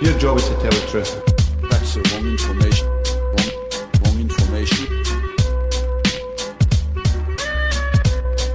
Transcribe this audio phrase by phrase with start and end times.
[0.00, 1.12] Your job is to tell the truth.
[1.68, 2.86] That's the wrong information.
[3.34, 3.50] Wrong,
[4.04, 4.86] wrong information.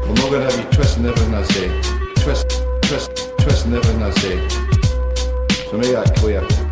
[0.03, 1.67] I'm not going to have you twisting everything I say.
[2.23, 4.47] Twist, twist, twisting everything I say.
[5.69, 6.62] So make that clear.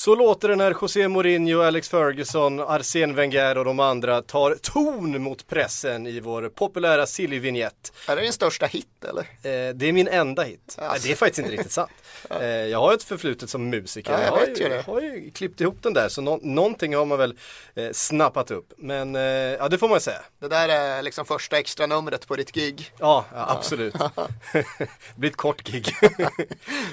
[0.00, 5.22] Så låter det när José Mourinho, Alex Ferguson, Arsène Wenger och de andra tar ton
[5.22, 9.22] mot pressen i vår populära silly vignett Är det din största hit eller?
[9.22, 10.76] Eh, det är min enda hit.
[10.78, 11.06] Alltså.
[11.06, 11.90] Det är faktiskt inte riktigt sant.
[12.40, 14.12] Eh, jag har ett förflutet som musiker.
[14.12, 14.82] Ja, jag har, vet ju det.
[14.86, 17.34] har ju klippt ihop den där så nå- någonting har man väl
[17.74, 18.72] eh, snappat upp.
[18.76, 20.20] Men eh, ja, det får man säga.
[20.38, 22.92] Det där är liksom första extra numret på ditt gig.
[22.98, 23.94] Ja, ja absolut.
[24.52, 24.64] det
[25.16, 25.94] blir ett kort gig.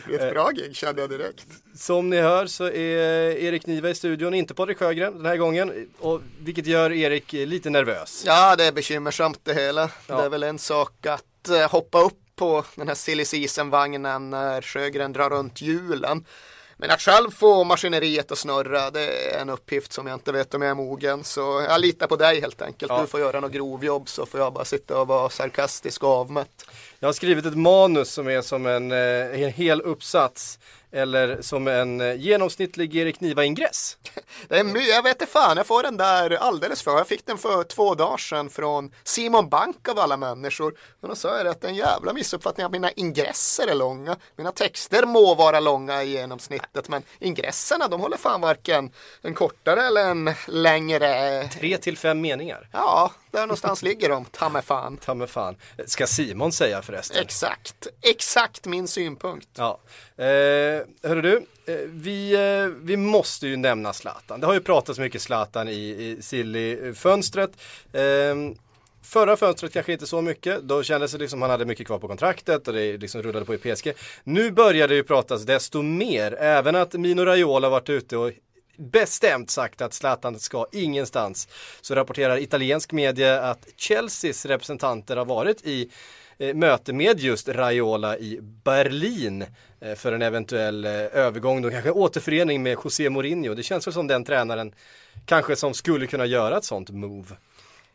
[0.08, 1.46] Det är ett bra gig kände jag direkt.
[1.76, 5.88] Som ni hör så är Erik Niva i studion, inte Patrik Sjögren den här gången.
[6.00, 8.24] Och, vilket gör Erik eh, lite nervös.
[8.26, 9.90] Ja, det är bekymmersamt det hela.
[10.08, 10.18] Ja.
[10.18, 14.62] Det är väl en sak att eh, hoppa upp på den här silly season-vagnen när
[14.62, 16.26] Sjögren drar runt hjulen.
[16.80, 20.54] Men att själv få maskineriet att snurra, det är en uppgift som jag inte vet
[20.54, 21.24] om jag är mogen.
[21.24, 22.92] Så jag litar på dig helt enkelt.
[22.92, 23.02] Ja.
[23.02, 26.66] Du får göra något grovjobb så får jag bara sitta och vara sarkastisk och avmätt.
[27.00, 30.60] Jag har skrivit ett manus som är som en, eh, en hel uppsats.
[30.92, 33.98] Eller som en eh, genomsnittlig Erik Niva-ingress.
[34.48, 36.92] Det är my- jag vet inte fan, jag får den där alldeles för.
[36.98, 40.74] Jag fick den för två dagar sedan från Simon Bank av alla människor.
[41.02, 44.18] Och då sa jag att det är en jävla missuppfattning att mina ingresser är långa.
[44.36, 49.82] Mina texter må vara långa i genomsnittet, men ingresserna de håller fan varken en kortare
[49.88, 51.44] eller en längre.
[51.48, 52.70] Tre till fem meningar.
[52.72, 54.98] Ja, där någonstans ligger de, ta mig fan.
[54.98, 55.56] Ta mig fan.
[55.86, 57.22] Ska Simon säga förresten.
[57.24, 59.48] Exakt, exakt min synpunkt.
[59.56, 59.80] Ja.
[60.18, 64.40] Eh, hörru du, eh, vi, eh, vi måste ju nämna Zlatan.
[64.40, 67.52] Det har ju pratats mycket Zlatan i, i Silly-fönstret.
[67.94, 68.36] Eh,
[69.02, 72.08] Förra fönstret kanske inte så mycket, då kändes det liksom han hade mycket kvar på
[72.08, 73.94] kontraktet och det liksom rullade på i PSG.
[74.24, 78.32] Nu börjar det ju pratas desto mer, även att Mino Raiola varit ute och
[78.78, 81.48] bestämt sagt att Zlatan ska ingenstans.
[81.82, 85.92] Så rapporterar italiensk media att Chelseas representanter har varit i
[86.38, 89.46] möte med just Raiola i Berlin
[89.80, 93.54] eh, för en eventuell eh, övergång, då kanske återförening med José Mourinho.
[93.54, 94.74] Det känns väl som den tränaren
[95.26, 97.36] kanske som skulle kunna göra ett sånt move.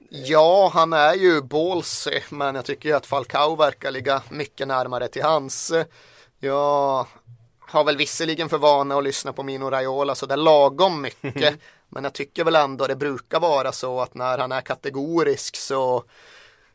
[0.08, 5.08] Ja, han är ju ballsy, men jag tycker ju att Falcao verkar ligga mycket närmare
[5.08, 5.72] till hans.
[6.40, 7.06] Jag
[7.60, 11.54] har väl visserligen för vana att lyssna på Mino Raiola så det är lagom mycket.
[11.88, 16.04] men jag tycker väl ändå det brukar vara så att när han är kategorisk så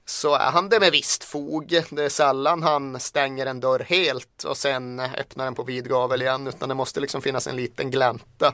[0.09, 1.83] så är han det med visst fog.
[1.89, 6.21] Det är sällan han stänger en dörr helt och sen öppnar den på vid gavel
[6.21, 8.53] igen utan det måste liksom finnas en liten glänta.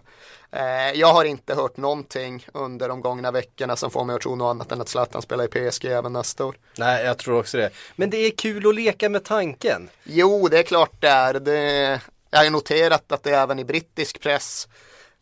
[0.52, 4.36] Eh, jag har inte hört någonting under de gångna veckorna som får mig att tro
[4.36, 6.56] något annat än att Zlatan spelar i PSG även nästa år.
[6.78, 7.70] Nej, jag tror också det.
[7.96, 9.90] Men det är kul att leka med tanken.
[10.04, 11.34] Jo, det är klart det är.
[11.34, 14.68] Det, jag har ju noterat att det även i brittisk press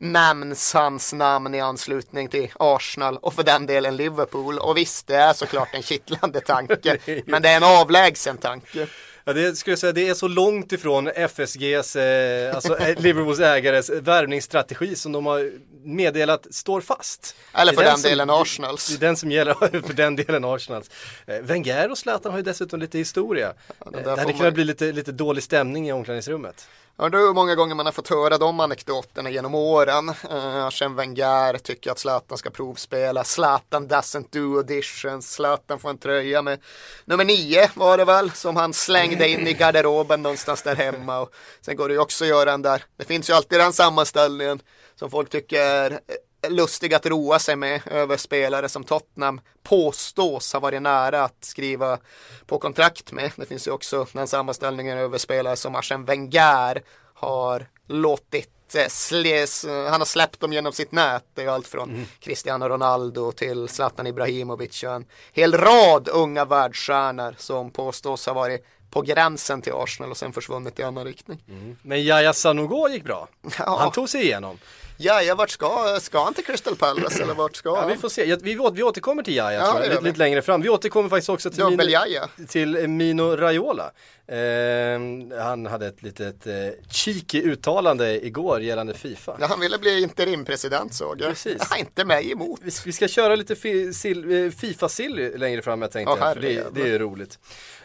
[0.01, 4.59] nämns hans namn i anslutning till Arsenal och för den delen Liverpool.
[4.59, 8.87] Och visst, det är såklart en kittlande tanke, men det är en avlägsen tanke.
[9.23, 13.39] Ja, det skulle jag säga, det är så långt ifrån FSGs, eh, alltså eh, Liverpools
[13.39, 15.51] ägares värvningsstrategi som de har
[15.83, 17.35] meddelat står fast.
[17.53, 18.87] Eller för den som- delen Arsenals.
[18.87, 19.53] Det är den som gäller,
[19.87, 20.89] för den delen Arsenals.
[21.27, 23.53] Eh, Wenger och Zlatan har ju dessutom lite historia.
[23.91, 26.67] det Eh, det hade får kunnat man- bli lite, lite dålig stämning i omklädningsrummet.
[26.97, 30.09] Jag undrar hur många gånger man har fått höra de anekdoterna genom åren.
[30.09, 33.23] Eh, uh, Arsene Wenger tycker att Zlatan ska provspela.
[33.23, 35.31] Zlatan doesn't do auditions.
[35.31, 36.59] Zlatan får en tröja med
[37.05, 41.19] nummer nio var det väl som han slängde in i garderoben någonstans där hemma.
[41.19, 42.83] Och sen går det ju också att göra den där.
[42.97, 44.61] Det finns ju alltid den sammanställningen
[44.95, 45.99] som folk tycker är
[46.49, 51.97] lustig att roa sig med över spelare som Tottenham påstås ha varit nära att skriva
[52.45, 53.31] på kontrakt med.
[53.35, 56.81] Det finns ju också den sammanställningen över spelare som Arsene Wenger
[57.13, 61.23] har låtit eh, han har släppt dem genom sitt nät.
[61.33, 67.35] Det är allt från Cristiano Ronaldo till Zlatan Ibrahimovic och en hel rad unga världsstjärnor
[67.37, 71.43] som påstås ha varit på gränsen till Arsenal och sen försvunnit i annan riktning.
[71.81, 73.27] Men Yahya Sanogo gick bra.
[73.57, 73.77] Ja.
[73.79, 74.59] Han tog sig igenom.
[75.03, 77.89] Ja, ja, vart ska, ska han till Crystal Palace eller vart ska Ja, han?
[77.89, 78.35] vi får se.
[78.35, 80.61] Vi, vi återkommer till Jaja Ja, lite, lite längre fram.
[80.61, 83.91] Vi återkommer faktiskt också till Mino, till Mino Raiola.
[84.27, 86.53] Eh, han hade ett litet eh,
[86.89, 89.37] cheeky uttalande igår gällande Fifa.
[89.39, 91.29] Ja, han ville bli interimpresident såg jag.
[91.29, 91.57] Precis.
[91.69, 92.59] Ja, inte mig emot.
[92.63, 96.15] Vi, vi ska köra lite eh, Fifa-sill längre fram jag tänkte.
[96.19, 97.39] Ja, för det, det är ju roligt.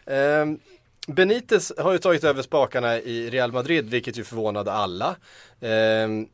[0.06, 0.58] Ehm,
[1.06, 5.16] Benitez har ju tagit över spakarna i Real Madrid, vilket ju förvånade alla.
[5.60, 6.26] Ehm,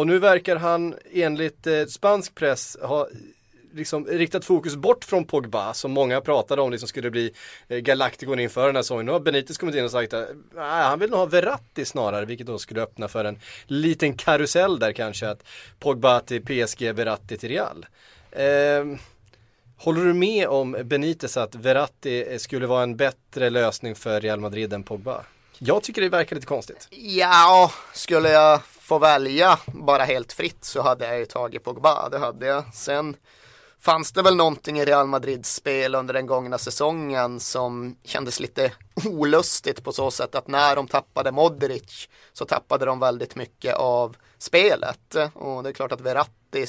[0.00, 3.08] och nu verkar han enligt eh, spansk press ha
[3.74, 7.32] liksom riktat fokus bort från Pogba som många pratade om liksom skulle bli
[7.68, 9.06] eh, Galacticon inför den här säsongen.
[9.06, 12.24] Nu har Benitez kommit in och sagt att nej, han vill nog ha Verratti snarare,
[12.24, 15.42] vilket då skulle öppna för en liten karusell där kanske att
[15.78, 17.86] Pogba till PSG, Verratti till Real.
[18.30, 18.98] Eh,
[19.76, 24.40] håller du med om Benitez att Verratti eh, skulle vara en bättre lösning för Real
[24.40, 25.24] Madrid än Pogba?
[25.58, 26.88] Jag tycker det verkar lite konstigt.
[26.90, 28.60] Ja, skulle jag
[28.90, 32.74] få välja bara helt fritt så hade jag ju tagit Pogba, det hade jag.
[32.74, 33.16] Sen
[33.78, 38.72] fanns det väl någonting i Real Madrids spel under den gångna säsongen som kändes lite
[39.04, 44.16] olustigt på så sätt att när de tappade Modric så tappade de väldigt mycket av
[44.38, 45.16] spelet.
[45.34, 46.66] Och det är klart att Verratti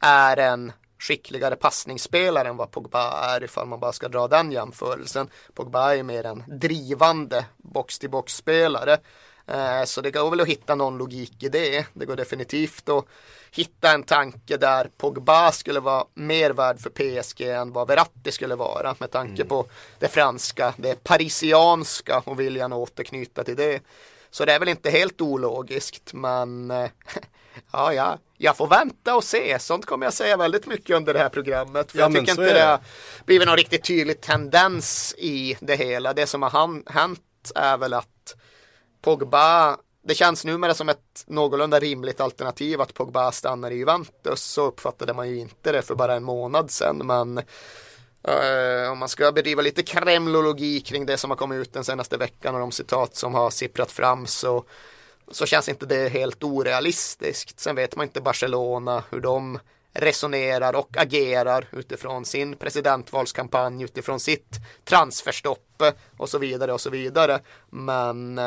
[0.00, 5.28] är en skickligare passningsspelare än vad Pogba är ifall man bara ska dra den jämförelsen.
[5.54, 8.98] Pogba är ju mer en drivande box-till-box-spelare.
[9.46, 11.86] Eh, Så det går väl att hitta någon logik i det.
[11.92, 13.04] Det går definitivt att
[13.50, 18.54] hitta en tanke där Pogba skulle vara mer värd för PSG än vad Verratti skulle
[18.54, 19.66] vara med tanke på
[19.98, 23.80] det franska, det parisianska och viljan att återknyta till det.
[24.30, 26.88] Så det är väl inte helt ologiskt men eh,
[27.72, 29.58] ja, ja, jag får vänta och se.
[29.58, 31.92] Sånt kommer jag säga väldigt mycket under det här programmet.
[31.92, 32.80] För Ja, jag tycker inte det har
[33.24, 36.12] blivit någon riktigt tydlig tendens i det hela.
[36.12, 37.20] Det som har hänt
[37.54, 38.08] är väl att
[39.04, 44.42] Pogba, det känns numera som ett någorlunda rimligt alternativ att Pogba stannar i Juventus.
[44.42, 47.06] Så uppfattade man ju inte det för bara en månad sedan.
[47.06, 47.38] Men
[48.22, 52.16] eh, om man ska bedriva lite kremlologi kring det som har kommit ut den senaste
[52.16, 54.64] veckan och de citat som har sipprat fram så,
[55.30, 57.60] så känns inte det helt orealistiskt.
[57.60, 59.58] Sen vet man inte Barcelona hur de
[59.94, 66.90] resonerar och agerar utifrån sin presidentvalskampanj, utifrån sitt transferstopp eh, och så vidare och så
[66.90, 67.40] vidare.
[67.70, 68.44] Men eh,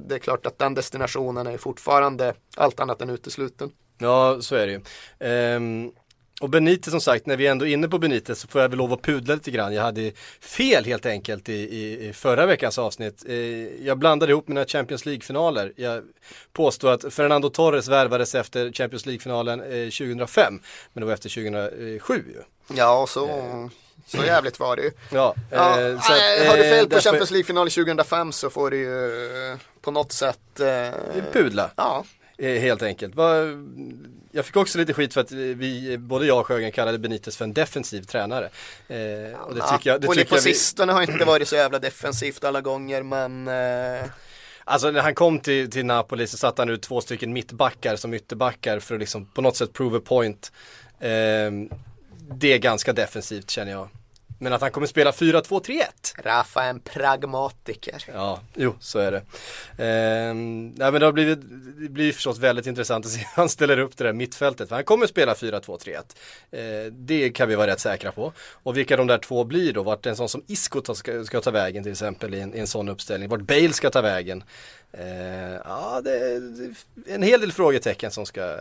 [0.00, 3.70] det är klart att den destinationen är fortfarande allt annat än utesluten.
[3.98, 4.80] Ja, så är det ju.
[5.18, 5.92] Ehm,
[6.40, 8.68] och Benitez som sagt, när vi är ändå är inne på Benitez så får jag
[8.68, 9.74] väl lov att pudla lite grann.
[9.74, 13.24] Jag hade fel helt enkelt i, i, i förra veckans avsnitt.
[13.28, 13.36] Eh,
[13.86, 15.72] jag blandade ihop mina Champions League-finaler.
[15.76, 16.02] Jag
[16.52, 20.60] påstår att Fernando Torres värvades efter Champions League-finalen eh, 2005.
[20.92, 22.42] Men det var efter 2007 ju.
[22.76, 23.28] Ja, och så,
[24.06, 24.90] så jävligt var det ju.
[25.12, 28.50] Ja, Ja, eh, så att, nej, har du eh, fel på Champions League-final 2005 så
[28.50, 31.70] får du ju eh, på något sätt eh, Pudla.
[31.76, 33.14] Ja, Eh, Helt enkelt.
[34.32, 37.44] Jag fick också lite skit för att vi, både jag och Sjögren kallade Benitez för
[37.44, 38.48] en defensiv tränare.
[38.88, 41.56] Eh, och det tycker jag, det tycker på jag vi, sistone har inte varit så
[41.56, 44.10] jävla defensivt alla gånger men eh,
[44.64, 48.14] Alltså när han kom till, till Napoli så satte han ut två stycken mittbackar som
[48.14, 50.52] ytterbackar för att liksom på något sätt prove a point.
[51.00, 51.50] Eh,
[52.32, 53.88] det är ganska defensivt känner jag.
[54.42, 55.82] Men att han kommer spela 4-2-3-1.
[56.22, 58.04] Rafa är en pragmatiker.
[58.14, 59.22] Ja, jo så är det.
[59.84, 61.38] Ehm, nej, men det har blivit,
[61.80, 64.68] det blir förstås väldigt intressant att se hur han ställer upp det där mittfältet.
[64.68, 65.96] För han kommer spela 4-2-3-1.
[66.50, 68.32] Eh, det kan vi vara rätt säkra på.
[68.62, 71.40] Och vilka de där två blir då, vart en sån som Isco ta- ska, ska
[71.40, 73.28] ta vägen till exempel i en, i en sån uppställning.
[73.28, 74.44] Vart Bale ska ta vägen.
[74.92, 75.04] Eh,
[75.64, 76.42] ja, det, är
[77.06, 78.56] en hel del frågetecken som ska,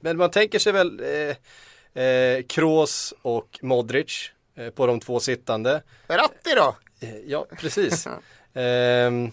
[0.00, 4.30] men man tänker sig väl eh, eh, Kroos och Modric
[4.74, 5.82] på de två sittande.
[6.06, 6.76] Ratti då?
[7.00, 8.06] Eh, Ja, precis.
[8.54, 9.30] Ehm,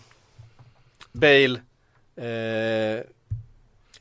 [1.12, 1.60] Bale.
[2.16, 3.04] Eh,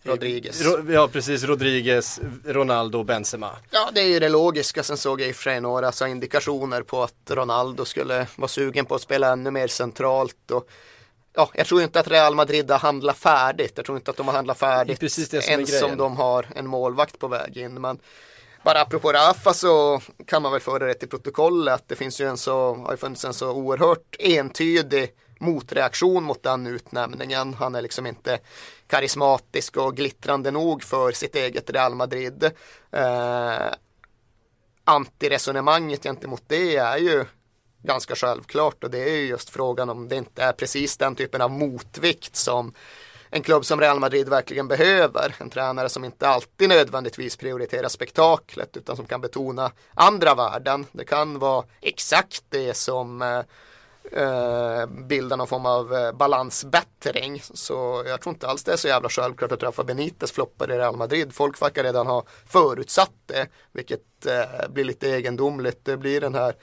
[0.02, 0.62] Rodriguez.
[0.64, 1.44] Ro, ja, precis.
[1.44, 3.50] Rodriguez, Ronaldo, Benzema.
[3.70, 4.82] Ja, det är ju det logiska.
[4.82, 8.48] Sen såg jag i och för sig några så indikationer på att Ronaldo skulle vara
[8.48, 10.50] sugen på att spela ännu mer centralt.
[10.50, 10.68] Och,
[11.34, 13.72] ja, jag tror inte att Real Madrid har handlat färdigt.
[13.76, 15.70] Jag tror inte att de har handlat färdigt Det är precis det som är ens
[15.70, 15.90] grejen.
[15.90, 17.74] om de har en målvakt på väg in.
[17.80, 17.98] Men
[18.62, 21.74] bara apropå Rafa så kan man väl föra det till protokollet.
[21.74, 26.42] att Det finns ju en så, har ju funnits en så oerhört entydig motreaktion mot
[26.42, 27.54] den utnämningen.
[27.54, 28.38] Han är liksom inte
[28.86, 32.50] karismatisk och glittrande nog för sitt eget Real Madrid.
[32.92, 33.72] Eh,
[34.84, 37.24] antiresonemanget gentemot det är ju
[37.82, 41.40] ganska självklart och det är ju just frågan om det inte är precis den typen
[41.40, 42.74] av motvikt som
[43.30, 45.34] en klubb som Real Madrid verkligen behöver.
[45.38, 50.86] En tränare som inte alltid nödvändigtvis prioriterar spektaklet utan som kan betona andra värden.
[50.92, 53.42] Det kan vara exakt det som eh,
[54.12, 57.42] eh bilda någon form av eh, balansbättring.
[57.42, 60.78] Så jag tror inte alls det är så jävla självklart att Rafa Benitez floppar i
[60.78, 61.34] Real Madrid.
[61.34, 65.84] Folk verkar redan ha förutsatt det, vilket eh, blir lite egendomligt.
[65.84, 66.54] Det blir den här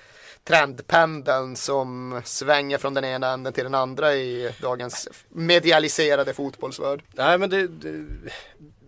[0.48, 7.04] trendpendeln som svänger från den ena änden till den andra i dagens medialiserade fotbollsvärld.
[7.14, 8.06] Nej men det, det,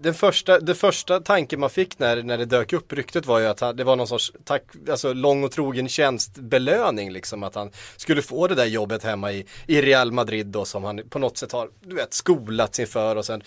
[0.02, 3.46] den första, det första tanken man fick när, när det dök upp ryktet var ju
[3.46, 7.72] att han, det var någon sorts tack, alltså lång och trogen tjänstbelöning liksom att han
[7.98, 11.38] skulle få det där jobbet hemma i, i Real Madrid då som han på något
[11.38, 13.44] sätt har, du vet, skolat inför och sen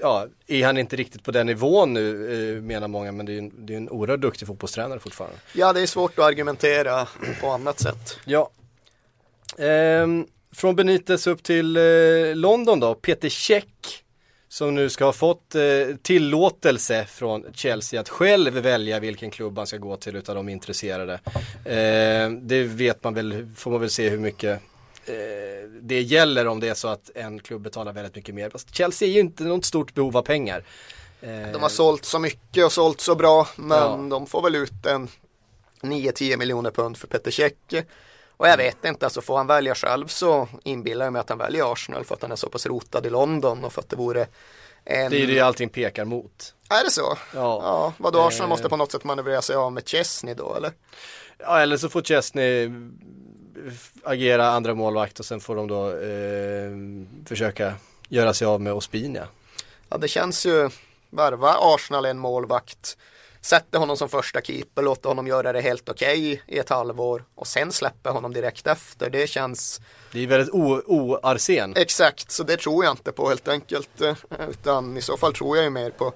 [0.00, 3.34] ja, är han inte riktigt på den nivån nu eh, menar många men det är
[3.34, 5.36] ju en, det är en oerhört duktig fotbollstränare fortfarande.
[5.52, 7.08] Ja, det är svårt att argumentera
[7.40, 8.18] på annat sätt.
[8.24, 8.50] Ja.
[9.58, 11.82] Ehm, från Benitez upp till eh,
[12.34, 14.04] London då, Peter Käck
[14.48, 19.66] som nu ska ha fått eh, tillåtelse från Chelsea att själv välja vilken klubb han
[19.66, 21.20] ska gå till utav de intresserade.
[21.64, 24.60] Eh, det vet man väl, får man väl se hur mycket
[25.80, 28.50] det gäller om det är så att en klubb betalar väldigt mycket mer.
[28.50, 30.64] Fast Chelsea är ju inte något stort behov av pengar.
[31.20, 34.06] Eh, De har sålt så mycket och sålt så bra, men Ja.
[34.10, 35.08] de får väl ut en
[35.82, 37.84] 9-10 miljoner pund för Peter Cech.
[38.36, 41.38] Och jag vet inte, alltså får han välja själv så inbillar jag mig att han
[41.38, 43.96] väljer Arsenal för att han är så pass rotad i London och för att det
[43.96, 44.26] vore
[44.84, 45.10] en...
[45.10, 46.54] det är ju det allting pekar mot.
[46.70, 47.18] Är det så?
[47.34, 47.60] Ja.
[47.64, 48.48] Ja, vadå Arsenal Eh.
[48.48, 50.72] måste på något sätt manövrera sig av med Chesney då eller?
[51.38, 52.70] Ja eller så får Chesney
[54.04, 56.70] agera andra målvakt och sen får de då eh,
[57.28, 57.74] försöka
[58.08, 59.28] göra sig av med Ospina.
[59.88, 60.70] Ja, det känns ju,
[61.10, 62.96] värva Arsenal en målvakt,
[63.40, 67.46] sätter honom som första keeper, låter honom göra det helt okej i ett halvår och
[67.46, 69.10] sen släpper honom direkt efter.
[69.10, 69.80] Det känns
[70.12, 70.54] Det är väldigt
[70.86, 71.72] o-Arsen.
[71.76, 74.00] exakt, så det tror jag inte på helt enkelt.
[74.00, 74.14] eh,
[74.50, 76.12] Utan i så fall tror jag ju mer på,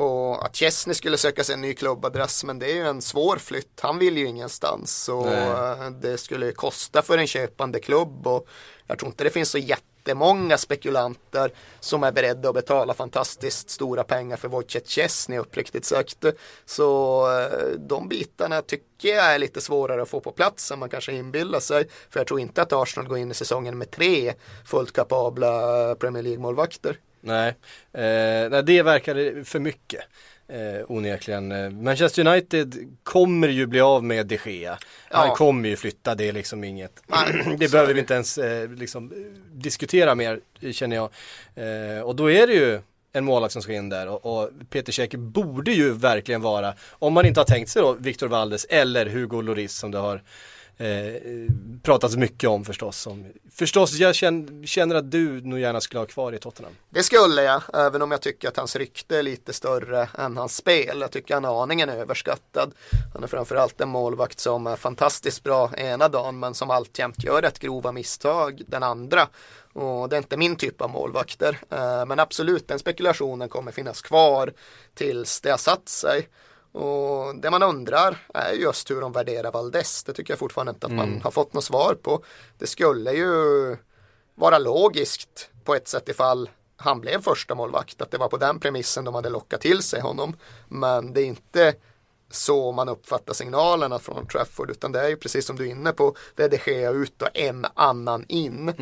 [0.00, 3.36] på att Chesney skulle söka sig en ny klubbadress, men det är ju en svår
[3.36, 3.80] flytt.
[3.80, 5.48] Han vill ju ingenstans så Nej.
[5.48, 8.46] eh, det skulle kosta för en köpande klubb och
[8.86, 14.04] jag tror inte det finns så jättemånga spekulanter som är beredda att betala fantastiskt stora
[14.04, 16.24] pengar för Wojciech Chesney uppriktigt sagt.
[16.66, 20.88] Så eh, de bitarna tycker jag är lite svårare att få på plats än man
[20.88, 21.88] kanske inbillar sig.
[22.10, 26.22] För jag tror inte att Arsenal går in i säsongen med tre fullt kapabla Premier
[26.22, 26.98] League-målvakter.
[27.20, 27.48] Nej,
[27.92, 30.00] eh, nej det verkar för mycket.
[30.48, 31.82] Eh, onekligen.
[31.82, 34.78] Manchester United kommer ju bli av med de Gea.
[35.10, 35.34] Han Ja.
[35.34, 37.02] kommer ju flytta, det är liksom inget.
[37.06, 39.12] Nej, det behöver vi inte ens eh, liksom,
[39.52, 40.40] diskutera mer
[40.72, 41.10] känner jag.
[41.54, 42.80] Eh, och då är det ju
[43.12, 47.12] en målvakt som ska in där och, och Peter Käck borde ju verkligen vara, om
[47.12, 50.22] man inte har tänkt sig då Victor Valdes eller Hugo Lloris som det har
[50.80, 51.22] eh,
[51.82, 52.98] pratats mycket om förstås.
[52.98, 56.72] Som, förstås, jag känner, känner att du nog gärna skulle ha kvar i Tottenham.
[56.90, 60.56] Det skulle jag, även om jag tycker att hans rykte är lite större än hans
[60.56, 61.00] spel.
[61.00, 62.72] Jag tycker han är aningen överskattad.
[63.14, 67.42] Han är framförallt en målvakt som är fantastiskt bra ena dagen men som alltjämt gör
[67.42, 69.28] rätt grova misstag den andra.
[69.72, 71.58] Och det är inte min typ av målvakter.
[71.70, 74.52] Eh, men absolut, den spekulationen kommer finnas kvar
[74.94, 76.28] tills det har satt sig.
[76.72, 80.04] Och det man undrar är just hur de värderar Valdes.
[80.04, 82.24] Det tycker jag fortfarande inte att man har fått något svar på.
[82.58, 83.76] Det skulle ju
[84.34, 88.60] vara logiskt på ett sätt ifall han blev första målvakt att det var på den
[88.60, 90.36] premissen de hade lockat till sig honom.
[90.68, 91.74] Men det är inte
[92.30, 95.92] så man uppfattar signalerna från Trafford utan det är ju precis som du är inne
[95.92, 98.72] på det är de Gea ut och en annan in.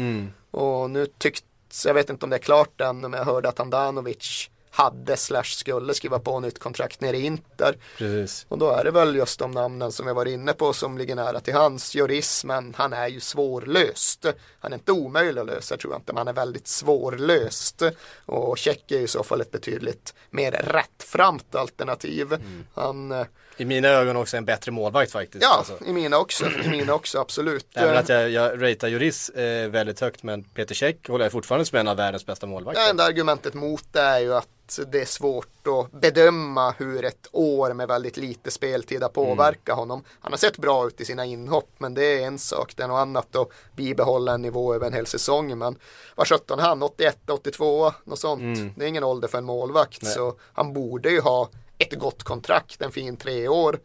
[0.51, 1.43] Och nu tycks,
[1.85, 5.45] jag vet inte om det är klart än men jag hörde att Handanovic hade slash
[5.45, 7.77] skulle skriva på nytt kontrakt nere i Inter.
[7.99, 8.47] Precis.
[8.49, 11.15] Och då är det väl just de namnen som vi var inne på som ligger
[11.15, 11.95] nära till hans.
[11.95, 14.27] Joris, men han är ju svårlöst.
[14.61, 17.83] Han är inte omöjlig att lösa tror jag inte, men han är väldigt svårlöst.
[18.27, 22.37] Och Check är ju i så fall ett betydligt mer rättframt alternativ.
[22.75, 23.27] Han, eh,
[23.61, 25.43] I mina ögon också en bättre målvakt faktiskt.
[25.43, 25.85] ja, Alltså.
[25.87, 27.67] i mina också, i mina också, absolut.
[27.75, 31.65] Även att jag, jag ratear Juris eh, väldigt högt men Peter Käck håller jag fortfarande
[31.65, 32.83] som en av världens bästa målvakter.
[32.83, 34.49] Det enda argumentet mot det är ju att
[34.87, 40.05] det är svårt att bedöma hur ett år med väldigt lite speltid har påverkat honom.
[40.21, 42.73] Han har sett bra ut i sina inhopp men det är en sak.
[42.77, 45.59] Det är något annat att bibehålla en nivå över en hel säsong.
[45.59, 45.77] Men
[46.15, 46.83] vad 17 han?
[46.83, 48.59] 81, 82, något sånt.
[48.77, 51.49] Det är ingen ålder för en målvakt så han borde ju ha
[51.79, 53.81] ett gott kontrakt, en fin tre år.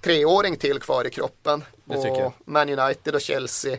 [0.00, 1.64] Treåring till kvar i kroppen.
[2.26, 2.32] Och.
[2.44, 3.78] Man United och Chelsea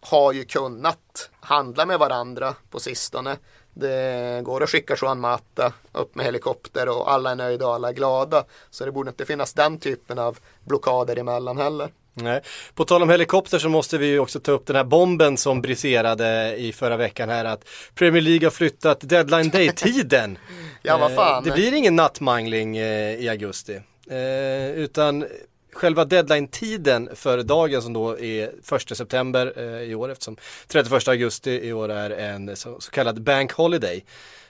[0.00, 3.36] har ju kunnat handla med varandra på sistone.
[3.74, 7.88] Det går att skicka Juan Mata upp med helikopter och alla är nöjda och alla
[7.88, 8.44] är glada.
[8.70, 11.92] Så det borde inte finnas den typen av blockader emellan heller.
[12.14, 12.40] Nej.
[12.74, 15.62] På tal om helikopter så måste vi ju också ta upp den här bomben som
[15.62, 20.38] briserade i förra veckan här att Premier League har flyttat deadline day-tiden.
[20.82, 21.44] Ja, vad Eh, fan.
[21.44, 23.80] Det blir ingen nattmangling eh, i augusti.
[24.10, 25.26] Eh, utan
[25.72, 30.36] själva deadline-tiden för dagen som då är 1 september eh, i år eftersom
[30.66, 34.04] 31 augusti i år är en så, kallad bank holiday,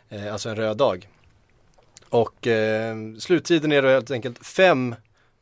[0.09, 1.09] eh, alltså en röd dag.
[2.09, 4.95] Och eh, sluttiden är då helt enkelt 5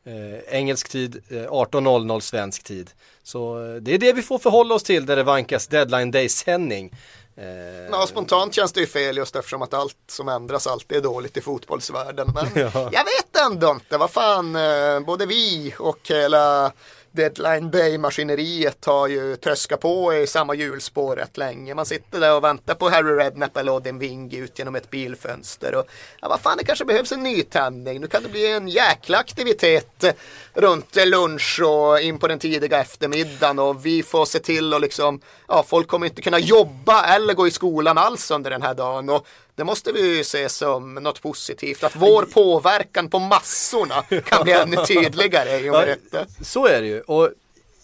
[0.09, 2.89] eh, engelsk tid, eh, 18.00 svensk tid.
[3.23, 6.91] Så eh, det är det vi får förhålla oss till där det vankas deadline day-sändning.
[7.37, 7.45] Eh,
[7.91, 11.37] Ja, spontant känns det ju fel just eftersom att allt som ändras alltid är dåligt
[11.37, 12.31] i fotbollsvärlden.
[12.35, 12.89] Men Ja.
[12.91, 16.71] jag vet ändå inte, vad fan, eh, både vi och hela
[17.11, 21.75] Deadline Day-maskineriet har ju tröskat på i samma hjulspår rätt länge.
[21.75, 25.75] Man sitter där och väntar på Harry Redknapp eller Odin Wing ut genom ett bilfönster.
[25.75, 25.85] Och,
[26.21, 28.01] ja, vad fan, det kanske behövs en nytändning.
[28.01, 30.05] Nu kan det bli en jäkla aktivitet
[30.53, 33.59] runt lunch och in på den tidiga eftermiddagen.
[33.59, 37.47] Och vi får se till att liksom, ja, folk kommer inte kunna jobba eller gå
[37.47, 39.09] i skolan alls under den här dagen.
[39.09, 39.27] Och
[39.59, 41.83] det måste vi ju se som något positivt.
[41.83, 46.25] Att vår påverkan på massorna kan bli ännu tydligare i och med detta.
[46.41, 47.01] Så är det ju.
[47.01, 47.29] Och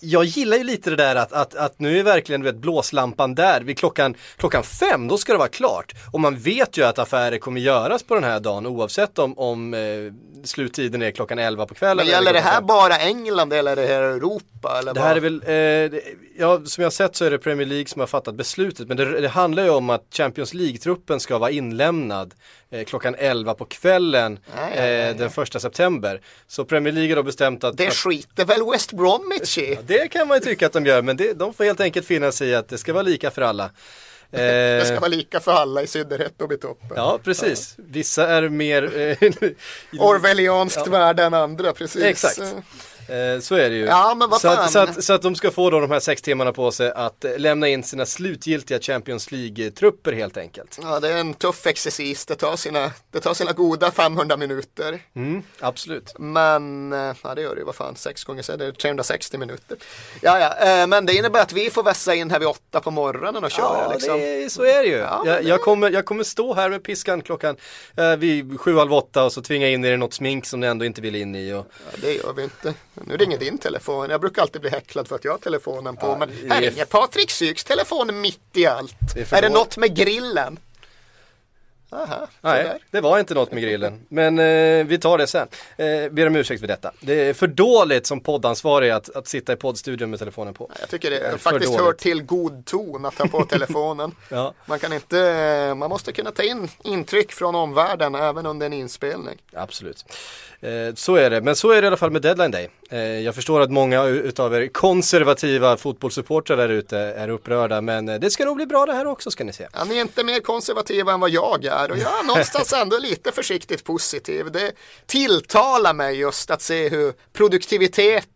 [0.06, 3.36] jag gillar ju lite det där att, att, att nu är verkligen du vet, blåslampan
[3.36, 3.62] där.
[3.62, 5.94] Vid klockan, klockan fem, då ska det vara klart.
[6.14, 9.74] Och man vet ju att affärer kommer göras på den här dagen oavsett om, om
[9.74, 9.80] eh,
[10.44, 11.98] sluttiden är klockan 11 på kvällen.
[11.98, 14.80] Men gäller det här bara England eller är det här Europa?
[14.80, 16.02] Eller Det här är väl, eh, det-
[16.38, 18.98] ja som jag har sett så är det Premier League som har fattat beslutet men
[18.98, 22.34] det, det handlar ju om att Champions League-truppen ska vara inlämnad
[22.88, 25.10] klockan 11 på kvällen Ja, ja, ja, ja.
[25.10, 26.22] eh, den första september.
[26.48, 29.78] Så Premier League har då bestämt att, Det att skiter väl West Bromwich i?
[29.88, 32.32] det kan man ju tycka att de gör men det, de får helt enkelt finna
[32.32, 33.64] sig i att det ska vara lika för alla.
[33.64, 33.70] Eh,
[34.32, 36.90] Det ska vara lika för alla i synnerhet uppe i toppen.
[36.96, 39.32] Ja precis, vissa är mer eh,
[40.00, 42.04] Orwellianskt värde än andra, precis.
[42.04, 42.56] Exakt.
[43.08, 43.86] Eh, så är det ju.
[43.86, 46.00] Ja, men vad så, att, så, att, så att de ska få då de här
[46.00, 50.80] sex timmarna på sig att eh, lämna in sina slutgiltiga Champions League-trupper helt enkelt.
[50.82, 52.26] Ja, det är en tuff exercis.
[52.26, 55.00] Det tar sina, det tar sina goda 500 minuter.
[55.16, 56.14] Mm, absolut.
[56.20, 59.38] Men, eh, ja det gör det ju, vad fan, sex gånger så är det 360
[59.38, 59.78] minuter.
[60.22, 62.92] Ja, ja, eh, men det innebär att vi får vässa in här vid åtta på
[62.92, 64.20] morgonen och köra Ja, liksom.
[64.20, 64.98] det är, så är det ju.
[64.98, 67.56] Ja, jag, det- jag, kommer, jag kommer stå här med piskan klockan
[67.98, 70.68] eh, vid sju, halv åtta och så tvinga in er i något smink som ni
[70.68, 71.54] ändå inte vill in i.
[71.54, 72.74] Och, Ja, det gör vi inte.
[73.04, 74.10] Nu ringer din telefon.
[74.10, 76.16] Jag brukar alltid bli häcklad för att jag har telefonen på.
[76.18, 78.96] men det här är- ringer Patrik Syks telefon mitt i allt.
[79.16, 80.60] Det är är, det något med grillen?
[81.92, 84.06] Aha, nej, det var inte något med grillen.
[84.10, 85.48] Men eh, vi tar det sen.
[85.78, 86.92] Eh, ber om ursäkt för detta.
[87.02, 90.72] Det är för dåligt som poddansvarig att, att sitta i poddstudion med telefonen på.
[90.80, 91.98] Jag tycker det är för faktiskt hör dåligt.
[92.00, 94.16] till god ton att ta på telefonen.
[94.30, 94.54] Ja.
[94.66, 99.38] Man kan inte, man måste kunna ta in intryck från omvärlden även under en inspelning.
[99.54, 100.06] Absolut.
[100.62, 102.70] Eh, så är det, men så är det i alla fall med deadline day.
[102.90, 108.20] Eh, jag förstår att många utav er konservativa fotbollssupportrar där ute är upprörda, men eh,
[108.20, 109.68] det ska nog bli bra det här också ska ni se.
[109.74, 112.98] Ja, ni är inte mer konservativa än vad jag är och jag är någonstans ändå
[112.98, 114.52] lite försiktigt positiv.
[114.52, 114.72] Det
[115.06, 117.14] tilltalar mig just att se hur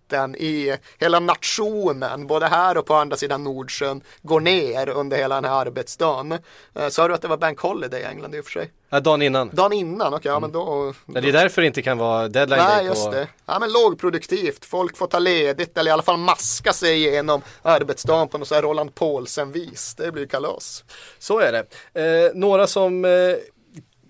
[0.09, 5.35] produktiviteten i hela nationen, både här och på andra sidan Nordsjön, går ner under hela
[5.35, 6.31] den här arbetsdagen.
[6.75, 8.71] Eh, Sa du att det var Bank Holiday i England i och för sig?
[8.91, 9.49] Ja, dagen innan.
[9.53, 10.93] Dagen innan, okej, ja men då...
[11.05, 13.11] Ja, det är därför det inte kan vara deadline Nej, just på...
[13.11, 13.27] det.
[13.45, 14.65] Ja, men lågproduktivt.
[14.65, 18.55] Folk får ta ledigt eller i alla fall maska sig igenom arbetsdagen på något så
[18.55, 19.95] här Roland Paulsen-vis.
[19.95, 20.83] Det blir kalas.
[21.19, 21.65] Så är det.
[22.01, 23.11] Eh, några som eh,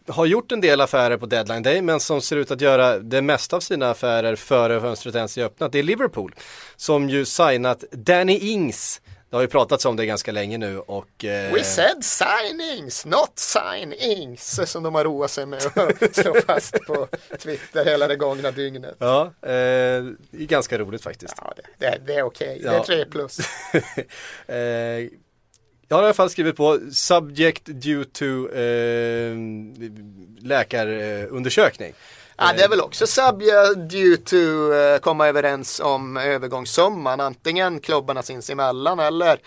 [0.10, 3.22] har gjort en del affärer på deadline day men som ser ut att göra det
[3.22, 5.72] mesta av sina affärer före fönstret ens är öppnat.
[5.72, 6.36] Det är Liverpool
[6.76, 9.02] som ju signat Danny Ings.
[9.30, 13.32] Det har ju pratats om det ganska länge nu och eh, We said signings, not
[13.36, 17.08] signings, som de har roat sig med att slå fast på
[17.40, 18.96] Twitter hela det gångna dygnet.
[19.00, 21.34] Ja, eh, det är ganska roligt faktiskt.
[21.38, 22.84] Ja, det, det, det är okej, det är Ja.
[22.86, 23.40] tre plus.
[24.48, 24.56] eh,
[25.90, 29.36] jag har i alla fall skrivit på subject due to eh,
[30.40, 31.94] läkarundersökning.
[32.38, 38.24] Ja, det är väl också subject due to eh, komma överens om övergångssumman, antingen klubbarna
[38.24, 39.40] sinsemellan eller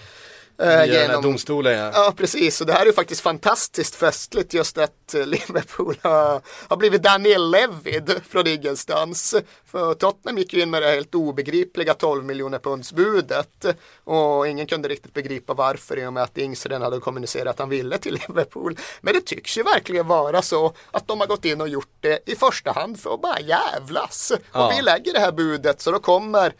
[0.62, 1.90] Via den här domstolen ja.
[1.94, 2.60] Ja, precis.
[2.60, 7.02] Och det här är ju faktiskt fantastiskt festligt just att eh, Liverpool har, har blivit
[7.02, 9.34] Daniel Levid från ingenstans.
[9.66, 13.64] För Tottenham gick ju in med det helt obegripliga 12 miljoner pundsbudet
[14.04, 17.58] och ingen kunde riktigt begripa varför i och med att Ings redan hade kommunicerat att
[17.58, 18.78] han ville till Liverpool.
[19.00, 22.18] Men det tycks ju verkligen vara så att de har gått in och gjort det
[22.26, 24.32] i första hand för att bara jävlas.
[24.52, 24.66] Ja.
[24.66, 26.52] Och vi lägger det här budet så då kommer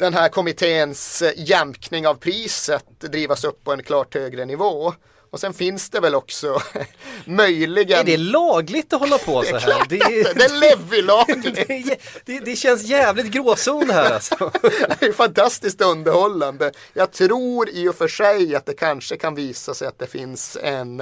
[0.00, 4.94] den här kommitténs eh, jämkning av priset drivas upp på en klart högre nivå.
[5.30, 6.62] Och sen finns det väl också
[7.24, 7.98] möjligen...
[7.98, 9.68] Är det lagligt att hålla på så här?
[9.68, 11.54] Det, att det- är Levi-lagligt.
[11.54, 14.50] det, är- det, det känns jävligt gråzon här alltså.
[15.00, 16.72] Det är fantastiskt underhållande.
[16.92, 20.56] Jag tror i och för sig att det kanske kan visa sig att det finns
[20.62, 21.00] en,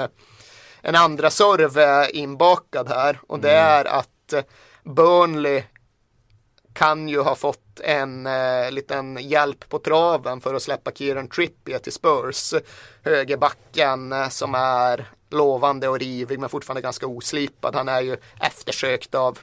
[0.82, 3.20] en andra serve inbakad här.
[3.26, 4.42] Och det är att eh,
[4.84, 5.62] Burnley
[6.72, 11.78] kan ju ha fått en eh, liten hjälp på traven för att släppa Kieran Trippier
[11.78, 12.54] till Spurs.
[13.02, 17.74] Högerbacken eh, som är lovande och rivig men fortfarande ganska oslipad.
[17.74, 19.38] Han är ju eftersökt av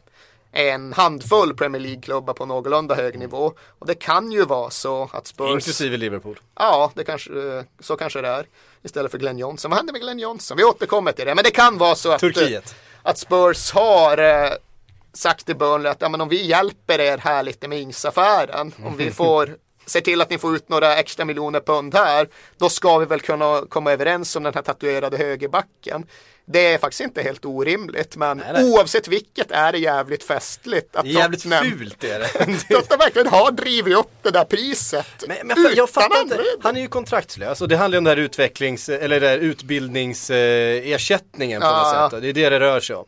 [0.51, 3.53] en handfull Premier League-klubbar på någorlunda hög nivå.
[3.79, 5.51] Och det kan ju vara så att Spurs...
[5.51, 6.39] Inklusive Liverpool.
[6.55, 8.45] Ja, det kanske, eh, så kanske det är.
[8.83, 9.71] Istället för Glenn Johnson.
[9.71, 10.57] Vad händer med Glenn Johnson?
[10.57, 11.35] Vi återkommer till det.
[11.35, 12.75] Men det kan vara så att, Turkiet.
[13.03, 14.51] att Spurs har eh,
[15.15, 18.71] sagt till Burnley att ja, men om vi hjälper er här lite med Ings-affären.
[18.85, 22.27] Om vi får se till att ni får ut några extra miljoner pund här.
[22.57, 26.05] Då ska vi väl kunna komma överens om den här tatuerade högerbacken.
[26.47, 28.71] Det är faktiskt inte helt orimligt men Nej, nej.
[28.71, 32.27] oavsett vilket är det jävligt festligt att jävligt Tottenham, fult är det.
[32.69, 35.07] Tottenham verkligen har drivit upp det där priset.
[35.27, 38.03] Men, men jag, jag fattar inte, han är ju kontraktslös och det handlar ju om
[38.03, 42.01] den här utvecklings eller den här utbildningsersättningen på Ja, ja.
[42.01, 42.21] något sätt.
[42.21, 43.05] Det är det det rör sig om.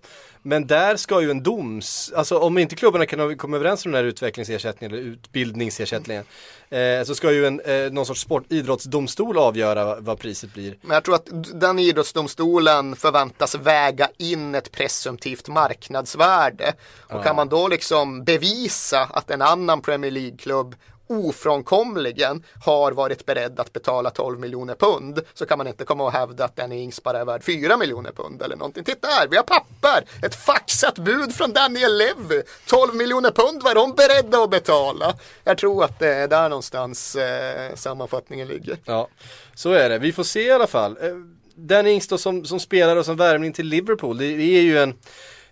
[0.48, 4.04] Men där ska ju en doms, alltså om inte klubbarna kan komma överens om den
[4.04, 6.24] här utvecklingsersättningen eller utbildningsersättningen
[6.70, 10.78] eh, så ska ju en, eh, någon sorts sport, idrottsdomstol avgöra vad, priset blir.
[10.82, 16.74] Men jag tror att den idrottsdomstolen förväntas väga in ett presumtivt marknadsvärde.
[17.10, 20.76] Och kan man då liksom bevisa att en annan Premier League-klubb
[21.08, 26.12] ofrånkomligen har varit beredd att betala 12 miljoner pund så kan man inte komma och
[26.12, 28.84] hävda att Danny Ings bara är värd 4 miljoner pund eller någonting.
[28.84, 30.04] Titta här, vi har papper!
[30.26, 32.42] Ett faxat bud från Daniel Levy.
[32.68, 35.16] 12 miljoner pund var de beredda att betala.
[35.44, 38.78] Jag tror att det är där någonstans eh, sammanfattningen ligger.
[38.86, 39.08] Ja,
[39.56, 40.00] så är det.
[40.00, 40.98] Vi får se i alla fall.
[41.02, 41.14] Eh,
[41.56, 44.78] Danny Ings då som, som spelare och som värvning till Liverpool, det, det är ju
[44.78, 44.94] en,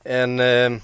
[0.03, 0.81] en, eh,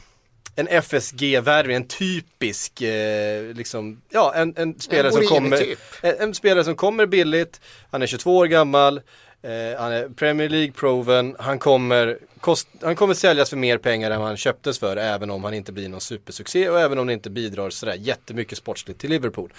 [0.55, 5.79] en FSG-värvning, en typisk, eh, liksom, ja en, en spelare som Origi kommer, typ.
[6.01, 7.61] en, en spelare som kommer billigt,
[7.91, 8.97] han är 22 år gammal,
[9.41, 14.21] eh, han är Premier League-proven, han kommer, kost, han kommer säljas för mer pengar än
[14.21, 17.29] han köptes för, även om han inte blir någon supersuccé och även om det inte
[17.29, 19.53] bidrar sådär jättemycket sportsligt till Liverpool.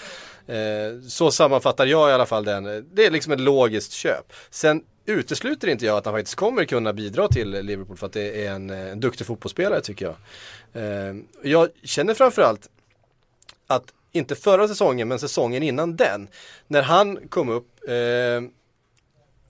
[0.46, 0.56] Eh,
[1.08, 4.32] så sammanfattar jag i alla fall den, det är liksom ett logiskt köp.
[4.50, 8.46] Sen utesluter inte jag att han faktiskt kommer kunna bidra till Liverpool för att det
[8.46, 10.16] är en, eh, en duktig fotbollsspelare tycker jag.
[10.82, 12.68] Eh, jag känner framförallt
[13.66, 16.28] att inte förra säsongen men säsongen innan den
[16.66, 18.50] när han kom upp eh,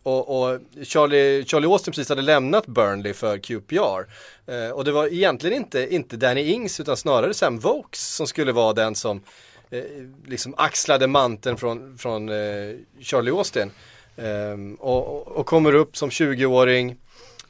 [0.02, 4.06] och, och Charlie, Charlie Austin precis hade lämnat Burnley för QPR.
[4.46, 8.52] Eh, och det var egentligen inte, inte Danny Ings utan snarare Sam Vokes som skulle
[8.52, 9.20] vara den som
[9.70, 9.82] eh,
[10.26, 13.70] liksom axlade manteln från, från eh, Charlie Austin.
[14.16, 16.96] Ehm, och, och, kommer upp som 20-åring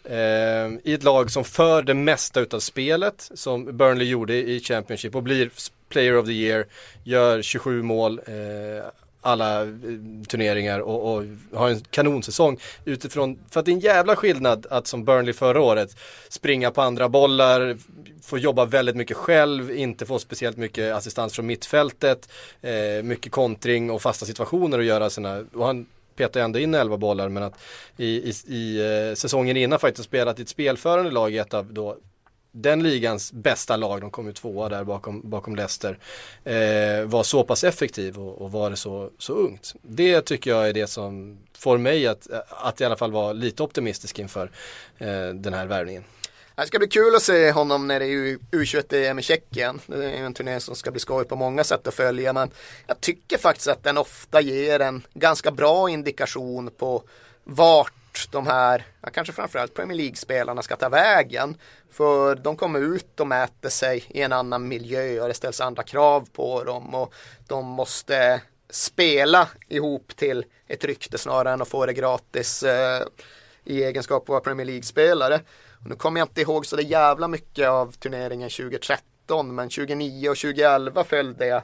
[0.04, 5.14] ehm, i ett lag som för det mesta utav spelet som Burnley gjorde i Championship
[5.14, 5.50] och blir
[5.88, 6.66] Player of the Year,
[7.04, 8.84] gör 27 mål, eh,
[9.20, 9.68] alla eh,
[10.28, 14.86] turneringar och, och har en kanonsäsong utifrån, för att det är en jävla skillnad att
[14.86, 15.96] som Burnley förra året
[16.28, 17.76] springa på andra bollar,
[18.22, 22.28] få jobba väldigt mycket själv, inte få speciellt mycket assistans från mittfältet,
[22.62, 25.86] eh, mycket kontring och fasta situationer att göra sina, och han
[26.22, 27.58] petar ändå in 11 bollar men att
[27.96, 28.78] i, i, i
[29.10, 31.96] eh, säsongen innan faktiskt spelat i ett spelförande lag i ett av då
[32.52, 35.98] den ligans bästa lag, de kom ju tvåa där bakom, bakom Leicester,
[36.44, 39.74] eh, var så pass effektiv och, och var det så, så ungt.
[39.82, 43.62] Det tycker jag är det som får mig att, att i alla fall vara lite
[43.62, 44.50] optimistisk inför
[44.98, 46.04] eh, den här värvningen.
[46.56, 49.80] Det ska bli kul att se honom när det är U21-EM i Tjeckien.
[49.86, 52.32] Det är ju en turné som ska bli skoj på många sätt att följa.
[52.32, 52.50] Men
[52.86, 57.02] jag tycker faktiskt att den ofta ger en ganska bra indikation på
[57.44, 61.56] vart de här, ja, kanske framförallt Premier League-spelarna ska ta vägen.
[61.90, 65.82] För de kommer ut och mäter sig i en annan miljö och det ställs andra
[65.82, 66.94] krav på dem.
[66.94, 67.14] Och
[67.48, 73.02] de måste spela ihop till ett rykte snarare än att få det gratis eh,
[73.64, 75.40] i egenskap av att vara Premier League-spelare.
[75.82, 80.28] Och nu kommer jag inte ihåg så det jävla mycket av turneringen 2013 men 2009
[80.28, 81.62] och 2011 följde jag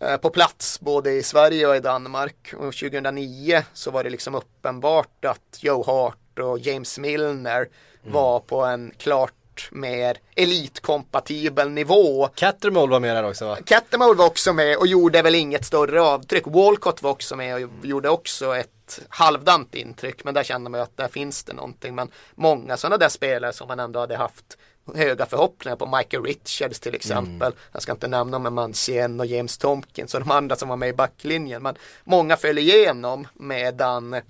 [0.00, 2.54] eh, på plats både i Sverige och i Danmark.
[2.54, 7.68] Och 2009 så var det liksom uppenbart att Joe Hart och James Milner
[8.02, 9.32] var på en klart
[9.72, 12.28] mer elitkompatibel nivå.
[12.34, 13.56] Cattermole var med där också va?
[13.64, 16.46] Cattermole var också med och gjorde väl inget större avtryck.
[16.46, 18.70] Walcott var också med och gjorde också ett
[19.08, 20.24] halvdant intryck.
[20.24, 21.94] Men där kände man ju att där finns det någonting.
[21.94, 24.58] Men många sådana där spelare som man ändå hade haft
[24.94, 25.96] höga förhoppningar på.
[25.96, 27.52] Michael Richards till exempel.
[27.72, 30.88] Jag ska inte nämna med Mancien och James Tompkins och de andra som var med
[30.88, 31.62] i backlinjen.
[31.62, 31.74] Men
[32.04, 34.20] många föll igenom medan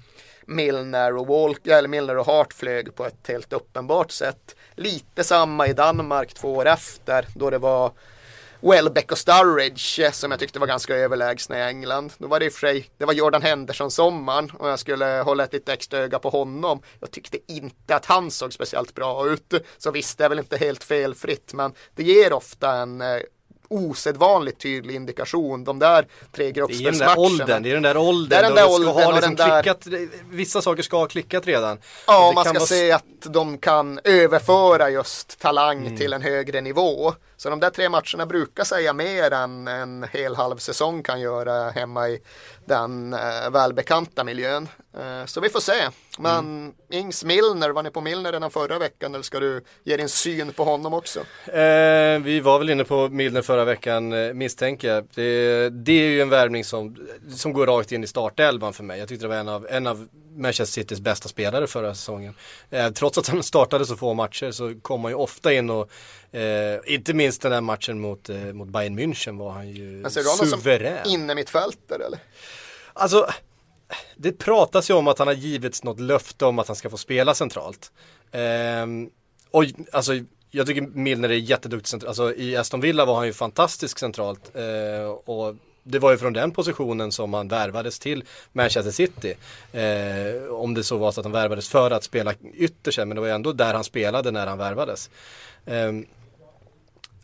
[0.47, 4.57] Milner och Walk, eller Milner och Hart flög på ett helt uppenbart sätt.
[4.75, 7.93] Lite samma i Danmark två år efter då det var
[8.61, 12.13] Welbeck och Sturridge eh, som jag tyckte var ganska överlägsna i England.
[12.19, 15.05] Då var det i och för sig, det var Jordan Henderson sommaren och jag skulle
[15.05, 16.83] hålla ett lite extra öga på honom.
[17.01, 19.55] Jag tyckte inte att han såg speciellt bra ut.
[19.79, 23.19] Så visst, det är väl inte helt felfritt men det ger ofta en eh,
[23.69, 25.65] osedvanligt tydlig indikation.
[25.65, 27.21] De där tre gruppspelsmatcherna.
[27.21, 28.29] åldern, det är den där åldern.
[28.29, 29.87] Det är den där det ska åldern ha liksom den där- klickat,
[30.31, 31.79] vissa saker ska ha klickat redan.
[32.07, 35.97] Ja, man ska vara se att de kan överföra just talang Mm.
[35.97, 37.15] till en högre nivå.
[37.37, 41.71] Så de där tre matcherna brukar säga mer än en hel halv säsong kan göra
[41.71, 42.21] hemma i
[42.67, 44.69] den eh, välbekanta miljön.
[44.97, 45.73] Eh, så vi får se.
[46.19, 46.73] Men Mm.
[46.91, 50.53] Ings Milner, var ni på Milner redan förra veckan eller ska du ge din syn
[50.53, 51.21] på honom också?
[51.47, 55.09] Eh, vi var väl inne på Milner förra veckan eh, misstänker jag.
[55.15, 56.97] Det, det är ju en värvning som,
[57.37, 58.99] som går rakt in i startelvan för mig.
[58.99, 62.35] Jag tyckte det var en av, en av Manchester Citys bästa spelare förra säsongen.
[62.71, 65.91] Eh, trots att han startade så få matcher så kom han ju ofta in och
[66.37, 70.11] eh, inte minst den där matchen mot, eh, mot Bayern München var han ju Men
[70.11, 71.07] ser du honom som suverän.
[71.07, 72.19] inne mittfältare eller?
[72.93, 73.29] Alltså,
[74.17, 76.97] det pratas ju om att han har givits något löfte om att han ska få
[76.97, 77.93] spela centralt.
[78.33, 79.11] Ehm,
[79.51, 80.13] och alltså,
[80.51, 82.09] jag tycker Milner är jätteduktig centralt.
[82.09, 84.51] Alltså i Aston Villa var han ju fantastisk centralt.
[84.55, 89.35] Eh, och det var ju från den positionen som han värvades till Manchester City.
[89.73, 93.21] Eh, om det så var så att han värvades för att spela ytterst, men det
[93.21, 95.11] var ju ändå där han spelade när han värvades.
[95.67, 96.07] Ehm,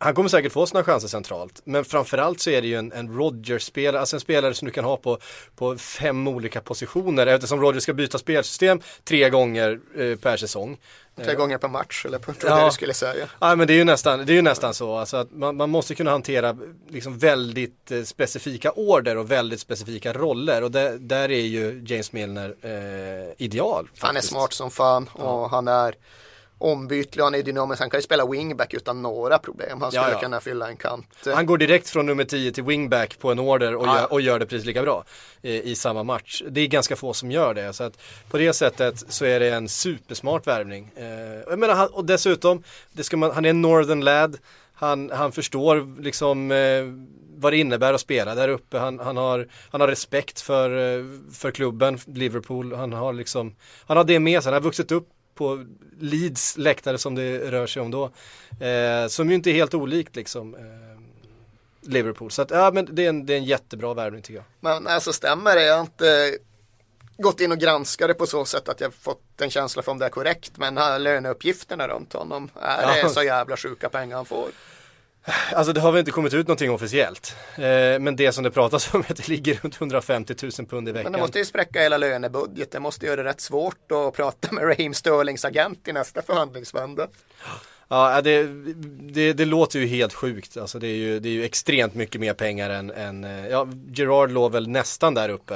[0.05, 1.61] han kommer säkert få sina chanser centralt.
[1.65, 4.85] Men framförallt så är det ju en, en Rodgers-spelare, alltså en spelare som du kan
[4.85, 5.19] ha på,
[5.57, 7.27] på fem olika positioner.
[7.27, 10.79] Eftersom Rodgers ska byta spelsystem tre gånger eh, per säsong.
[11.25, 12.57] Tre gånger per match eller på Ja.
[12.57, 13.27] det du skulle säga.
[13.41, 14.97] Ja men det är ju nästan, det är ju nästan så.
[14.97, 16.57] Alltså att man, man måste kunna hantera
[16.89, 20.63] liksom väldigt eh, specifika order och väldigt specifika roller.
[20.63, 23.89] Och där, där är ju James Milner eh, ideal.
[23.99, 24.29] Han är faktiskt.
[24.33, 25.95] smart som fan och han är
[26.65, 29.81] ombytlig, han är dynamisk, han kan ju spela wingback utan några problem.
[29.81, 30.21] Han skulle Ja, ja.
[30.21, 31.07] kunna fylla en kant.
[31.35, 33.97] Han går direkt från nummer 10 till wingback på en order och, Ja.
[34.01, 35.05] gör, och gör det precis lika bra
[35.43, 36.43] i, i samma match.
[36.51, 37.73] Det är ganska få som gör det.
[37.73, 37.99] Så att
[38.31, 40.91] på det sättet så är det en supersmart värvning.
[40.97, 44.37] Eh, menar, han, och dessutom, det ska man, han är en northern lad.
[44.75, 46.85] Han, han förstår liksom eh,
[47.37, 48.79] vad det innebär att spela där uppe.
[48.79, 52.75] Han, han, har, han har respekt för, eh, för klubben, Liverpool.
[52.75, 53.55] Han har liksom,
[53.87, 54.53] han har det med sig.
[54.53, 55.65] Han har vuxit upp på
[56.01, 58.05] Leeds läktare som det rör sig om då.
[58.67, 60.55] Eh, som ju inte är helt olikt liksom.
[60.55, 60.61] Eh,
[61.81, 62.31] Liverpool.
[62.31, 64.45] Så att, ja men det är en, det är en jättebra värvning tycker jag.
[64.61, 65.63] Men alltså stämmer det?
[65.65, 66.39] Jag har inte
[67.19, 69.99] gått in och granskat det på så sätt att jag fått en känsla för om
[69.99, 70.53] det är korrekt.
[70.57, 73.03] Men löneuppgifterna runt honom, är Ja.
[73.03, 74.49] det så jävla sjuka pengar han får?
[75.53, 77.37] Alltså det har väl inte kommit ut någonting officiellt.
[77.57, 77.63] Eh,
[78.01, 80.93] men det som det pratas om är att det ligger runt 150 000 pund i
[80.93, 81.05] veckan.
[81.05, 82.71] Men det måste ju spräcka hela lönebudget.
[82.71, 87.09] Det måste göra det rätt svårt att prata med Raheem Sterlings agent i nästa förhandlingsvända.
[87.89, 88.43] Ja, det,
[89.13, 90.57] det, det låter ju helt sjukt.
[90.57, 93.69] Alltså det är ju, det är ju extremt mycket mer pengar än, än eh, ja,
[93.95, 95.55] Gerard låg väl nästan där uppe.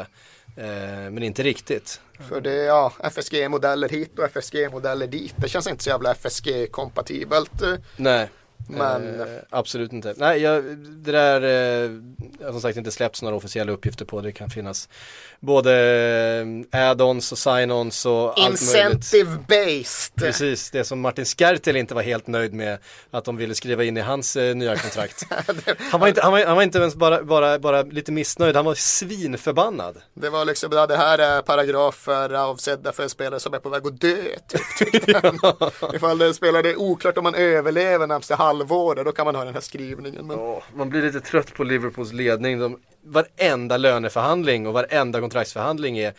[0.56, 2.00] Eh, men inte riktigt.
[2.28, 5.34] För det är ja, FSG-modeller hit och FSG-modeller dit.
[5.36, 7.80] Det känns inte så jävla FSG-kompatibelt.
[7.96, 8.28] Nej.
[8.70, 10.14] Men- Eh, absolut inte.
[10.16, 11.90] Nej, jag, det där eh,
[12.44, 14.20] har som sagt inte släppts några officiella uppgifter på.
[14.20, 14.88] Det kan finnas
[15.40, 15.72] både
[16.72, 18.60] eh, add-ons och sign-ons och allt.
[18.60, 20.12] Incentive-based.
[20.16, 22.78] Precis, det som Martin Skertel inte var helt nöjd med
[23.10, 25.22] att de ville skriva in i hans eh, nya kontrakt.
[25.90, 28.64] han, var inte, han, var, han var inte ens bara, bara, bara lite missnöjd, han
[28.64, 29.96] var svinförbannad.
[30.14, 33.86] Det var liksom, ja, det här är paragrafer avsedda för spelare som är på väg
[33.86, 34.16] att dö.
[34.78, 35.38] Typ, han.
[35.94, 38.06] Ifall det spelare är oklart om man överlever
[38.48, 40.26] halvår då kan man ha den här skrivningen.
[40.26, 42.58] Men Ja, man blir lite trött på Liverpools ledning.
[42.58, 46.12] De, varenda löneförhandling och varenda kontraktsförhandling är,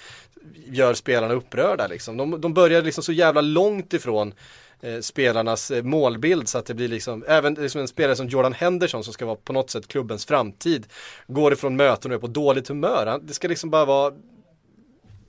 [0.65, 1.87] gör spelarna upprörda.
[1.87, 2.17] Liksom.
[2.17, 4.33] De, de börjar liksom så jävla långt ifrån
[4.81, 8.53] eh, spelarnas eh, målbild så att det blir liksom, även liksom en spelare som Jordan
[8.53, 10.87] Henderson som ska vara på något sätt klubbens framtid,
[11.27, 13.05] går ifrån möten och är på dåligt humör.
[13.05, 14.13] Han, det ska liksom bara vara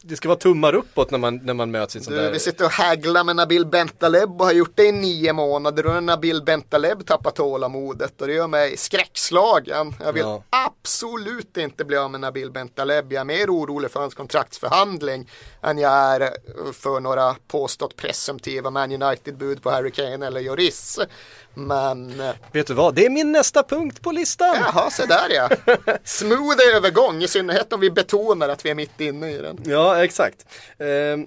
[0.03, 2.33] det ska vara tummar uppåt när man, när man möts i en sån du, där
[2.33, 6.03] vi sitter och hagglar med Nabil Bentaleb och har gjort det i nio månader och
[6.03, 9.95] Nabil Bentaleb tappar tålamodet och det gör mig skräckslagen.
[10.01, 10.43] Jag vill Ja.
[10.51, 13.13] absolut inte bli av med Nabil Bentaleb.
[13.13, 15.31] Jag är mer orolig för hans kontraktsförhandling
[15.63, 16.31] än jag är
[16.73, 20.99] för några påstått presumtiva Man United-bud på Harry Kane eller Lloris.
[21.55, 24.57] Men eh, Vet du vad, det är min nästa punkt på listan.
[24.61, 25.49] Jaha, så där ja.
[26.05, 29.59] Smooth övergång, i synnerhet om vi betonar att vi är mitt inne i den.
[29.65, 30.47] Ja, exakt.
[30.79, 31.27] Ehm,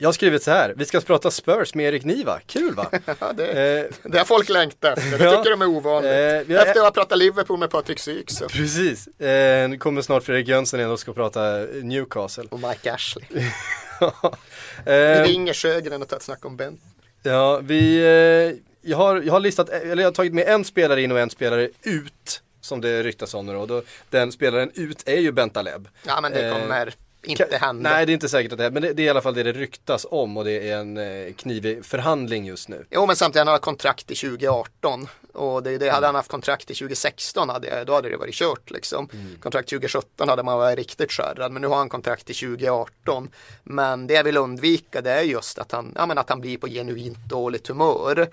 [0.00, 2.86] jag har skrivit så här, vi ska prata Spurs med Erik Niva, kul va?
[3.20, 5.36] Ja, det, Eh, det har folk längtat efter, det Ja.
[5.36, 6.12] tycker de är ovanligt.
[6.12, 6.18] Eh,
[6.56, 8.48] har- Efter att ha pratat Liverpool med Patrik Syk så.
[8.48, 11.40] precis, eh, nu kommer snart Fredrik Jönsson in och ska prata
[11.82, 12.44] Newcastle.
[12.50, 13.24] Och Mike Ashley.
[13.30, 16.80] Vi Ehm, ringer Sjögren och tar ett snack om Ben.
[17.22, 21.02] ja, vi, eh, jag, har, jag har listat, eller jag har tagit med en spelare
[21.02, 22.42] in och en spelare ut.
[22.60, 23.66] Som det ryktas om nu då.
[23.66, 23.82] då.
[24.10, 25.88] Den spelaren ut är ju Bentaleb.
[26.06, 27.90] Ja men det Eh, kommer inte Ka- hände.
[27.90, 29.34] Nej, det är inte säkert att det är, men det, det är i alla fall
[29.34, 32.84] det det ryktas om och det är en eh, knivig förhandling just nu.
[32.90, 36.70] Jo men samtidigt han har kontrakt i 2018 och det, det hade han haft kontrakt
[36.70, 39.08] i 2016 hade, då hade det varit kört liksom.
[39.40, 43.30] Kontrakt 2017 hade man varit riktigt skärrad men nu har han kontrakt i 2018.
[43.64, 46.58] Men det jag vill undvika det är just att han, ja, men att han blir
[46.58, 48.28] på genuint dåligt humör.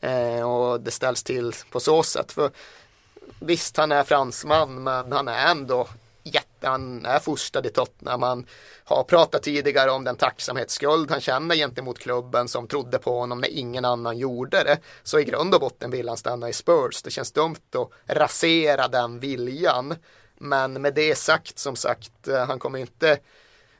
[0.00, 2.32] Eh, och det ställs till på så sätt.
[2.32, 2.50] För
[3.40, 5.88] Visst, han är fransman, men han är ändå
[6.22, 8.22] jätte, han är fostrad i Tottenham.
[8.22, 8.46] Han
[8.84, 13.48] har pratat tidigare om den tacksamhetsskuld han känner gentemot klubben som trodde på honom när
[13.48, 14.78] ingen annan gjorde det.
[15.02, 17.02] Så i grund och botten vill han stanna i Spurs.
[17.02, 19.94] Det känns dumt att rasera den viljan.
[20.38, 23.18] Men med det sagt, som sagt, eh, han kommer inte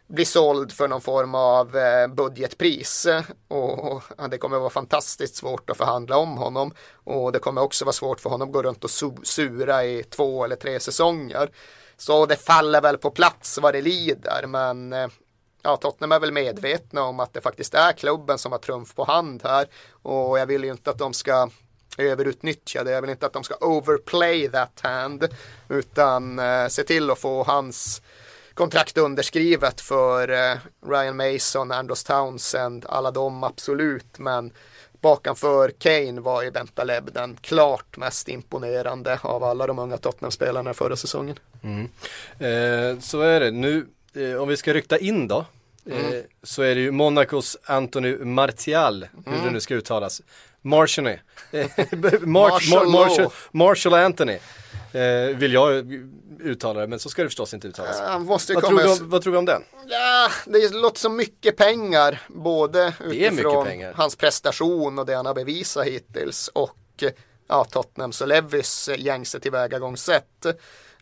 [0.09, 3.07] bli såld för någon form av eh, budgetpris
[3.49, 6.73] och det kommer vara fantastiskt svårt att förhandla om honom
[7.05, 8.91] och det kommer också vara svårt för honom att gå runt och
[9.23, 11.51] sura i två eller tre säsonger.
[11.97, 15.09] Så det faller väl på plats vad det lider men eh,
[15.63, 19.05] ja, Tottenham är väl medvetna om att det faktiskt är klubben som har trumf på
[19.05, 19.67] hand här
[20.03, 21.51] och jag vill ju inte att de ska
[21.99, 22.91] överutnyttja det.
[22.91, 25.29] Jag vill inte att de ska overplay that hand
[25.69, 28.03] utan eh, se till att få hans
[28.59, 30.57] kontrakt underskrivet för eh,
[30.89, 34.53] Ryan Mason, Andros Townsend, alla dem absolut, men
[35.01, 40.97] bakanför Kane var ju Bentaleb den klart mest imponerande av alla de unga Tottenham-spelarna förra
[40.97, 41.39] säsongen.
[42.39, 43.51] Eh, så är det.
[43.51, 45.45] Nu, eh, om vi ska rykta in då,
[45.91, 50.23] eh, så är det ju Monacos Anthony Martial, hur det nu ska uttalas.
[50.63, 51.17] Martiany.
[51.51, 53.33] Eh, Mar- Martial Mar- Martial, Law.
[53.51, 54.39] Martial Anthony.
[54.93, 55.93] Eh, vill jag
[56.41, 58.01] uttala det, men så ska det förstås inte uttalas.
[58.01, 58.95] Han måste Vad tror, komma...
[58.95, 59.65] vi om, vad tror vi om den?
[59.87, 63.93] Ja, det låter som mycket pengar, både utifrån pengar.
[63.97, 67.05] hans prestation och det han har bevisat hittills och
[67.49, 70.47] ja, Tottenhams och Levys gängse tillvägagångssätt.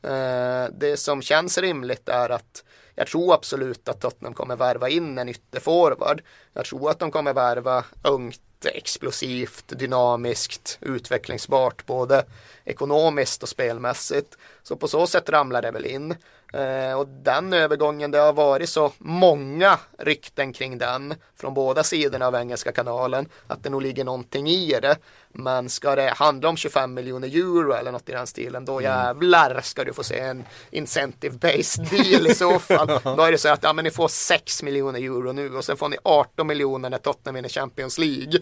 [0.03, 5.18] Eh, det som känns rimligt är att jag tror absolut att Tottenham kommer värva in
[5.18, 6.22] en ytterforward.
[6.53, 12.24] Jag tror att de kommer värva ungt, explosivt, dynamiskt, utvecklingsbart både
[12.64, 14.37] ekonomiskt och spelmässigt.
[14.62, 16.14] Så på så sätt ramlar det väl in.
[16.57, 22.27] Eh, och den övergången, det har varit så många rykten kring den från båda sidorna
[22.27, 24.97] av engelska kanalen att det nog ligger någonting i det.
[25.33, 29.61] Men ska det handla om 25 miljoner euro eller något i den stilen, då jävlar
[29.61, 32.87] ska du få se en incentive based deal i så fall.
[33.16, 35.77] då är det så att ja, men ni får 6 miljoner euro nu och sen
[35.77, 38.40] får ni 18 miljoner när Tottenham vinner Champions League.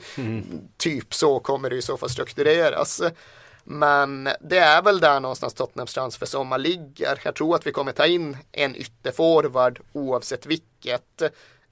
[0.77, 3.03] Typ så kommer det i så fall struktureras.
[3.64, 7.20] Men det är väl där någonstans Tottenhams transfersommar ligger.
[7.24, 11.22] Jag tror att vi kommer ta in en ytterforward oavsett vilket.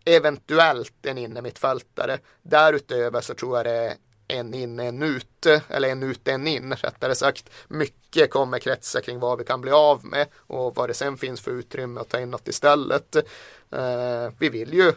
[0.05, 2.19] Eventuellt en innermittfältare.
[2.43, 3.95] Därutöver så tror jag det är
[4.29, 7.51] en in, en ut, eller en ut, en in rättare sagt.
[7.69, 11.41] Mycket kommer kretsa kring vad vi kan bli av med och vad det sen finns
[11.41, 13.17] för utrymme att ta in något istället.
[13.71, 14.93] Eh, vi vill ju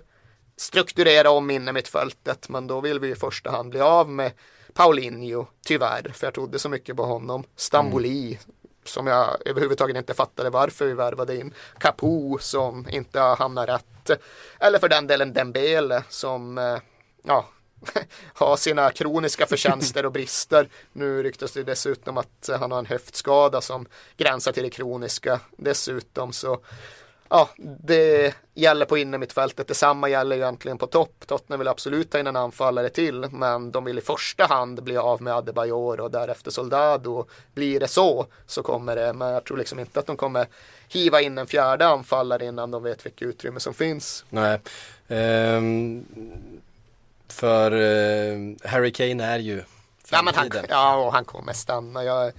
[0.58, 4.32] strukturera om innermittfältet men då vill vi i första hand bli av med
[4.76, 7.44] Paulinho, tyvärr, för jag trodde så mycket på honom.
[7.56, 8.40] Stamboli,
[8.84, 11.54] som jag överhuvudtaget inte fattade varför vi värvade in.
[11.78, 14.22] Capo, som inte har hamnat rätt.
[14.60, 16.78] Eller för den delen Dembele, som eh,
[17.24, 17.46] ja,
[18.34, 20.70] har sina kroniska förtjänster och brister.
[20.94, 26.34] Nu ryktas det dessutom att han har en höftskada som gränsar till det kroniska dessutom.
[26.34, 26.60] Så
[27.30, 29.68] ja, det gäller på innermittfältet.
[29.68, 31.24] Detsamma gäller ju egentligen på topp.
[31.28, 34.98] Tottenham vill absolut ta in en anfallare till, men de vill i första hand bli
[34.98, 37.26] av med Adebayor och därefter Soldado.
[37.54, 40.48] Blir det så, så kommer det, men jag tror liksom inte att de kommer
[40.90, 44.26] hiva in en fjärde anfallare innan de vet vilket utrymme som finns.
[44.30, 44.60] Nej.
[45.08, 46.06] Ehm,
[47.28, 48.38] för eh,
[48.72, 49.64] Harry Kane är ju
[50.12, 50.66] Ja, men han, framtiden.
[50.70, 52.04] ja, och han kommer stanna.
[52.04, 52.32] Jag,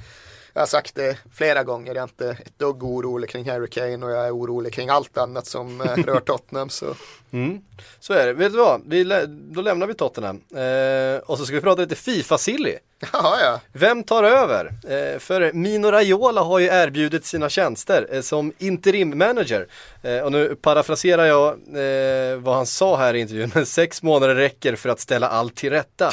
[0.57, 4.07] jag har sagt det flera gånger, jag är inte ett dugg orolig kring Harry Kane
[4.07, 6.69] och jag är orolig kring allt annat som eh, rör Tottenham.
[6.71, 6.95] Så.
[7.33, 7.61] Mm.
[8.01, 8.33] Så är det.
[8.33, 8.83] Vet du vad?
[8.87, 10.41] Vi, lä- då lämnar vi Tottenham.
[10.55, 12.77] Eh, och så ska vi prata lite Fifa-silly.
[13.13, 13.61] Ja, ja.
[13.73, 14.67] Vem tar över?
[14.67, 19.67] Eh, för Mino Raiola har ju erbjudit sina tjänster eh, som interim manager.
[20.03, 24.35] Eh, och nu parafraserar jag eh, vad han sa här i intervjun, men sex månader
[24.35, 26.11] räcker för att ställa allt till rätta.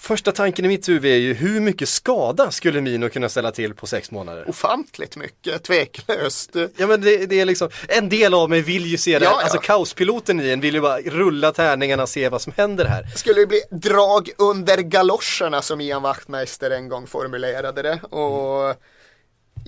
[0.00, 3.74] Första tanken i mitt huvud är ju hur mycket skada skulle Mino kunna ställa till
[3.74, 4.48] på sex månader?
[4.48, 6.50] Ofantligt mycket, tveklöst.
[6.76, 9.30] Ja men det, det är liksom, en del av mig vill ju se det, Ja,
[9.30, 9.42] ja.
[9.42, 13.04] alltså kaospiloten i en vill ju bara rulla tärningarna och se vad som händer här.
[13.16, 18.00] skulle det bli drag under galoscherna som Ian Wachtmeister en gång formulerade det.
[18.02, 18.74] Och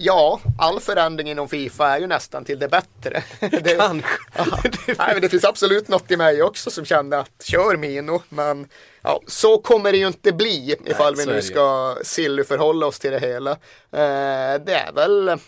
[0.02, 3.22] ja, all förändring inom Fifa är ju nästan till det bättre.
[3.40, 3.74] Det,
[4.32, 4.70] Kanske.
[4.86, 8.68] Nej, men det finns absolut något i mig också som kände att kör Mino, men
[9.02, 12.98] ja, så kommer det ju inte bli ifall så vi nu ska silly förhålla oss
[12.98, 13.50] till det hela.
[13.50, 15.38] Eh, det är väl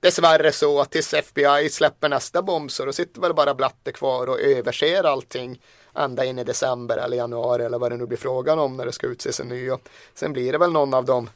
[0.00, 4.26] dessvärre så att tills FBI släpper nästa bomb så då sitter väl bara Blatte kvar
[4.26, 5.60] och överser allting
[5.94, 8.92] ända in i december eller januari eller vad det nu blir frågan om när det
[8.92, 9.70] ska utses en ny.
[9.70, 11.28] Och sen blir det väl någon av de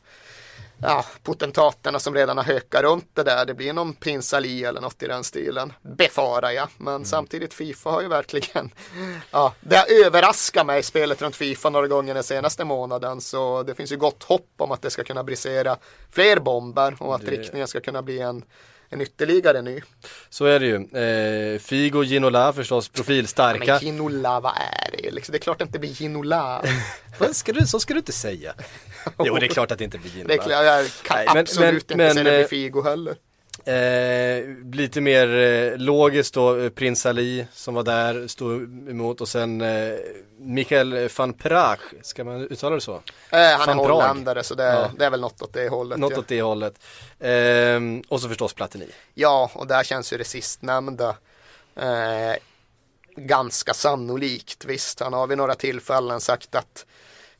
[0.83, 3.45] ja, potentaterna som redan har hökat runt det där.
[3.47, 5.72] Det blir någon prins Ali eller något i den stilen.
[5.83, 6.68] Befarar jag.
[6.78, 7.05] Men Mm.
[7.05, 8.70] samtidigt Fifa har ju verkligen
[9.31, 13.20] Ja, det har överraskat mig spelet runt Fifa några gånger den senaste månaden.
[13.20, 15.76] Så det finns ju gott hopp om att det ska kunna brisera
[16.11, 18.45] fler bomber och att riktningen ska kunna bli en,
[18.89, 19.81] en ytterligare ny.
[20.31, 20.74] Så är det ju.
[21.55, 23.72] Eh, Figo, Ginola förstås, profilstarka.
[23.72, 25.11] Men Ginola, vad är det?
[25.11, 26.64] Liksom, det är klart det inte blir Ginola.
[27.33, 28.55] Ska du, så ska du inte säga.
[29.18, 30.42] Jo, det är klart att det inte blir Det är Ginola.
[30.42, 33.16] klart, jag kan Nej, men- absolut men- inte säga det men, blir eh, Figo heller.
[33.64, 34.44] Eh,
[34.74, 39.61] lite mer eh, logiskt då, eh, Prins Ali som var där, stod emot och sen
[39.61, 39.94] eh,
[40.38, 42.94] Michael van Praag, ska man uttala det så?
[42.94, 43.88] Eh, han är Van Praag.
[43.88, 44.90] holländare så det, Ja.
[44.98, 45.98] det är väl något åt det hållet.
[45.98, 46.18] Något ja.
[46.18, 46.74] åt det hållet.
[47.18, 48.86] Eh, och så förstås Platini.
[49.14, 51.16] Ja, och där känns ju det sistnämnda
[51.76, 52.34] eh,
[53.16, 54.64] ganska sannolikt.
[54.64, 56.86] Visst, han har vid några tillfällen sagt att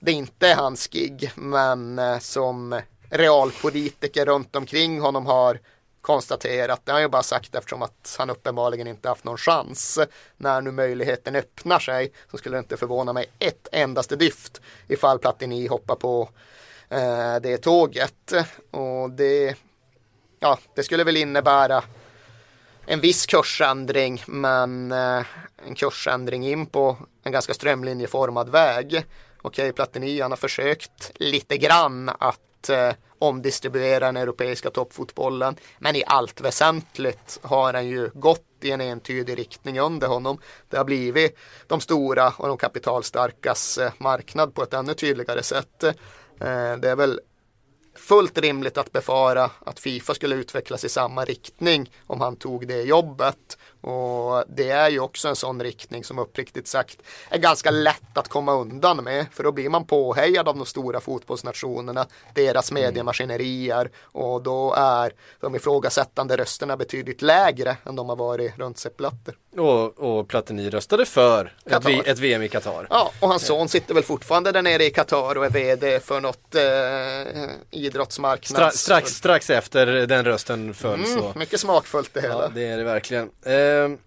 [0.01, 2.81] det inte är hans gig, men eh, som
[3.11, 5.59] realpolitiker runt omkring honom har
[6.01, 9.99] konstaterat, det har han ju bara sagt eftersom att han uppenbarligen inte haft någon chans.
[10.37, 15.19] När nu möjligheten öppnar sig så skulle det inte förvåna mig ett endaste dyft ifall
[15.19, 16.29] Platini hoppar på
[16.89, 18.33] eh, det tåget.
[18.71, 19.55] Och det,
[20.39, 21.85] ja, det skulle väl innebära
[22.87, 25.23] en viss kursändring men eh,
[25.67, 29.05] en kursändring in på en ganska strömlinjeformad väg.
[29.43, 36.03] Okej, Platini han har försökt lite grann att eh, omdistribuera den europeiska toppfotbollen men i
[36.07, 40.39] allt väsentligt har han ju gått i en entydig riktning under honom.
[40.69, 45.83] Det har blivit de stora och de kapitalstarkas eh, marknad på ett ännu tydligare sätt.
[45.83, 47.21] Eh, det är väl
[47.95, 52.83] fullt rimligt att befara att Fifa skulle utvecklas i samma riktning om han tog det
[52.83, 53.59] jobbet.
[53.81, 56.99] Och det är ju också en sån riktning som uppriktigt sagt
[57.31, 59.27] är ganska lätt att komma undan med.
[59.33, 65.55] För då blir man påhejad av de stora fotbollsnationerna, deras mediemaskinerier och då är de
[65.55, 69.35] ifrågasättande rösterna betydligt lägre än de har varit runt Sepp Blatter.
[69.57, 72.09] Och, och Platini röstade för ett, Qatar.
[72.09, 72.87] ett VM i Qatar.
[72.91, 76.21] Ja, och hans son sitter väl fortfarande där nere i Qatar och är vd för
[76.21, 78.79] något eh, Stra, idrottsmarknads...
[78.79, 81.19] strax, strax efter den rösten föll så.
[81.19, 82.35] Mm, mycket smakfullt det hela.
[82.35, 83.31] Ja, det är det verkligen.
[83.71, 83.99] Ehm,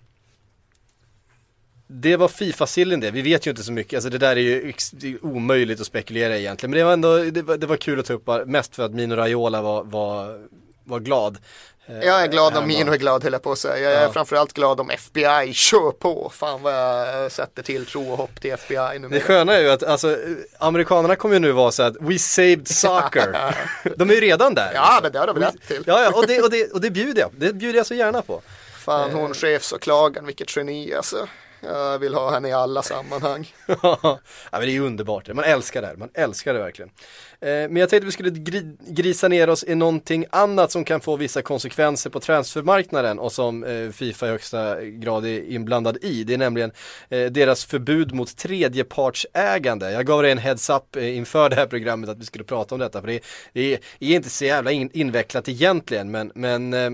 [1.87, 4.69] det var Fifa-sillen det, vi vet ju inte så mycket, alltså det där är ju
[4.69, 6.71] är omöjligt att spekulera egentligen.
[6.71, 8.93] Men det var ändå, det var, det var kul att ta upp, mest för att
[8.93, 10.39] Mino Raiola var, var,
[10.83, 11.37] var glad.
[11.85, 12.67] Eh, Jag är glad om.
[12.67, 13.77] Mino är glad höll jag på att säga.
[13.91, 14.11] Jag är Ja.
[14.13, 16.31] framförallt glad om FBI kör på.
[16.35, 19.09] Fan vad jag sätter tilltro och hopp till FBI nu.
[19.09, 20.17] Det sköna är ju att alltså,
[20.59, 23.55] amerikanerna kommer ju nu vara så att we saved soccer.
[23.97, 24.71] De är ju redan där.
[24.73, 25.83] Ja, men det har de rätt till.
[25.85, 28.21] Ja, ja och, det, och, det, och det bjuder jag, det bjuder jag så gärna
[28.21, 28.41] på.
[28.83, 31.27] Fan hon chefsåklagaren, vilket geni alltså.
[31.65, 33.53] Jag vill ha henne i alla sammanhang.
[33.83, 34.19] ja
[34.51, 36.91] men det är underbart, man älskar det här, man älskar det verkligen.
[37.39, 41.01] Eh, men jag tänkte vi skulle gri- grisa ner oss i någonting annat som kan
[41.01, 46.23] få vissa konsekvenser på transfermarknaden och som eh, Fifa i högsta grad är inblandad i.
[46.23, 46.71] Det är nämligen
[47.09, 49.91] eh, deras förbud mot tredjepartsägande.
[49.91, 52.75] Jag gav dig en heads up eh, inför det här programmet att vi skulle prata
[52.75, 53.21] om detta för det är,
[53.53, 56.89] det är, inte så jävla in, invecklat egentligen men, men eh,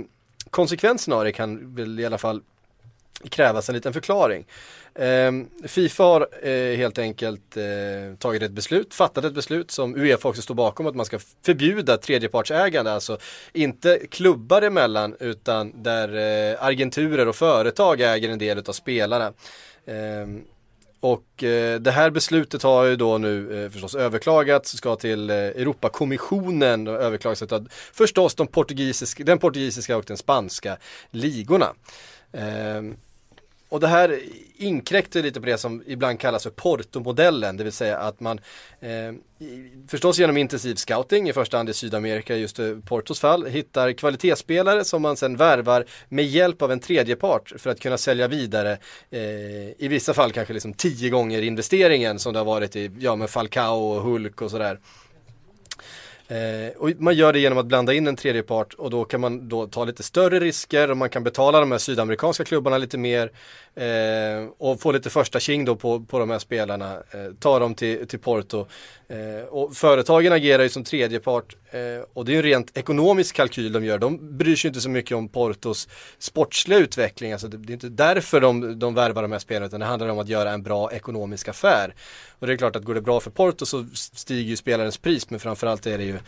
[0.49, 2.41] konsekvenserna av det kan väl i alla fall
[3.29, 4.45] krävas en liten förklaring.
[4.95, 10.29] Ehm, Fifa har eh, helt enkelt eh, tagit ett beslut, fattat ett beslut som Uefa
[10.29, 13.17] också står bakom att man ska förbjuda tredjepartsägande, alltså
[13.53, 16.15] inte klubbar emellan utan där
[16.51, 19.33] eh, agenturer och företag äger en del av spelarna.
[19.85, 20.41] Ehm,
[20.99, 25.35] och eh, det här beslutet har ju då nu eh, förstås överklagats, ska till eh,
[25.35, 30.77] Europakommissionen och överklagas av förstås de portugisiska, den portugisiska och den spanska
[31.11, 31.73] ligorna.
[32.31, 32.81] Eh,
[33.69, 34.19] och det här
[34.57, 38.39] inkräktar lite på det som ibland kallas för portomodellen, det vill säga att man
[38.79, 39.13] eh,
[39.87, 44.85] förstås genom intensiv scouting, i första hand i Sydamerika, just i Portos fall, hittar kvalitetsspelare
[44.85, 48.71] som man sen värvar med hjälp av en tredjepart för att kunna sälja vidare,
[49.09, 49.19] eh,
[49.77, 53.29] i vissa fall kanske liksom tio gånger investeringen som det har varit i, ja med
[53.29, 54.79] Falcao och Hulk och sådär.
[56.29, 59.21] Eh, och man gör det genom att blanda in en tredje part och då kan
[59.21, 62.97] man då ta lite större risker och man kan betala de här sydamerikanska klubbarna lite
[62.97, 63.31] mer
[63.79, 67.75] eh, och få lite första king då på, på de här spelarna, eh, ta dem
[67.75, 68.65] till, till Porto.
[69.07, 71.79] Eh, och företagen agerar ju som tredje part eh,
[72.13, 73.97] och det är ju en rent ekonomisk kalkyl de gör.
[73.97, 75.87] De bryr sig inte så mycket om Portos
[76.19, 79.79] sportsliga utveckling, alltså det, det är inte därför de, de värvar de här spelarna utan
[79.79, 81.95] det handlar om att göra en bra ekonomisk affär.
[82.39, 85.29] Och det är klart att går det bra för Porto så stiger ju spelarens pris
[85.29, 86.19] men framförallt är det ju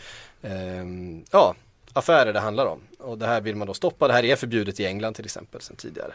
[0.42, 1.54] ehm, ja,
[1.92, 2.80] affärer det handlar om.
[2.98, 4.08] Och det här vill man då stoppa.
[4.08, 6.12] Det här är förbjudet i England till exempel sedan tidigare.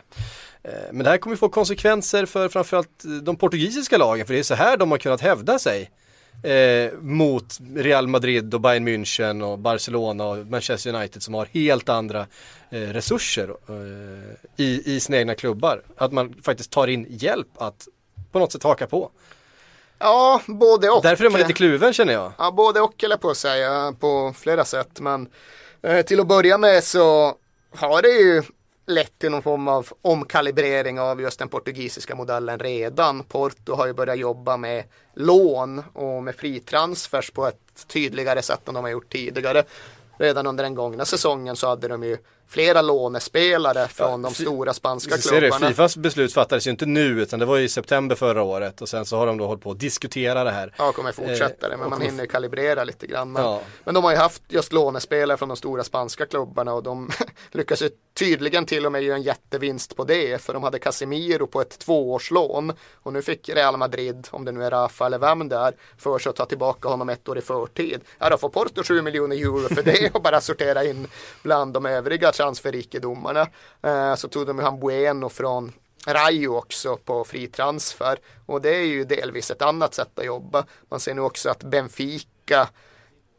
[0.64, 4.26] Eh, men det här kommer få konsekvenser för framförallt de portugisiska lagen.
[4.26, 5.92] För det är så här de har kunnat hävda sig
[6.44, 11.90] eh, mot Real Madrid och Bayern München och Barcelona och Manchester United som har helt
[11.90, 12.28] andra
[12.70, 15.82] eh, resurser eh, i, i sina egna klubbar.
[15.98, 17.88] Att man faktiskt tar in hjälp att
[18.32, 19.12] på något sätt haka på.
[20.00, 21.04] Ja, både och.
[21.04, 22.32] Därför är man lite kluven känner jag.
[22.38, 25.00] Ja, både och eller på att säga på flera sätt.
[25.00, 25.28] Men eh,
[25.82, 27.36] Eh, till att börja med så
[27.76, 28.44] har det ju
[28.86, 33.24] lett till någon form av omkalibrering av just den portugisiska modellen redan.
[33.24, 38.74] Porto har ju börjat jobba med lån och med fritransfers på ett tydligare sätt än
[38.74, 39.64] de har gjort tidigare.
[40.18, 42.18] Redan under den gångna säsongen så hade de ju
[42.48, 45.60] flera lånespelare från ja, de stora spanska klubbarna.
[45.60, 48.90] Det, Fifas beslut fattades ju inte nu utan det var i september förra året och
[48.90, 50.74] sen så har de då hållit på att diskutera det här.
[50.78, 53.32] Ja, kommer fortsätta det men man hinner kalibrera lite grann.
[53.32, 53.62] Men, ja.
[53.84, 57.10] men de har ju haft just lånespelare från de stora spanska klubbarna och de
[57.52, 61.48] lyckas ju tydligen till och med göra en jättevinst på det för de hade Casemiro
[61.48, 65.50] på ett tvåårslån och nu fick Real Madrid, om det nu är Rafa eller vem
[65.50, 68.02] det är, för sig att ta tillbaka honom ett år i förtid.
[68.20, 71.08] Ja, då får Porto 7 miljoner euro för det och bara sortera in
[71.44, 73.48] bland de övriga transferrikedomarna.
[73.82, 75.72] Eh, så tog de ju han Bueno från
[76.08, 80.66] Rayo också på fri transfer och det är ju delvis ett annat sätt att jobba.
[80.90, 82.70] Man ser nu också att Benfica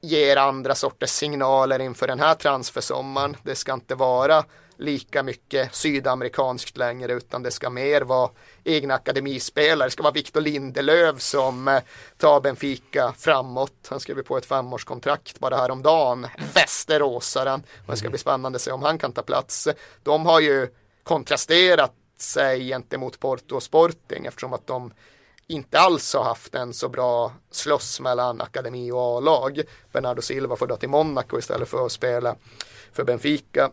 [0.01, 3.37] ger andra sorters signaler inför den här transfersommaren.
[3.43, 4.45] Det ska inte vara
[4.79, 8.31] lika mycket sydamerikanskt längre utan det ska mer vara
[8.65, 9.87] egna akademispelare.
[9.87, 11.81] Det ska vara Victor Lindelöf som eh,
[12.17, 13.87] tar Benfica framåt.
[13.89, 16.27] Han skrev på ett femårskontrakt bara häromdagen.
[16.55, 17.63] Västeråsaren.
[17.87, 19.69] Och det ska bli spännande att se om han kan ta plats.
[20.03, 20.69] De har ju
[21.03, 24.93] kontrasterat sig gentemot Porto och Sporting eftersom att de
[25.47, 29.61] inte alls har haft en så bra slåss mellan akademi och A-lag.
[29.93, 32.37] Bernardo Silva får dra till Monaco istället för att spela
[32.93, 33.71] för Benfica.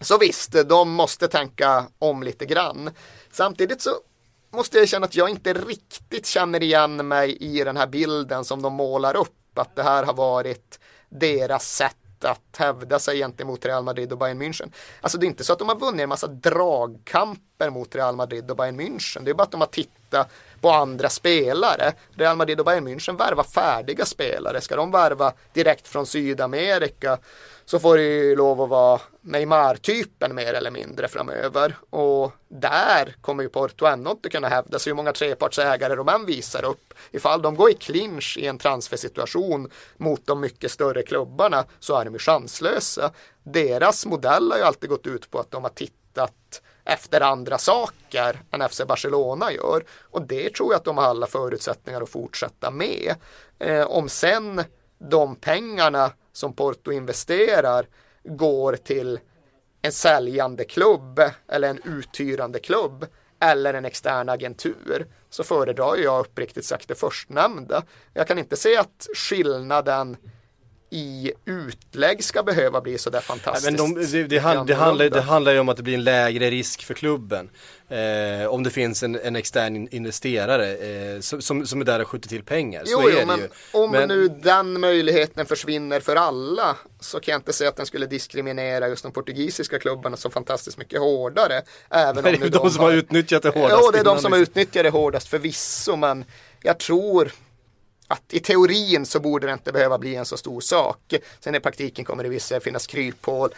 [0.00, 2.90] Så visst, de måste tänka om lite grann.
[3.30, 3.90] Samtidigt så
[4.50, 8.62] måste jag känna att jag inte riktigt känner igen mig i den här bilden som
[8.62, 9.58] de målar upp.
[9.58, 14.42] Att det här har varit deras sätt att hävda sig gentemot Real Madrid och Bayern
[14.42, 14.72] München.
[15.00, 18.50] Alltså det är inte så att de har vunnit en massa dragkamper mot Real Madrid
[18.50, 19.24] och Bayern München.
[19.24, 20.30] Det är bara att de har tittat
[20.60, 21.92] på andra spelare.
[22.14, 24.60] Real Madrid och Bayern München värvar färdiga spelare.
[24.60, 27.18] Ska de värva direkt från Sydamerika
[27.66, 31.76] så får det ju lov att vara Neymar-typen mer eller mindre framöver.
[31.90, 36.26] Och där kommer ju Porto ändå inte kunna hävda sig hur många trepartsägare de än
[36.26, 36.94] visar upp.
[37.10, 42.04] Ifall de går i clinch i en transfersituation mot de mycket större klubbarna så är
[42.04, 43.10] de ju chanslösa.
[43.42, 48.40] Deras modell har ju alltid gått ut på att de har tittat efter andra saker
[48.50, 49.84] än FC Barcelona gör.
[50.02, 53.14] Och det tror jag att de har alla förutsättningar att fortsätta med.
[53.58, 54.64] Eh, om sen
[54.98, 57.86] de pengarna som Porto investerar
[58.24, 59.20] går till
[59.82, 63.06] en säljande klubb eller en uthyrande klubb
[63.40, 67.82] eller en extern agentur så föredrar jag uppriktigt sagt det förstnämnda.
[68.12, 70.16] Jag kan inte se att skillnaden
[70.90, 73.78] i utlägg ska behöva bli sådär fantastiskt.
[73.78, 75.94] Nej, men de, det, det, hand, det, handlar, det handlar ju om att det blir
[75.94, 77.50] en lägre risk för klubben.
[77.88, 82.28] Eh, om det finns en, en extern investerare eh, som, som är där och skjuter
[82.28, 82.82] till pengar.
[82.86, 83.48] Jo, så jo, är men ju.
[83.72, 84.08] om men...
[84.08, 88.88] nu den möjligheten försvinner för alla så kan jag inte säga att den skulle diskriminera
[88.88, 91.62] just de portugisiska klubbarna så fantastiskt mycket hårdare.
[91.90, 93.82] Även det är de, de som har utnyttjat det hårdast.
[93.82, 96.24] Ja, det är de som har utnyttjat det hårdast förvisso, men
[96.62, 97.32] jag tror
[98.08, 101.14] att i teorin så borde det inte behöva bli en så stor sak.
[101.40, 103.50] Sen i praktiken kommer det vissa finnas kryphål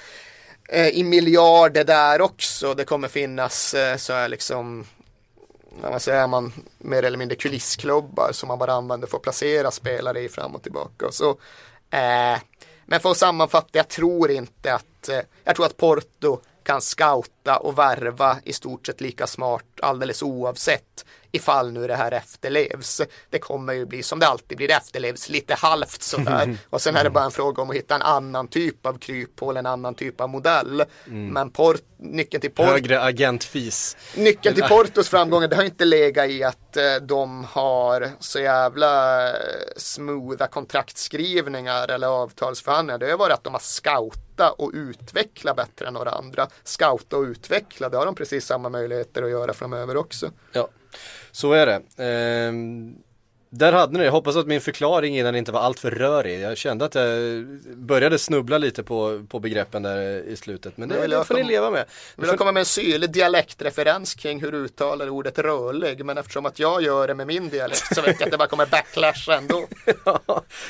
[0.69, 2.75] eh, i miljarder där också.
[2.75, 4.87] Det kommer finnas eh, så här liksom
[5.83, 10.21] vad säger man, mer eller mindre kulissklubbar som man bara använder för att placera spelare
[10.21, 11.07] i fram och tillbaka.
[11.07, 11.31] Och så,
[11.91, 12.39] eh,
[12.87, 17.57] men för att sammanfatta, jag tror inte att, eh, jag tror att Porto kan scouta
[17.57, 23.01] och värva i stort sett lika smart alldeles oavsett ifall nu det här efterlevs.
[23.31, 26.59] Det kommer ju bli som det alltid blir, det efterlevs lite halvt sådär.
[26.71, 29.57] Och sen är det bara en fråga om att hitta en annan typ av kryphål,
[29.57, 30.85] en annan typ av modell.
[31.07, 31.29] Mm.
[31.29, 32.71] Men port, nyckeln till Porto...
[32.71, 33.97] Högre agentfis.
[34.17, 39.25] Nyckeln till Portos framgångar, det har inte legat i att eh, de har så jävla
[39.29, 39.35] eh,
[39.77, 42.99] smootha kontraktskrivningar eller avtalsförhandlingar.
[42.99, 46.49] Det har varit att de har scoutat och utvecklat bättre än några andra.
[46.65, 50.31] Scouta och utveckla, det har de precis samma möjligheter att göra framöver också.
[50.53, 50.69] Ja.
[51.39, 52.05] Så är det.
[52.05, 52.95] Ehm,
[53.51, 54.05] där hade ni det.
[54.05, 56.41] Jag hoppas att min förklaring innan inte var alltför rörig.
[56.41, 57.45] Jag kände att jag
[57.77, 60.77] började snubbla lite på, på begreppen där i slutet.
[60.77, 61.85] Men det, det jag får ni leva med.
[62.17, 66.05] Vill jag komma med en syrlig dialektreferens kring hur du uttalar ordet rörlig.
[66.05, 68.49] Men eftersom att jag gör det med min dialekt så vet jag att det bara
[68.49, 69.67] kommer backlash ändå.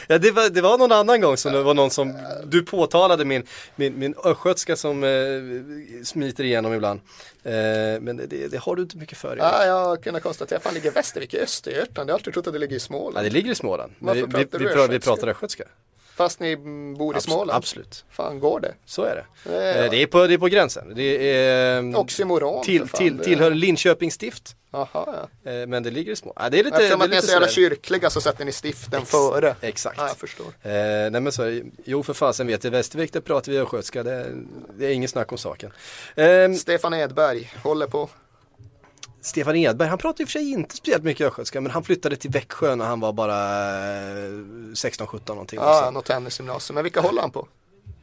[0.06, 3.24] ja, det, var, det var någon annan gång som det var någon som du påtalade
[3.24, 7.00] min, min, min östgötska som eh, smiter igenom ibland.
[7.48, 9.36] Eh, men det, det, har du inte mycket för.
[9.36, 10.60] Ja, jag har kunnat konstatera.
[10.60, 12.10] Fan ligger Västervik i Östergötland?
[12.10, 13.26] Jag har alltid trott att det ligger i Ja, Småland.
[13.26, 13.92] det ligger i Småland.
[13.98, 15.10] Men Varför vi, vi, pratar vi, vi östgötska?
[15.10, 15.64] pratar östgötska.
[16.16, 16.56] Fast ni
[16.98, 17.56] bor i Abs- Småland.
[17.56, 18.04] Absolut.
[18.10, 18.74] Fan går det?
[18.84, 19.24] Så är det.
[19.52, 19.84] Ja.
[19.84, 20.92] Eh, Det, är på, det är på gränsen.
[20.94, 22.98] Det är mm, Oxymoron till, fan.
[22.98, 24.56] till, tillhör Linköpings stift.
[24.72, 24.88] Jaha,
[25.44, 25.50] ja.
[25.52, 26.32] Eh, Men det ligger i små.
[26.36, 28.52] Ja, det är lite, Eftersom det att ni är så jävla kyrkliga så sätter ni
[28.52, 29.56] stiften före.
[29.60, 29.98] Exakt.
[29.98, 30.46] Ja, jag förstår.
[30.46, 30.70] Eh,
[31.10, 34.26] nej men så, jo för fasen vet jag, Västervik där pratar vi östgötska, det,
[34.78, 35.70] det är ingen snack om saken.
[36.16, 38.08] Eh, Stefan Edberg håller på.
[39.28, 42.16] Stefan Edberg, han pratar i och för sig inte speciellt mycket östgötska, men han flyttade
[42.16, 44.30] till Växjö när han var bara eh,
[44.72, 45.58] 16-17 någonting.
[45.62, 46.74] Ja, Ja, något tennisgymnasium.
[46.74, 47.48] Men vilka håller han på?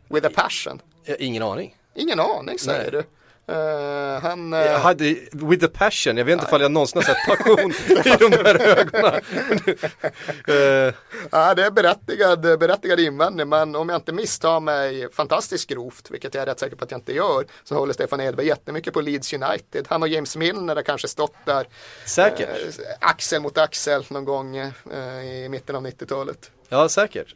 [0.09, 0.82] With a passion?
[1.19, 1.76] ingen aning.
[1.95, 2.91] Ingen aning säger Nej.
[2.91, 3.03] du.
[3.48, 4.54] Eh, han...
[4.54, 7.72] eh, Jag hade, with a passion, jag vet inte ifall jag någonsin har sett passion
[8.06, 9.22] i de där ögonen.
[10.48, 10.93] Eh,
[11.32, 16.34] Ja, det är berättigad, berättigad invändning, men om jag inte misstar mig fantastiskt grovt, vilket
[16.36, 19.02] jag är rätt säker på att jag inte gör, så håller Stefan Edberg jättemycket på
[19.02, 19.86] Leeds United.
[19.89, 21.68] Han och James Milner har kanske stått där
[22.06, 22.50] säkert.
[23.00, 24.58] axel mot axel någon gång
[25.24, 26.52] i mitten av 90-talet.
[26.70, 27.36] Ja, säkert.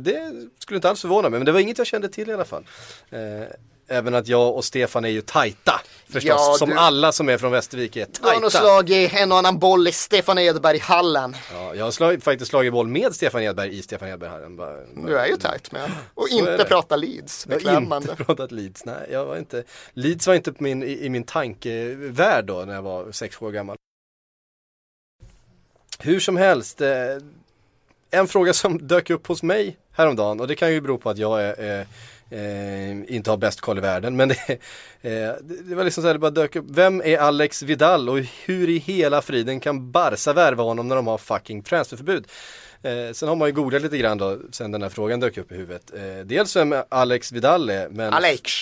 [0.00, 2.44] Det skulle inte alls förvåna mig, men det var inget jag kände till i alla
[2.44, 2.66] fall.
[3.88, 6.24] Även att jag och Stefan är ju tajta, förstås.
[6.24, 8.58] Ja, som du- alla som är från Västervik är Du har nog tajta.
[8.58, 11.36] slagit en och annan boll i Stefan Edberg-hallen.
[11.52, 14.56] Ja, jag har slag, faktiskt slagit boll med Stefan Edberg i Stefan Edberg-hallen.
[15.06, 17.46] Du är ju tajt med Och Så inte prata Leeds.
[17.48, 18.10] Jag har Beklämmande.
[18.10, 19.08] inte pratat Leeds, nej.
[19.10, 23.12] Jag var inte, Leeds var inte min, i, i min tankevärld då när jag var
[23.12, 23.76] sex år gammal.
[25.98, 26.88] Hur som helst, eh,
[28.10, 31.18] en fråga som dök upp hos mig häromdagen och det kan ju bero på att
[31.18, 31.86] jag är, eh,
[32.32, 34.50] eh, inte har bäst koll i världen men det,
[35.02, 36.64] eh, det var liksom så här, det bara dök upp.
[36.68, 41.06] Vem är Alex Vidal och hur i hela friden kan Barca värva honom när de
[41.06, 42.26] har fucking transferförbud?
[42.82, 45.52] Eh, sen har man ju googlat lite grann då sen den här frågan dök upp
[45.52, 45.90] i huvudet.
[45.94, 48.52] Eh, dels vem Alex Vidal är men Alex.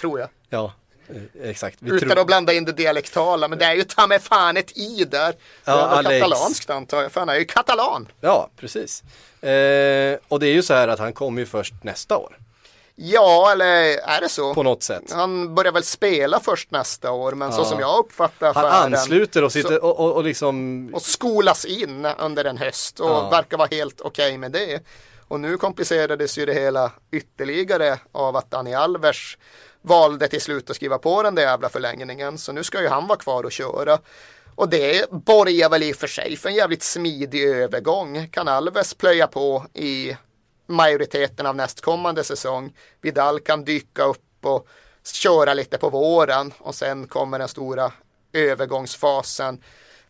[0.00, 0.28] Tror jag.
[0.50, 0.72] Ja,
[1.08, 1.76] eh, exakt.
[1.80, 4.56] Vi Utan tror- att blanda in det dialektala, men det är ju ta mig fan
[4.56, 5.34] ett i där.
[5.64, 6.20] Ja, Alex.
[6.20, 8.08] katalanskt antar jag, för han är ju katalan.
[8.20, 9.02] Ja, precis.
[9.42, 12.38] Eh, och det är ju så här att han kommer ju först nästa år.
[13.04, 13.64] Ja, eller
[14.08, 14.54] är det så?
[14.54, 15.12] På något sätt.
[15.12, 17.64] Han börjar väl spela först nästa år, men så Ja.
[17.64, 21.64] som jag uppfattar Han affären ansluter och så- sitter och, och, och liksom och skolas
[21.64, 23.28] in under en höst och Ja.
[23.30, 24.80] verkar vara helt okej med det.
[25.28, 29.16] Och nu komplicerades ju det hela ytterligare av att Dani Alves
[29.82, 32.38] valde till slut att skriva på den där jävla förlängningen.
[32.38, 33.98] Så nu ska ju han vara kvar och köra.
[34.54, 38.28] Och det borgar väl i och för sig för en jävligt smidig övergång.
[38.28, 40.16] Kan Alves plöja på i
[40.66, 42.76] majoriteten av nästkommande säsong.
[43.00, 44.68] Vidal kan dyka upp och
[45.04, 47.92] köra lite på våren och sen kommer den stora
[48.32, 49.62] övergångsfasen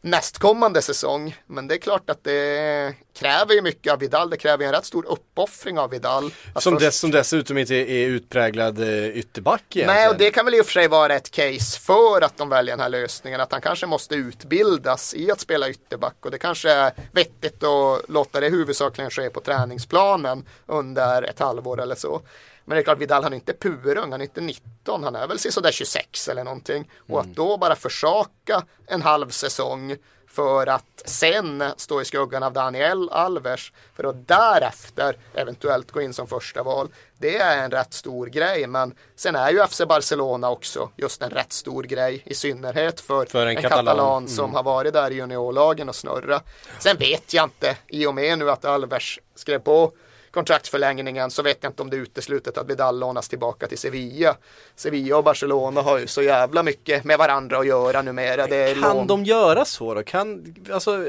[0.03, 1.37] nästkommande säsong.
[1.47, 4.31] Men det är klart att det kräver ju mycket av Vidal.
[4.31, 6.31] Det kräver en rätt stor uppoffring av Vidal.
[6.55, 9.87] Att som, först- dess, som dessutom inte är utpräglad eh, ytterback egentligen.
[9.87, 12.49] Nej, och det kan väl i och för sig vara ett case för att de
[12.49, 13.41] väljer den här lösningen.
[13.41, 16.17] Att han kanske måste utbildas i att spela ytterback.
[16.21, 21.81] Och det kanske är vettigt att låta det huvudsakligen ske på träningsplanen under ett halvår
[21.83, 22.23] eller så.
[22.65, 25.27] Men det är klart, Vidal han är inte purung, han är inte 19, han är
[25.27, 26.91] väl sådär 26 eller någonting.
[27.09, 29.97] Och att då bara försaka en halv säsong
[30.29, 36.13] för att sen stå i skuggan av Daniel Alves för att därefter eventuellt gå in
[36.15, 36.89] som första val.
[37.19, 41.31] Det är en rätt stor grej, men sen är ju FC Barcelona också just en
[41.31, 43.85] rätt stor grej i synnerhet för, För en en, katalan.
[43.87, 46.41] katalan, som har varit där i juniorlagen och snurra.
[46.79, 49.93] Sen vet jag inte, i och med nu att Alves skrev på
[50.33, 54.37] kontraktsförlängningen så vet jag inte om det är uteslutet att Vidal lånas tillbaka till Sevilla.
[54.77, 58.47] Sevilla och Barcelona har ju så jävla mycket med varandra att göra numera.
[58.47, 60.03] Det Kan lån- de göra så då?
[60.03, 61.05] Kan, alltså,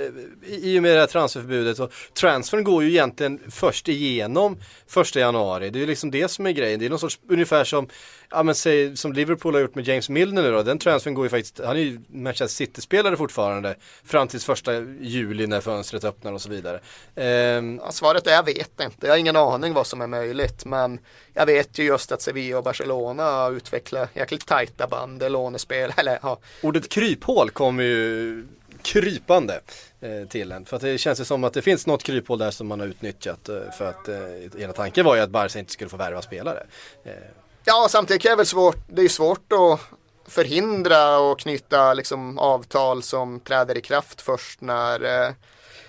[0.48, 4.58] I och med det här transferförbudet så transfern går ju egentligen först igenom
[4.88, 5.70] första januari.
[5.70, 6.80] Det är ju liksom det som är grejen.
[6.80, 7.88] Det är någon sorts ungefär som,
[8.34, 10.64] ja men säg som Liverpool har gjort med James Milner nu då.
[10.64, 15.48] Den transfern går ju faktiskt, han är ju Manchester City-spelare fortfarande fram till första juli
[15.48, 16.80] när fönstret öppnar och så vidare.
[17.16, 19.08] Ehm, Ja, svaret är jag vet inte.
[19.08, 20.66] Jag har ingen aning vad som är möjligt.
[20.66, 21.00] Men
[21.34, 25.94] jag vet ju just att Sevilla och Barcelona har utvecklat jäkligt tajta band, lånespel.
[25.98, 26.40] Eller, ja.
[26.62, 28.46] Ordet kryphål kommer ju
[28.82, 29.62] krypande
[30.02, 30.66] eh, till en.
[30.66, 32.88] För att det känns ju som att det finns något kryphål där som man har
[32.88, 33.50] utnyttjat.
[33.50, 36.64] Eh, för att eh, hela tanken var ju att Barca inte skulle få värva spelare.
[37.66, 38.78] Ja, samtidigt är det väl svårt.
[38.88, 39.80] Det är svårt att
[40.32, 45.34] förhindra och knyta liksom avtal som träder i kraft först när, eh,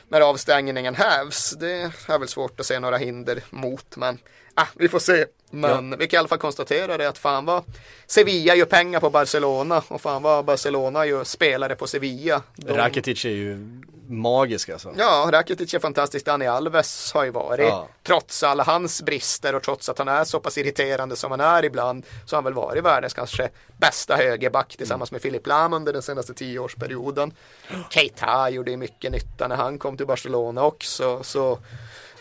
[0.08, 1.50] när avstängningen hävs.
[1.50, 4.18] Det är väl svårt att se några hinder mot men
[4.54, 5.26] ah, vi får se.
[5.61, 7.62] Men vi kan i alla fall konstatera det att fan vad
[8.07, 12.42] Sevilla gör pengar på Barcelona och fan vad Barcelona gör spelare på Sevilla.
[12.57, 14.94] De- Rakitic är ju magisk alltså.
[14.98, 16.26] Ja, Rakitic är fantastisk.
[16.26, 17.88] Dani Alves har ju varit, Ja.
[18.02, 21.64] trots alla hans brister och trots att han är så pass irriterande som han är
[21.64, 25.92] ibland, så har han väl varit världens kanske bästa högerback tillsammans med Filip Lam under
[25.92, 27.32] den senaste tioårsperioden.
[27.90, 31.59] Keita gjorde ju mycket nytta när han kom till Barcelona också, så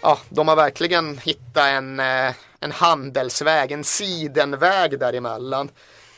[0.04, 5.70] ja, de har verkligen hittat en, eh, en handelsväg, en sidenväg däremellan.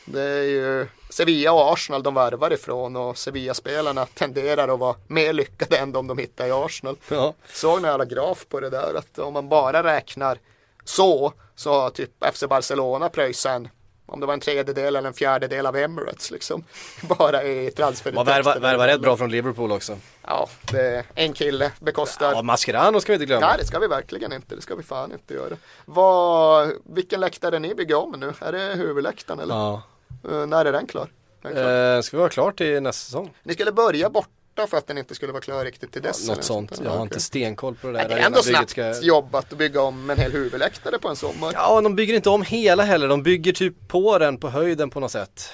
[0.04, 5.32] Det är ju Sevilla och Arsenal de värvar ifrån och Sevilla-spelarna tenderar att vara mer
[5.32, 6.96] lyckade än de de hittar i Arsenal.
[7.08, 7.34] Ja.
[7.52, 10.38] Såg när alla graf på det där att om man bara räknar
[10.84, 13.68] så så har typ FC Barcelona pröjsat en
[14.06, 16.64] om det var en tredjedel eller en fjärdedel av Emirates liksom.
[17.18, 18.12] Bara i transfer.
[18.12, 19.98] Man värvar, rätt bra från Liverpool också.
[20.22, 23.46] Ja, det är en kille bekostar Ja, Mascherano ska vi inte glömma.
[23.46, 24.54] Nej, det ska vi verkligen inte.
[24.54, 25.56] Det ska vi fan inte göra.
[25.84, 28.32] Vad, vilken läktare ni bygger om nu?
[28.40, 29.54] Är det huvudläktaren eller?
[29.54, 29.82] Ja.
[30.30, 31.08] Eh, när är den klar?
[31.42, 31.96] Den är klar.
[31.96, 33.34] Eh, ska vi vara klar till nästa säsong?
[33.42, 34.10] Ni skulle börja
[34.56, 36.24] borta för att den inte skulle vara klar riktigt till dess.
[36.24, 36.80] eller Något sånt.
[36.82, 38.14] Jag har Ja, inte stenkoll på det Nej, där.
[38.16, 41.52] Det är ändå snabbt ska- jobbat att bygga om en hel huvudläktare på en sommar.
[41.54, 43.08] Ja, de bygger inte om hela heller.
[43.08, 45.48] De bygger typ på den på höjden på något sätt.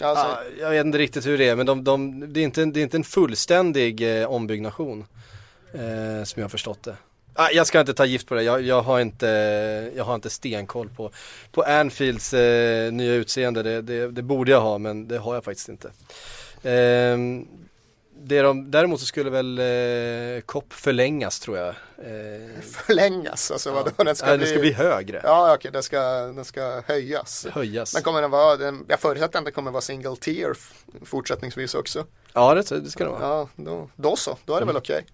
[0.00, 2.62] Alltså, Ja, jag vet inte riktigt hur det är, men de, de, det, är inte,
[2.62, 5.04] en- det är inte en fullständig eh, ombyggnation.
[5.74, 6.96] Eh, som jag har förstått det.
[7.36, 9.26] Ah, jag ska inte ta gift på det, jag, jag, har, inte,
[9.96, 11.10] jag har inte stenkoll på,
[11.52, 13.62] på Anfields eh, nya utseende.
[13.62, 15.90] Det, det, det borde jag ha, men det har jag faktiskt inte.
[18.26, 21.68] Det de, däremot så skulle väl eh, COP förlängas tror jag.
[21.68, 23.90] Eh, förlängas, alltså vadå?
[23.96, 24.46] Den ska, nej, bli...
[24.46, 25.20] den ska bli högre.
[25.24, 27.46] Ja, okej, den ska, den ska höjas.
[27.52, 27.94] Höjas.
[27.94, 30.54] Men kommer den vara, den, jag förutsätter att den kommer vara single tier
[31.04, 32.06] fortsättningsvis också.
[32.32, 33.22] Ja, det, det ska det vara.
[33.22, 35.06] Ja, då, då så, då är det väl okej.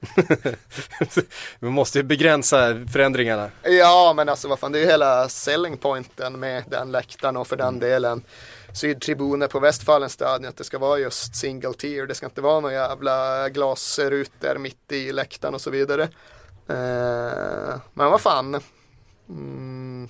[1.59, 3.51] Vi måste ju begränsa förändringarna.
[3.63, 7.47] Ja, men alltså vad fan, det är ju hela selling pointen med den läktaren och
[7.47, 8.23] för den delen
[8.75, 12.07] sydtribuner på Westfalenstadion att det ska vara just single tier.
[12.07, 16.03] Det ska inte vara några jävla glasrutor mitt i läktaren och så vidare.
[16.69, 18.61] Eh, men vad fan.
[19.29, 20.09] Mm,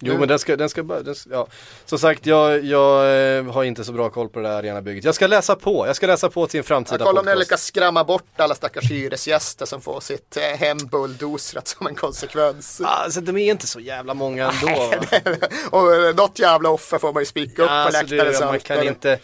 [0.00, 1.46] Jo men den ska, den ska den, ska- ja.
[1.84, 5.04] Som sagt jag, jag eh, har inte så bra koll på det där arenabygget.
[5.04, 7.32] Jag ska läsa på, jag ska läsa på till en framtida jag kollar om ni
[7.32, 7.50] podcast.
[7.50, 12.80] lyckas skrämma bort alla stackars hyresgäster som får sitt eh, hem bulldozrat som en konsekvens.
[12.84, 14.92] Alltså de är inte så jävla många ändå.
[15.70, 18.60] och eh, något jävla offer får man ju spika upp på alltså, läktarens det, man
[18.60, 19.18] kan inte,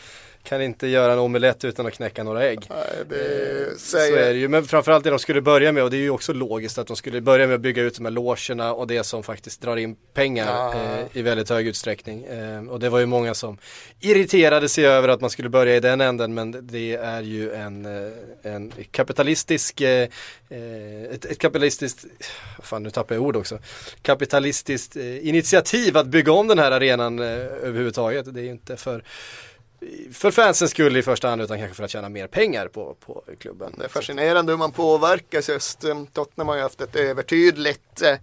[0.44, 2.66] kan inte göra en omelett utan att knäcka några ägg.
[2.70, 2.78] Nej,
[3.08, 5.96] det Så är säger, det ju, men framförallt det de skulle börja med och det
[5.96, 8.72] är ju också logiskt att de skulle börja med att bygga ut de här logerna
[8.72, 10.74] och det som faktiskt drar in pengar Ja.
[10.74, 12.24] eh, i väldigt hög utsträckning.
[12.24, 13.58] Eh, och det var ju många som
[14.00, 17.86] irriterade sig över att man skulle börja i den änden men det är ju en,
[17.86, 20.08] eh, en kapitalistisk, eh,
[20.48, 22.04] eh, ett, ett kapitalistiskt,
[22.62, 23.58] fan nu tappar jag ord också,
[24.02, 28.34] kapitalistiskt eh, initiativ att bygga om den här arenan eh, överhuvudtaget.
[28.34, 29.04] Det är ju inte för
[30.12, 33.24] för fansens skull i första hand utan kanske för att tjäna mer pengar på, på
[33.38, 33.74] klubben.
[33.78, 35.84] det är fascinerande hur man påverkas just.
[35.84, 38.16] Eh, Tottenham har ju haft ett övertydligt eh,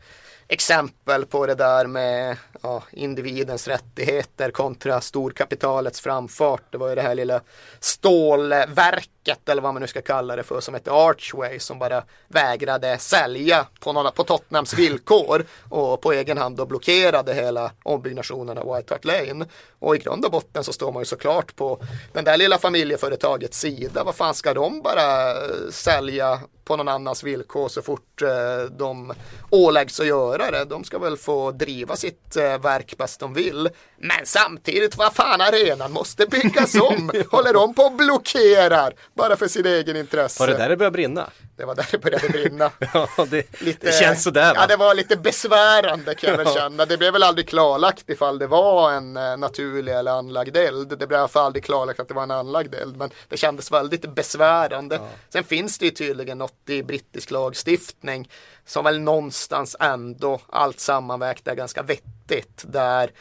[0.47, 6.72] exempel på det där med ja, individens rättigheter kontra storkapitalets framfart.
[6.72, 7.41] Det var ju det här lilla
[7.80, 12.97] stålverket eller vad man nu ska kalla det för som hette Archway som bara vägrade
[12.97, 18.76] sälja på, några, på Tottenhams villkor och på egen hand då blockerade hela ombyggnationen av
[18.76, 19.45] White Hart Lane.
[19.80, 23.59] Och i grund och botten så står man ju såklart på den där lilla familjeföretagets
[23.59, 24.03] sida.
[24.03, 25.36] Vad fan ska de bara
[25.72, 26.39] sälja
[26.72, 29.13] på någon annans villkor så fort eh, de
[29.49, 30.65] åläggs att göra det.
[30.65, 33.69] De ska väl få driva sitt eh, verk bäst de vill.
[33.97, 37.11] Men samtidigt, vad fan arenan måste byggas om.
[37.32, 40.39] Håller de på och blockerar bara för sin egen intresse.
[40.43, 41.30] Var det där det började brinna?
[41.55, 42.72] Det var där det började brinna.
[42.93, 44.59] Ja, det, Lite, det känns sådär va?
[44.61, 46.53] Ja, det var lite besvärande kan jag väl Ja.
[46.61, 46.86] känna.
[46.86, 50.89] Det blev väl aldrig klarlagt ifall det var en eh, naturlig eller anlagd eld.
[50.99, 52.97] Det blev i alla fall aldrig klarlagt att det var en anlagd eld.
[52.97, 54.99] Men det kändes väldigt besvärande.
[55.30, 58.30] Sen finns det ju tydligen något i brittisk lagstiftning
[58.65, 62.63] som väl någonstans ändå allt sammanvägt är ganska vettigt.
[62.67, 63.11] Där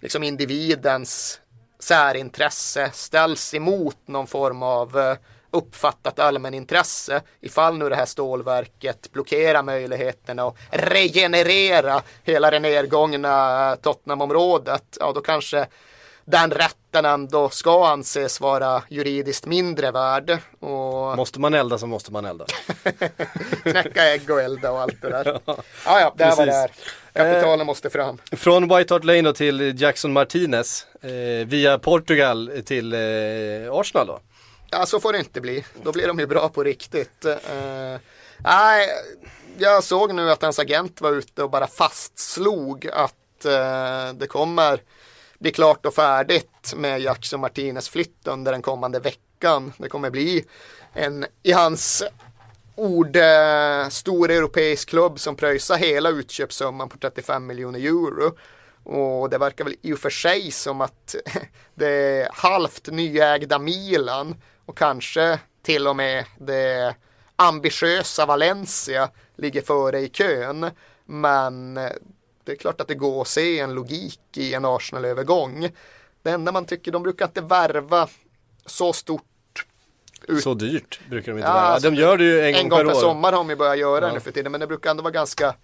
[0.00, 1.40] liksom individens
[1.78, 5.16] särintresse ställs emot någon form av eh,
[5.50, 14.96] uppfattat allmänintresse ifall nu det här stålverket blockerar möjligheterna att regenerera hela det nedgångna Tottenhamområdet
[15.00, 15.66] ja då kanske
[16.24, 20.38] den rätten ändå ska anses vara juridiskt mindre värd.
[20.60, 22.44] Och Måste man elda så måste man elda.
[23.62, 25.40] knäcka ägg och elda och allt det där.
[25.46, 26.68] Ja, ja, det är vad det är.
[26.68, 26.94] Precis.
[27.12, 28.18] Kapitalen måste fram.
[28.32, 32.98] Från White Hart Lane då till Jackson Martinez eh, via Portugal till eh,
[33.72, 34.20] Arsenal då.
[34.70, 35.64] Ja, så får det inte bli.
[35.82, 37.24] Då blir de ju bra på riktigt.
[37.24, 38.00] Eh,
[38.38, 38.88] nej,
[39.58, 44.82] jag såg nu att hans agent var ute och bara fastslog att eh, det kommer
[45.38, 49.72] bli klart och färdigt med Jackson Martinez flytt under den kommande veckan.
[49.78, 50.44] Det kommer bli
[50.92, 52.02] en, i hans
[52.74, 58.36] ord, eh, stor europeisk klubb som pröjsar hela utköpssumman på 35 miljoner euro.
[58.84, 61.16] Och det verkar väl i och för sig som att
[61.74, 64.34] det halvt nyägda Milan
[64.70, 66.94] och kanske till och med det
[67.36, 70.70] ambitiösa Valencia ligger före i kön.
[71.04, 71.74] Men
[72.44, 75.68] det är klart att det går att se en logik i en Arsenal-övergång.
[76.22, 78.08] Det enda man tycker, de brukar inte värva
[78.66, 79.24] så stort
[80.28, 81.62] Ut- Så dyrt brukar de inte Ja, vara.
[81.64, 83.00] alltså, de gör det ju en, en gång per per år.
[83.00, 84.14] sommar har de ju börjat göra Ja.
[84.14, 84.52] nu för tiden.
[84.52, 85.54] Men det brukar ändå vara ganska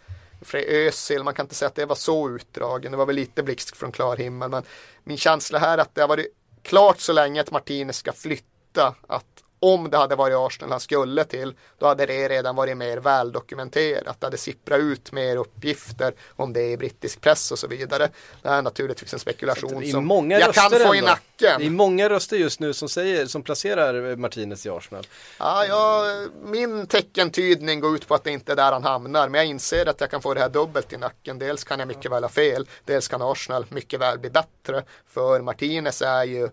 [0.52, 2.92] Özil, man kan inte säga att det var så utdragen.
[2.92, 4.50] Det var väl lite blixt från klar himmel.
[4.50, 4.62] Men
[5.04, 6.26] min känsla här är att det har varit
[6.62, 8.46] klart så länge att Martinez ska flytta.
[8.78, 12.96] Att om det hade varit Arsenal han skulle till, då hade det redan varit mer
[12.96, 14.20] väldokumenterat.
[14.20, 18.08] Det hade sipprat ut mer uppgifter om det i brittisk press och så vidare.
[18.42, 21.10] Det här är naturligtvis en spekulation är som många jag kan få i ändå.
[21.10, 21.60] nacken.
[21.60, 25.06] Det är många röster just nu som, säger, som placerar Martinez i Arsenal.
[25.38, 29.28] Ja, jag, min teckentydning går ut på att det inte är där han hamnar.
[29.28, 31.38] Men jag inser att jag kan få det här dubbelt i nacken.
[31.38, 32.68] Dels kan jag mycket väl ha fel.
[32.84, 34.84] Dels kan Arsenal mycket väl bli bättre.
[35.06, 36.48] För Martinez är ju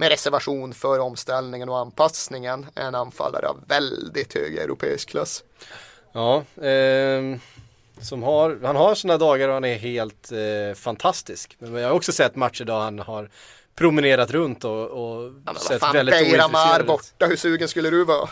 [0.00, 5.44] med reservation för omställningen och anpassningen en anfallare av väldigt hög europeisk klass.
[6.12, 7.40] Ja, ehm,
[8.00, 11.56] som har, han har sådana dagar och han är helt eh, fantastisk.
[11.58, 13.30] Men jag har också sett matcher där han har
[13.74, 16.86] promenerat runt och, och Ja, sett fan, väldigt ointresserad ut.
[16.86, 18.28] borta, hur sugen skulle du vara?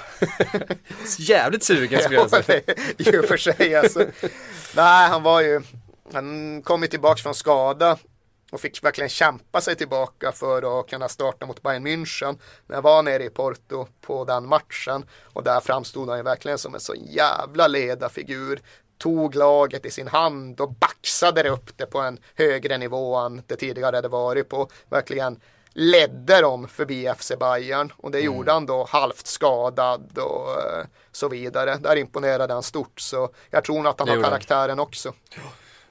[1.18, 2.60] Jävligt sugen skulle jag säga.
[2.98, 4.06] I och för sig alltså.
[4.76, 5.62] Nej, han var ju,
[6.12, 7.98] han kom ju tillbaka från skada
[8.52, 12.38] och fick verkligen kämpa sig tillbaka för att kunna starta mot Bayern München.
[12.66, 16.58] När jag var nere i Porto på den matchen och där framstod han ju verkligen
[16.58, 18.60] som en så jävla ledarfigur.
[18.98, 23.42] Tog laget i sin hand och baxade det upp det på en högre nivå än
[23.46, 24.68] det tidigare hade varit på.
[24.90, 25.40] Verkligen
[25.72, 31.28] ledde dem förbi FC Bayern och det gjorde han då halvt skadad och eh, så
[31.28, 31.76] vidare.
[31.76, 34.30] Där imponerade han stort så jag tror nog att han Det har gjorde han.
[34.32, 35.12] karaktären också.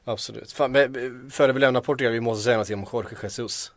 [0.08, 0.52] Absolut.
[0.52, 3.72] Fan, men, före vi lämnar Portugal, vi måste säga någonting om Jorge Jesus.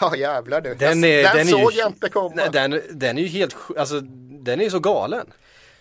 [0.00, 0.74] Ja jävlar du.
[0.74, 2.48] Den, är, den den såg ju, jag inte komma.
[2.52, 4.00] Den, den är ju helt, alltså
[4.40, 5.26] den är ju så galen.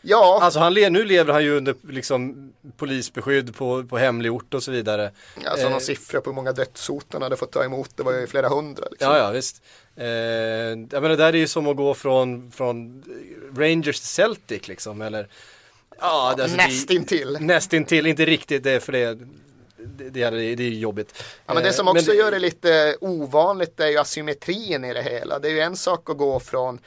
[0.01, 4.63] ja, Alltså han, nu lever han ju under liksom polisbeskydd på, på hemlig ort och
[4.63, 5.11] så vidare.
[5.45, 7.97] alltså eh, någon siffra på hur många dödshot han hade fått ta emot.
[7.97, 8.87] Det var ju flera hundra.
[8.91, 9.11] Liksom.
[9.11, 9.61] Ja, ja visst.
[9.95, 13.03] Eh, jag menar, det där är ju som att gå från, från
[13.57, 15.27] Rangers till Celtic liksom, eller
[15.99, 17.37] Ja, det, alltså, Nästintill.
[17.39, 19.19] Nästintill, inte riktigt det, för det,
[19.85, 21.23] det, det, är, det är jobbigt.
[21.45, 25.01] Ja, men det Eh, som också gör det lite ovanligt är ju asymmetrin i det
[25.01, 25.39] hela.
[25.39, 26.79] Det är ju en sak att gå från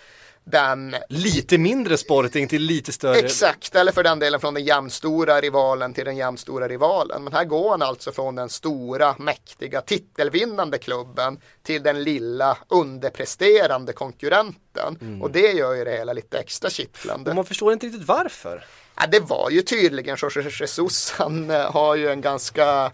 [0.44, 3.18] den Lite mindre sporting till lite större.
[3.18, 7.24] Exakt, eller för den delen från den jämnstora rivalen till den jämnstora rivalen.
[7.24, 13.92] Men här går han alltså från den stora, mäktiga, titelvinnande klubben till den lilla, underpresterande
[13.92, 14.98] konkurrenten.
[15.00, 15.22] Mm.
[15.22, 17.34] Och det gör ju det hela lite extra Och kittlande.
[17.34, 18.64] man förstår inte riktigt varför.
[19.02, 21.10] Ja, det var ju tydligen Jorge Jesus.
[21.10, 22.92] Han eh, har ju en ganska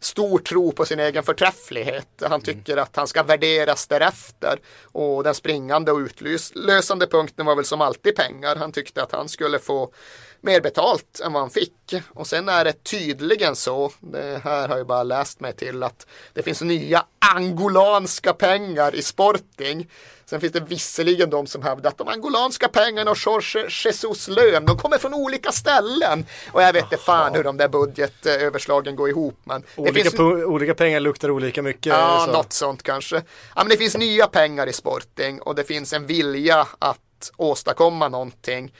[0.00, 2.08] stor tro på sin egen förträfflighet.
[2.22, 4.58] Han tycker att han ska värderas därefter.
[4.82, 8.56] Och den springande och utlösande punkten var väl som alltid pengar.
[8.56, 9.92] Han tyckte att han skulle få
[10.40, 11.72] mer betalt än vad han fick.
[12.08, 16.06] Och sen är det tydligen så, det här har jag bara läst mig till, att
[16.34, 19.88] det finns nya angolanska pengar i Sporting.
[20.24, 24.66] Sen finns det visserligen de som hävdar att de angolanska pengarna och Jorge Jesus lön,
[24.66, 26.26] de kommer från olika ställen.
[26.52, 29.38] Och jag vet inte fan hur de där budgetöverslagen går ihop.
[29.44, 31.86] Men Olika, finns olika pengar luktar olika mycket.
[31.86, 32.32] Ja, så.
[32.32, 33.16] något sånt kanske.
[33.16, 33.22] Ja,
[33.54, 38.72] men det finns nya pengar i Sporting och det finns en vilja att åstadkomma någonting.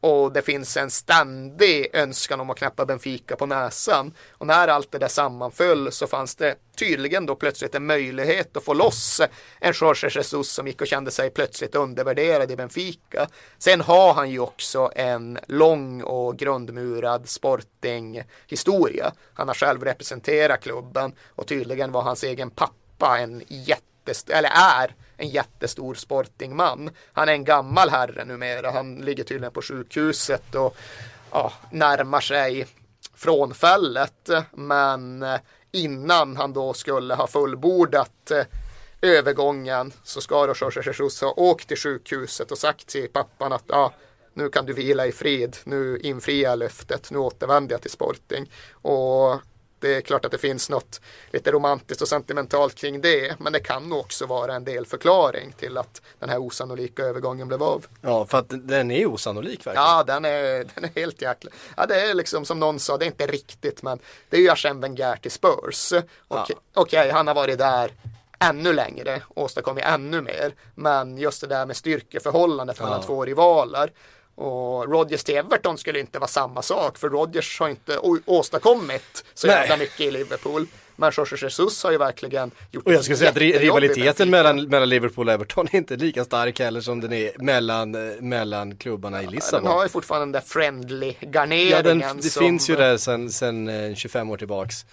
[0.00, 4.14] Och det finns en ständig önskan om att knäppa Benfica på näsan.
[4.30, 8.64] Och när allt det där sammanföll så fanns det tydligen då plötsligt en möjlighet att
[8.64, 9.20] få loss
[9.60, 13.28] en Jorge Jesus som gick och kände sig plötsligt undervärderad i Benfica.
[13.58, 19.12] Sen har han ju också en lång och grundmurad Sporting-historia.
[19.34, 24.94] Han har själv representerat klubben och tydligen var hans egen pappa en jättestor, eller är
[25.18, 26.90] en jättestor sportingman.
[27.12, 28.70] Han är en gammal herre numera.
[28.70, 30.76] Han ligger tydligen på sjukhuset och
[31.30, 32.66] ja, närmar sig
[33.14, 34.30] frånfället.
[34.52, 35.40] Men eh,
[35.72, 38.44] innan han då skulle ha fullbordat eh,
[39.02, 43.64] övergången så ska då Jorge Jesus ha åkt till sjukhuset och sagt till pappan att
[43.66, 43.92] ja,
[44.34, 48.50] nu kan du vila i frid, nu infriar jag löftet, nu återvänder jag till Sporting.
[48.72, 49.40] Och
[49.80, 51.00] det är klart att det finns något
[51.32, 55.76] lite romantiskt och sentimentalt kring det, men det kan också vara en del förklaring till
[55.78, 57.86] att den här osannolika övergången blev av.
[58.00, 59.88] Ja, för att den är osannolik verkligen.
[59.88, 61.50] Ja, den är, den är helt jäkla.
[61.76, 63.98] Ja, det är liksom som någon sa, det är inte riktigt, men
[64.28, 65.92] det är ju Arsène Wenger till Spurs.
[66.28, 67.92] Okej, okej, han har varit där
[68.40, 70.54] ännu längre, åstadkommit ännu mer.
[70.74, 73.06] Men just det där med styrkeförhållandet mellan Ja.
[73.06, 73.92] två rivaler.
[74.40, 79.46] Och Rodgers till Everton skulle inte vara samma sak, för Rodgers har inte åstadkommit så
[79.46, 79.56] Nej.
[79.56, 80.66] jävla mycket i Liverpool.
[80.96, 84.64] Men Jorge Jesus har ju verkligen gjort Och jag skulle säga att i rivaliteten mellan,
[84.68, 88.76] mellan Liverpool och Everton är inte lika stark heller som den är mellan, eh, mellan
[88.76, 89.66] klubbarna i Den Lissabon.
[89.72, 92.16] har ju fortfarande den där friendly Ja, den, garneringen.
[92.16, 94.86] det som- finns ju där sen eh, 25 år tillbaks.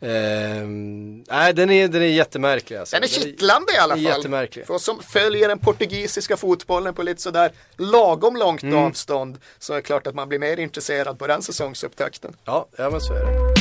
[0.00, 2.96] Ehm, nej, den är, den är jättemärklig alltså.
[2.96, 4.06] Den är kittlande i alla fall.
[4.06, 4.66] är jättemärklig.
[4.66, 8.78] För oss som följer den portugisiska fotbollen på lite sådär lagom långt Mm.
[8.78, 12.36] avstånd så är det klart att man blir mer intresserad på den säsongsupptakten.
[12.44, 13.56] Ja, ja men så är det.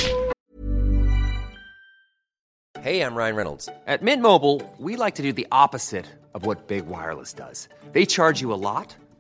[2.81, 3.69] Hey, I'm Ryan Reynolds.
[3.88, 7.69] At Mint Mobile, we like to do the opposite of what Big Wireless does.
[7.93, 8.95] They charge you a lot,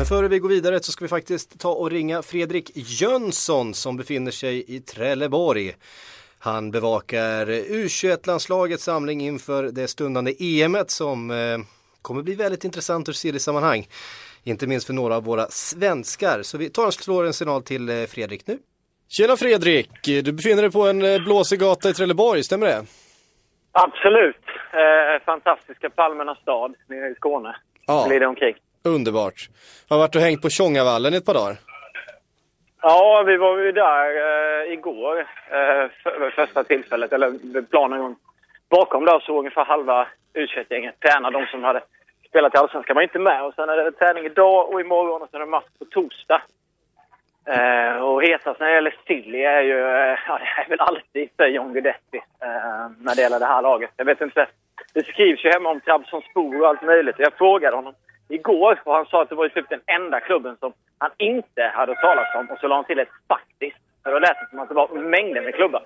[0.00, 3.96] Men före vi går vidare så ska vi faktiskt ta och ringa Fredrik Jönsson som
[3.96, 5.72] befinner sig i Trelleborg.
[6.38, 11.36] Han bevakar U21-landslagets samling inför det stundande EMet som eh,
[12.02, 13.86] kommer bli väldigt intressant ur seriesammanhang.
[14.44, 16.42] Inte minst för några av våra svenskar.
[16.42, 18.58] Så vi tar och slår en signal till eh, Fredrik nu.
[19.08, 19.90] Tjena Fredrik!
[20.04, 22.84] Du befinner dig på en eh, blåsig gata i Trelleborg, stämmer det?
[23.72, 24.44] Absolut.
[24.72, 27.56] Eh, fantastiska Palmernas stad nere i Skåne.
[27.86, 28.04] Ja.
[28.08, 28.54] Glider omkring.
[28.84, 29.48] Underbart.
[29.88, 31.56] Har varit och hängt på Tjongavallen i ett par dagar.
[32.82, 35.18] Ja, vi var ju där eh, igår.
[35.50, 38.16] Eh, för, första tillfället, eller planen gång.
[38.70, 41.82] Bakom där så ungefär halva u gänget tränar de som hade
[42.28, 43.44] spelat i Allsvenskan var inte med.
[43.44, 46.42] Och sen är det träning idag och imorgon och sen är det match på torsdag.
[47.46, 51.28] Eh, och hetast när det gäller Silly är ju, eh, ja, det är väl alltid
[51.36, 53.90] för John Guidetti eh, när det gäller det här laget.
[53.96, 54.46] Jag vet inte,
[54.94, 57.16] det skrivs ju hemma om Trabzonspor och allt möjligt.
[57.18, 57.94] Jag frågade honom
[58.30, 61.62] igår och han sa att det var ju typ den enda klubben som han inte
[61.62, 63.76] hade talas om och så la han till ett faktiskt.
[64.02, 65.82] För då lät det som att det var mängder med klubbar.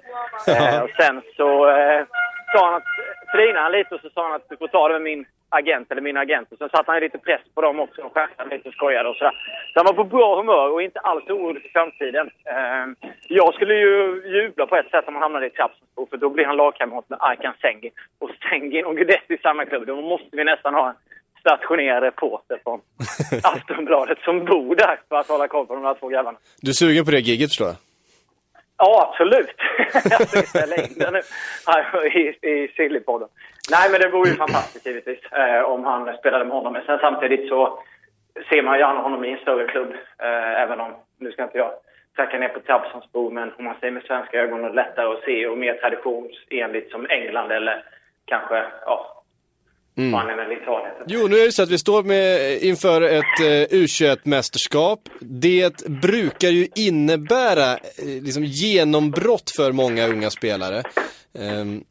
[0.49, 2.05] Eh, och sen så eh,
[2.53, 2.89] sa han att,
[3.35, 5.91] flinade han lite och så sa han att du får ta det med min agent
[5.91, 6.53] eller min agent.
[6.53, 9.17] Och sen satte han lite press på dem också och skämtade lite och skojade och
[9.17, 9.35] sådär.
[9.73, 12.31] Så han var på bra humör och inte alls orolig för framtiden.
[12.45, 16.29] Eh, jag skulle ju jubla på ett sätt om han hamnade i Trabzonspor för då
[16.29, 17.93] blir han lagkamrat med Arkan Sengin.
[18.19, 19.87] Och Sengin och Guidetti i samma klubb.
[19.87, 20.95] Då måste vi nästan ha en
[21.45, 22.81] stationerad reporter från
[23.43, 26.39] Aftonbladet som bor där för att hålla koll på de här två grabbarna.
[26.61, 27.77] Du är sugen på det giget förstår jag?
[28.77, 29.57] Ja, absolut.
[30.11, 31.23] jag ska ställa in det nu
[32.09, 33.29] i, i Sillypodden.
[33.71, 36.73] Nej, men det vore ju fantastiskt givetvis eh, om han spelade med honom.
[36.73, 37.79] Men sen samtidigt så
[38.49, 39.93] ser man gärna honom i en större klubb.
[40.19, 41.73] Eh, även om, nu ska inte jag
[42.17, 45.25] tracka ner på Trabzonspor, men om man ser med svenska ögon är det lättare att
[45.25, 47.85] se och mer traditionsenligt som England eller
[48.25, 49.24] kanske, ja,
[50.63, 50.95] Italien.
[51.07, 54.99] Jo, nu är det så att vi står med, inför ett eh, U21-mästerskap.
[55.21, 60.83] Det brukar ju innebära eh, liksom genombrott för många unga spelare.
[61.39, 61.85] Ehm,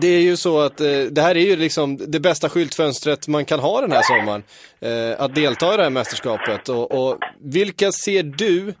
[0.00, 3.44] det är ju så att eh, det här är ju liksom det bästa skyltfönstret man
[3.44, 4.42] kan ha den här sommaren.
[4.80, 6.68] Eh, att delta i det här mästerskapet.
[6.68, 8.74] Och, och vilka ser du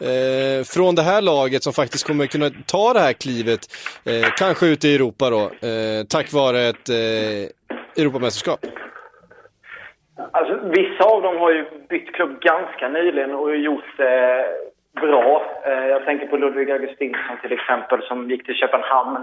[0.00, 3.60] eh, från det här laget som faktiskt kommer kunna ta det här klivet,
[4.04, 6.96] eh, kanske ute i Europa då, eh, tack vare ett eh,
[7.96, 8.60] Europamästerskap?
[10.32, 14.46] Alltså, vissa av dem har ju bytt klubb ganska nyligen och gjort det
[15.00, 15.42] bra.
[15.66, 19.18] Eh, jag tänker på Ludvig Augustinsson till exempel som gick till Köpenhamn.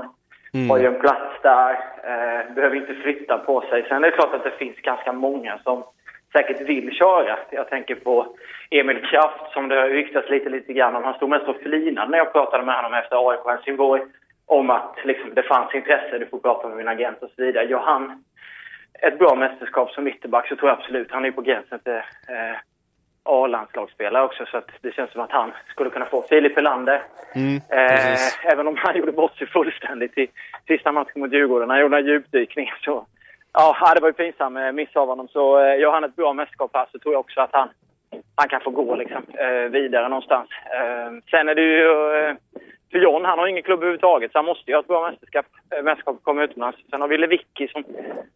[0.70, 1.72] Har ju en plats där.
[2.04, 3.86] Eh, behöver inte flytta på sig.
[3.88, 5.84] Sen är det klart att det finns ganska många som
[6.32, 7.40] säkert vill köra.
[7.52, 8.36] Jag tänker på
[8.70, 11.04] Emil Kraft som det har ryktats lite, lite grann om.
[11.04, 14.02] Han stod mest och flinade när jag pratade med honom efter AIK Helsingborg
[14.46, 17.66] om att liksom, det fanns intresse, du får prata med min agent och så vidare.
[17.66, 18.24] Gör han
[19.08, 22.58] ett bra mästerskap som ytterback så tror jag absolut han är på gränsen till eh,
[23.24, 27.02] A-landslagsspelare också så att det känns som att han skulle kunna få Filip Helander.
[27.70, 30.28] eh, även om han gjorde bort sig fullständigt i
[30.68, 31.70] sista matchen mot Djurgården.
[31.70, 33.06] Han gjorde en djupdykning så
[33.54, 35.28] Ja, det var ju pinsam eh, miss av honom.
[35.28, 37.70] Så eh, gör han ett bra mästerskap här så tror jag också att han,
[38.36, 40.50] han kan få gå liksom, eh, vidare någonstans.
[40.76, 42.36] Eh, sen är det ju...
[42.92, 45.46] För John, han har ingen klubb överhuvudtaget så han måste ju ha ett bra mästerskap,
[45.76, 46.80] eh, mästerskap och komma utomlands.
[46.90, 47.84] Sen har vi Lewicki som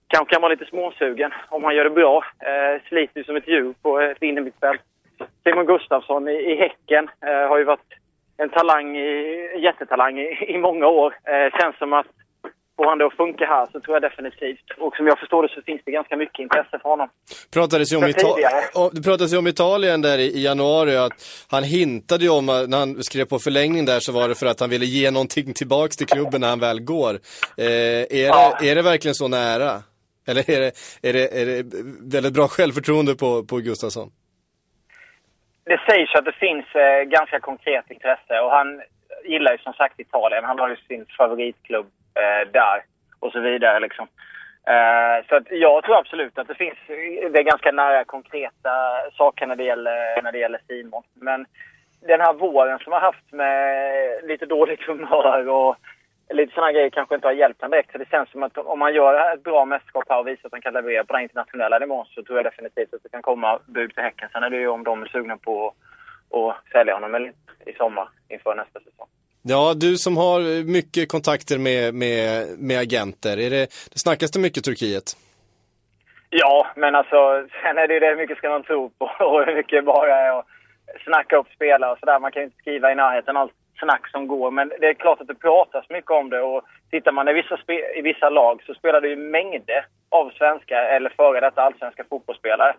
[0.07, 2.23] kanske kan vara lite småsugen om han gör det bra.
[2.39, 4.81] Eh, sliter ju som ett djur på ett innermittfält.
[5.43, 7.93] Simon Gustafsson i, i Häcken eh, har ju varit
[8.37, 11.15] en talang, i, en jättetalang i, i många år.
[11.23, 12.07] Eh, känns som att
[12.75, 14.71] får han det att funka här så tror jag definitivt.
[14.77, 17.09] Och som jag förstår det så finns det ganska mycket intresse för honom.
[17.53, 18.03] Pratades ju om,
[18.93, 22.77] det pratades ju om Italien där i, i januari att han hintade ju om när
[22.77, 25.97] han skrev på förlängning där så var det för att han ville ge någonting tillbaks
[25.97, 27.13] till klubben när han väl går.
[27.57, 28.57] Eh, är, Ja.
[28.61, 29.71] det, är det verkligen så nära?
[30.27, 30.71] Eller är det,
[31.09, 31.65] är det, är det
[32.15, 34.09] väldigt bra självförtroende på, på Gustafsson?
[35.65, 38.81] Det sägs att det finns eh, ganska konkret intresse och han
[39.25, 40.43] gillar ju som sagt Italien.
[40.43, 42.83] Han har ju sin favoritklubb eh, där
[43.19, 44.07] och så vidare liksom.
[44.67, 48.71] Eh, så att jag tror absolut att det finns, det är ganska nära konkreta
[49.17, 51.03] saker när det gäller, när det gäller Simon.
[51.13, 51.45] Men
[52.07, 55.75] den här våren som har haft med lite dåligt humör och
[56.29, 57.91] lite sådana grejer kanske inte har hjälpt honom direkt.
[57.91, 60.51] Så det känns som att om man gör ett bra mästerskap här och visar att
[60.51, 63.59] han kan leverera på den internationella nivån så tror jag definitivt att det kan komma
[63.65, 64.29] bud till Häcken.
[64.31, 65.73] Sen är det ju om de är sugna på
[66.31, 69.07] att sälja honom eller inte i sommar inför nästa säsong.
[69.47, 70.39] Ja, du som har
[70.77, 72.25] mycket kontakter med, med,
[72.59, 75.07] med agenter, är det, det snackas det mycket Turkiet?
[76.29, 79.45] Ja, men alltså sen är det ju det hur mycket ska man tro på och
[79.45, 80.45] hur mycket bara är att
[81.03, 82.19] snacka upp spelare och sådär.
[82.19, 84.51] Man kan ju inte skriva i närheten allt snack som går.
[84.51, 87.55] Men det är klart att det pratas mycket om det och tittar man i vissa,
[87.55, 92.03] spe- i vissa lag så spelar det ju mängder av svenska eller före detta allsvenska
[92.09, 92.75] fotbollsspelare.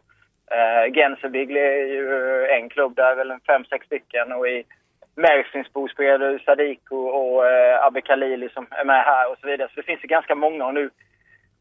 [0.50, 4.64] Eh, uh, Gensebygli är ju en klubb där, väl en fem, sex stycken och i
[5.16, 9.68] Mersinsbo-spelare, Sadiko och eh, Abbe Khalili som är med här och så vidare.
[9.68, 10.90] Så det finns ju ganska många och nu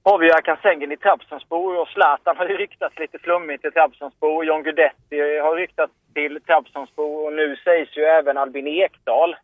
[0.03, 3.71] har vi ju Akan Sengen i Trabzonspor och Zlatan har ju ryktats lite flummigt till
[3.71, 4.45] Trabzonspor.
[4.45, 9.35] John Guidetti har ryktats till Trabzonspor och nu sägs ju även Albin Ekdal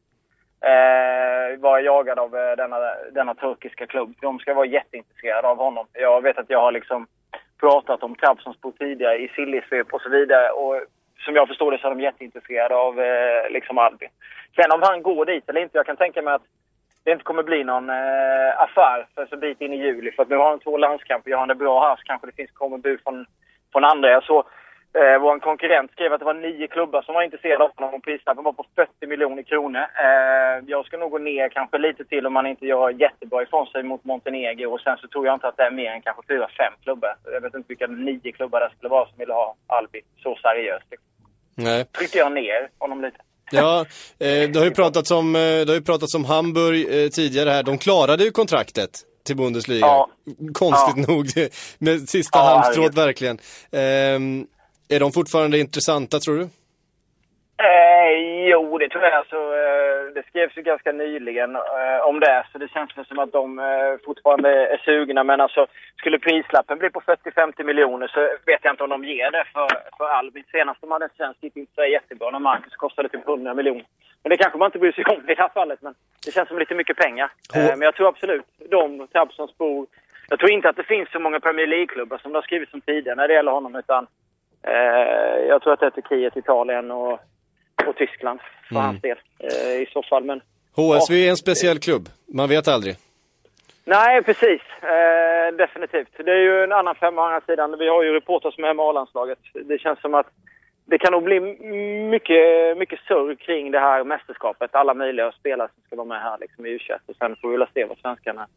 [0.62, 2.78] eh, vara jagad av eh, denna,
[3.12, 4.16] denna turkiska klubb.
[4.22, 5.88] De ska vara jätteintresserade av honom.
[5.94, 7.08] Jag vet att jag har liksom
[7.60, 10.82] pratat om Trabzonspor tidigare i Sillisvep och så vidare och
[11.26, 14.10] som jag förstår det så är de jätteintresserade av eh, liksom Albin.
[14.56, 16.48] Sen om han går dit eller inte, jag kan tänka mig att
[17.04, 20.12] det inte kommer bli någon eh, affär för så bit in i juli.
[20.12, 22.36] För att nu har han två landskamper, gör han det bra här så kanske det
[22.36, 23.26] finns kommer bud från,
[23.72, 24.10] från andra.
[24.10, 24.46] Jag såg
[24.94, 28.04] eh, vår konkurrent skrev att det var nio klubbar som var intresserade av honom och
[28.04, 29.80] prislappen var på 40 miljoner kronor.
[29.80, 33.68] Eh, jag ska nog gå ner kanske lite till om man inte gör jättebra ifrån
[33.68, 36.24] sig mot Montenegro och sen så tror jag inte att det är mer än kanske
[36.28, 37.16] fyra, fem klubbar.
[37.34, 40.86] Jag vet inte vilka nio klubbar det skulle vara som ville ha Albi så seriöst.
[40.92, 41.11] Liksom.
[41.56, 41.86] Nej.
[41.86, 43.18] Tryckte jag ner honom lite.
[43.52, 43.80] Ja,
[44.20, 47.50] eh, det har ju pratats om, eh, det har ju pratats om Hamburg eh, tidigare
[47.50, 47.64] här.
[47.64, 48.90] De klarade ju kontraktet
[49.26, 49.80] till Bundesliga.
[49.86, 50.08] Ja.
[50.54, 51.26] Konstigt nog.
[51.78, 53.38] Med sista Ja, halmstrået verkligen.
[53.72, 54.46] Ehm,
[54.90, 56.42] är de fortfarande intressanta tror du?
[56.42, 59.14] Eh, jo, det tror jag.
[59.14, 59.91] Alltså, eh,
[60.22, 63.60] det skrevs ju ganska nyligen eh, om det, så det känns väl som att de
[63.60, 65.24] eh, fortfarande är sugna.
[65.24, 65.68] Men alltså,
[65.98, 69.68] skulle prislappen bli på 40-50 miljoner så vet jag inte om de ger det för,
[69.98, 70.44] för Albin.
[70.52, 73.86] Senast de hade en svensk gick inte så jättebra när Marcus kostade typ 100 miljoner.
[74.24, 75.94] Men det kanske man inte bryr sig om i det här fallet, men
[76.26, 77.32] det känns som lite mycket pengar.
[77.56, 79.88] Eh, men jag tror absolut, de, Trabzonspor,
[80.30, 82.82] jag tror inte att det finns så många Premier League-klubbar som det har skrivits om
[82.82, 84.08] tidigare när det gäller honom, utan
[84.64, 87.20] eh, jag tror att det är Turkiet, Italien och
[87.88, 88.86] och Tyskland för Mm.
[88.86, 90.24] hans del eh, i så fall.
[90.24, 90.42] Men
[90.76, 92.96] HSV är en speciell klubb, man vet aldrig.
[93.86, 94.62] nej, precis.
[94.82, 96.08] Eh, definitivt.
[96.26, 97.78] Det är ju en annan femma å andra sidan.
[97.80, 99.40] Vi har ju reportrar som är med A-landslaget.
[99.66, 100.28] Det känns som att
[100.86, 101.40] det kan nog bli
[102.10, 104.76] mycket, mycket surr kring det här mästerskapet.
[104.76, 107.58] Alla möjliga spelare som ska vara med här liksom, i U21 och sen får vi
[107.58, 108.48] väl se vad svenskarna,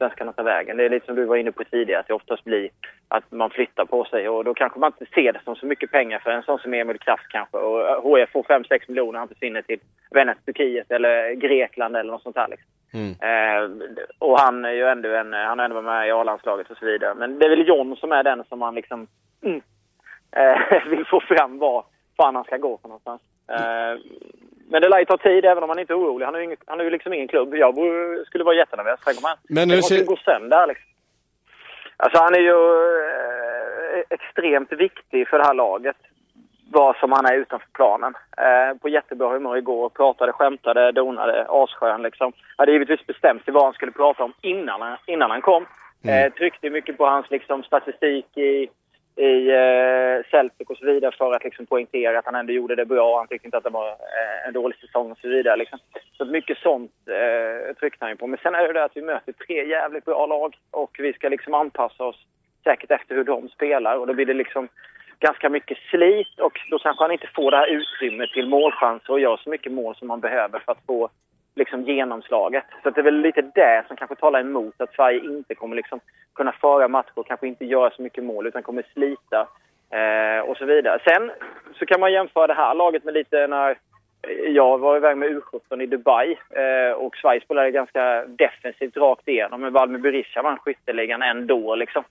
[0.00, 0.76] svenskarna tar vägen.
[0.76, 2.70] Det är lite som du var inne på tidigare, att det oftast blir
[3.08, 5.90] att man flyttar på sig och då kanske man inte ser det som så mycket
[5.90, 7.56] pengar för en sån som Emil Kraft kanske.
[7.56, 9.80] Och eh, HF får 5-6 miljoner, han försvinner till
[10.10, 12.48] Vännäs, Turkiet eller Grekland eller något sånt här.
[12.48, 12.70] Liksom.
[12.92, 13.12] Mm.
[13.30, 13.70] Eh,
[14.18, 16.86] och han är ju ändå en, han har ändå varit med i A-landslaget och så
[16.86, 17.14] vidare.
[17.14, 19.06] Men det är väl John som är den som man liksom
[19.42, 19.60] mm,
[20.36, 21.84] eh, vill få fram var
[22.16, 23.22] fan han ska gå för någonstans.
[23.48, 23.98] Eh,
[24.70, 26.24] men det lär ju ta tid även om han inte är orolig.
[26.24, 27.54] Han har ju, ingen, han har ju liksom ingen klubb.
[27.54, 27.74] Jag
[28.26, 29.00] skulle vara jättenervös.
[29.04, 30.86] Tänk om han, Men om ser- gå sönder liksom.
[31.96, 32.58] Alltså han är ju
[33.98, 35.96] eh, extremt viktig för det här laget.
[36.72, 38.14] Vad som han är utanför planen.
[38.36, 39.88] Eh, på jättebra humör igår.
[39.88, 41.46] Pratade, skämtade, donade.
[41.48, 42.32] Asskön liksom.
[42.56, 45.66] Hade givetvis bestämt sig vad han skulle prata om innan han, innan han kom.
[46.04, 48.68] Eh, tryckte mycket på hans liksom, statistik i,
[49.16, 52.84] i eh, Celtic och så vidare för att liksom poängtera att han ändå gjorde det
[52.84, 53.18] bra.
[53.18, 55.56] Han tyckte inte att det var eh, en dålig säsong och så vidare.
[55.56, 55.78] Liksom.
[56.16, 58.26] Så mycket sånt eh, tryckte han ju på.
[58.26, 61.28] Men sen är det det att vi möter tre jävligt bra lag och vi ska
[61.28, 62.26] liksom anpassa oss
[62.64, 64.68] säkert efter hur de spelar och då blir det liksom
[65.20, 69.20] ganska mycket slit och då kanske han inte får det här utrymmet till målchanser och
[69.20, 71.10] gör så mycket mål som man behöver för att få
[71.54, 72.64] liksom genomslaget.
[72.82, 76.00] Så det är väl lite det som kanske talar emot att Sverige inte kommer liksom
[76.34, 79.48] kunna föra matcher och kanske inte göra så mycket mål utan kommer slita
[79.90, 80.98] eh, och så vidare.
[81.04, 81.30] Sen
[81.78, 83.76] så kan man jämföra det här laget med lite när
[84.46, 89.60] jag var iväg med U17 i Dubai eh, och Sverige spelade ganska defensivt rakt igenom.
[89.60, 92.04] Men Valmy Berisha vann skytteligan ändå liksom.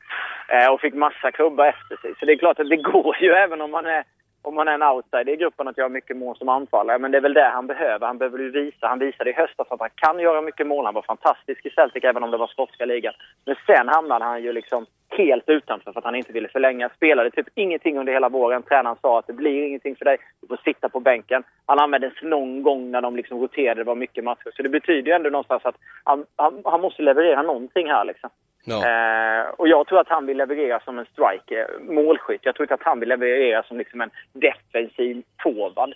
[0.47, 2.13] Eh, och fick massa klubbar efter sig.
[2.19, 4.03] Så det är klart att det går ju även om man är
[4.41, 6.99] om man är en outsider i gruppen att göra mycket mål som anfallare.
[6.99, 8.07] Men det är väl det han behöver.
[8.07, 8.87] Han behöver ju visa.
[8.87, 10.85] Han visade i höstas att han kan göra mycket mål.
[10.85, 13.13] Han var fantastisk i Celtic även om det var skotska ligan.
[13.45, 16.89] Men sen hamnade han ju liksom helt utanför för att han inte ville förlänga.
[16.89, 18.63] Spelade typ ingenting under hela våren.
[18.63, 20.17] Tränaren sa att det blir ingenting för dig.
[20.41, 21.43] Du får sitta på bänken.
[21.65, 23.81] Han användes någon gång när de liksom roterade.
[23.81, 24.51] Det var mycket matcher.
[24.55, 28.29] Så det betyder ju ändå någonstans att han, han, han måste leverera någonting här liksom.
[28.69, 28.87] Ja.
[28.89, 32.41] Eh, och jag tror att han vill leverera som en striker, målskytt.
[32.43, 35.93] Jag tror inte att han vill leverera som liksom en defensiv forward.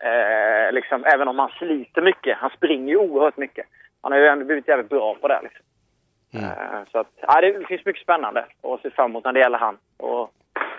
[0.00, 2.38] Eh, liksom, även om han sliter mycket.
[2.38, 3.66] Han springer ju oerhört mycket.
[4.02, 5.40] Han har ju ändå blivit jävligt bra på det.
[5.42, 5.64] Liksom.
[6.34, 6.44] Mm.
[6.44, 9.58] Eh, så att, ja, det finns mycket spännande att se fram emot när det gäller
[9.58, 9.78] han.
[9.96, 10.32] Och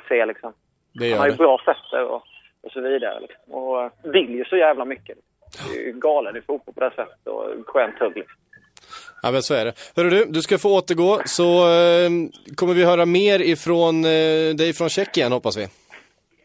[0.10, 0.54] se liksom.
[0.94, 2.24] Det Han har ju bra fötter och,
[2.64, 3.20] och så vidare.
[3.20, 3.54] Liksom.
[3.54, 5.18] Och eh, vill ju så jävla mycket.
[5.68, 8.43] Det är ju galen i fotboll på det sättet och skönt hugg liksom.
[9.22, 9.74] Ja men så är det.
[9.96, 12.10] Hörru du, du ska få återgå så eh,
[12.56, 14.10] kommer vi höra mer ifrån eh,
[14.56, 15.68] dig från Tjeckien hoppas vi.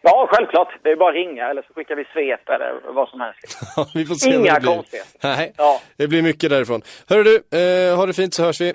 [0.03, 0.69] Ja, självklart.
[0.83, 3.59] Det är bara att ringa eller så skickar vi svep eller vad som helst.
[3.95, 4.75] vi får se Inga det blir.
[4.75, 5.11] konstigheter.
[5.23, 5.81] Nej, Ja.
[5.97, 6.83] det blir mycket därifrån.
[7.09, 8.73] Hörru du, eh, ha det fint så hörs vi.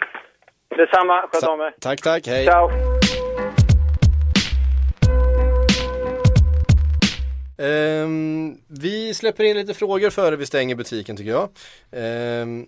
[0.77, 1.21] Detsamma.
[1.31, 1.73] Sköt om er.
[1.81, 2.45] Tack, tack, hej.
[2.45, 2.69] Ciao.
[7.57, 11.49] Ehm, vi släpper in lite frågor före vi stänger butiken tycker jag.
[11.91, 12.65] Ehm,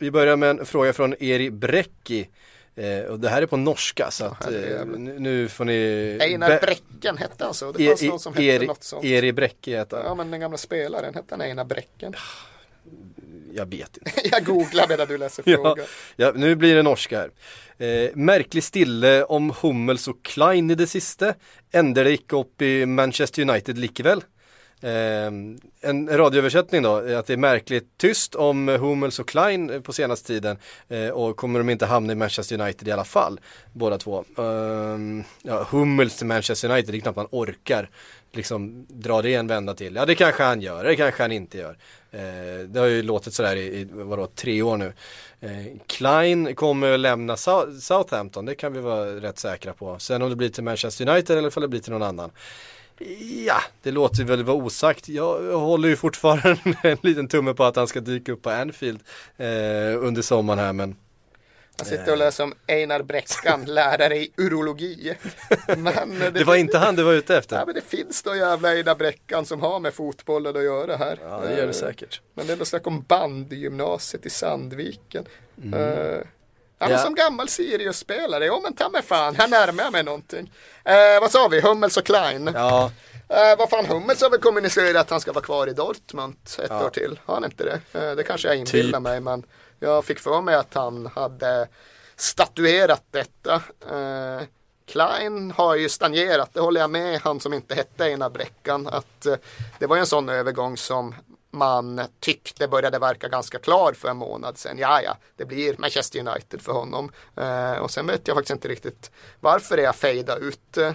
[0.00, 2.28] vi börjar med en fråga från Eri Bräcki.
[2.76, 6.18] Eh, och det här är på norska så att eh, nu får ni...
[6.20, 7.72] Einar Bräcken hette han så?
[7.72, 9.04] Det E- fanns e- någon som hette Eri, något sånt.
[9.04, 10.06] Eri Bräcki heter han.
[10.06, 12.14] Ja men den gamla spelaren hette han Einar Bräcken.
[13.54, 14.10] Jag vet inte.
[14.32, 15.86] Jag googlar medan du läser Ja, frågan.
[16.16, 17.30] ja, nu blir det norska här.
[17.86, 21.34] Eh, märklig stille om Hummels och Klein i det siste.
[21.72, 24.24] Ender det ikke upp i Manchester United likevel?
[24.82, 25.26] Eh,
[25.80, 30.26] en radioöversättning då, att det är märkligt tyst om Hummels och Klein eh, på senaste
[30.26, 30.56] tiden
[30.88, 33.40] eh, och kommer de inte hamna i Manchester United i alla fall,
[33.72, 34.24] båda två.
[34.38, 37.90] Ehm, ja, Hummels till Manchester United, det är knappt man orkar
[38.32, 39.94] liksom dra det en vända till.
[39.94, 41.78] Ja det kanske han gör, det kanske han inte gör.
[42.10, 44.92] Eh, det har ju låtit sådär i, i vadå, tre år nu.
[45.40, 45.50] Eh,
[45.86, 47.36] Klein kommer att lämna
[47.80, 49.98] Southampton, det kan vi vara rätt säkra på.
[49.98, 52.30] Sen om det blir till Manchester United eller om det blir till någon annan.
[53.46, 55.08] Ja, det låter väl vara osagt.
[55.08, 59.00] Jag håller ju fortfarande en liten tumme på att han ska dyka upp på Anfield
[59.36, 59.46] eh,
[59.98, 60.96] under sommaren här men
[61.78, 65.14] Jag sitter och läser om Einar Bräckan, lärare i urologi.
[65.66, 67.56] Men det, det var inte han du var ute efter.
[67.56, 71.18] Ja, men det finns då jävla Einar Bräckan som har med fotbollen att göra här.
[71.22, 72.20] Ja, det gör det Eh, säkert.
[72.34, 75.24] Men det är ändå snack om bandgymnasiet i Sandviken.
[75.62, 76.24] Mm.
[76.82, 80.52] Ja, men som gammal Sirius-spelare, ja men ta mig fan, här närmar jag mig någonting.
[80.84, 82.50] Eh, vad sa vi, Hummels och Klein?
[82.54, 82.90] Ja,
[83.28, 86.66] Eh, vad fan, Hummels har väl kommunicerat att han ska vara kvar i Dortmund ett
[86.70, 86.84] Ja.
[86.86, 87.20] år till.
[87.24, 88.00] Har han inte det?
[88.00, 89.02] Eh, det kanske jag inbillar Typ.
[89.02, 89.42] mig, men
[89.80, 91.68] jag fick för mig att han hade
[92.16, 93.54] statuerat detta.
[93.90, 94.42] Eh,
[94.86, 98.86] Klein har ju stagnerat, det håller jag med han som inte hette Einar Bräckan.
[98.86, 99.34] Att, eh,
[99.78, 101.14] det var ju en sån övergång som
[101.52, 104.78] man tyckte började verka ganska klar för en månad sedan.
[104.78, 107.12] Ja, ja, det blir Manchester United för honom.
[107.36, 109.10] Eh, och sen vet jag faktiskt inte riktigt
[109.40, 110.76] varför det är fejda ut.
[110.76, 110.92] Eh,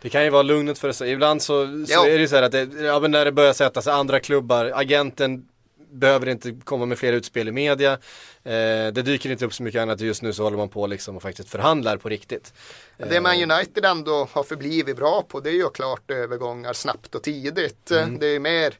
[0.00, 1.10] det kan ju vara lugnet för sig.
[1.10, 2.00] Ibland så, så Jo.
[2.00, 4.20] är det ju så här att det, ja, men när det börjar sätta sig andra
[4.20, 5.48] klubbar, agenten
[5.90, 7.92] behöver inte komma med fler utspel i media.
[7.92, 11.16] Eh, det dyker inte upp så mycket annat just nu så håller man på liksom
[11.16, 12.52] och faktiskt förhandlar på riktigt.
[12.96, 17.22] Det Man United ändå har förblivit bra på det är ju klart övergångar snabbt och
[17.22, 17.90] tidigt.
[17.90, 18.18] Mm.
[18.18, 18.74] Det är mer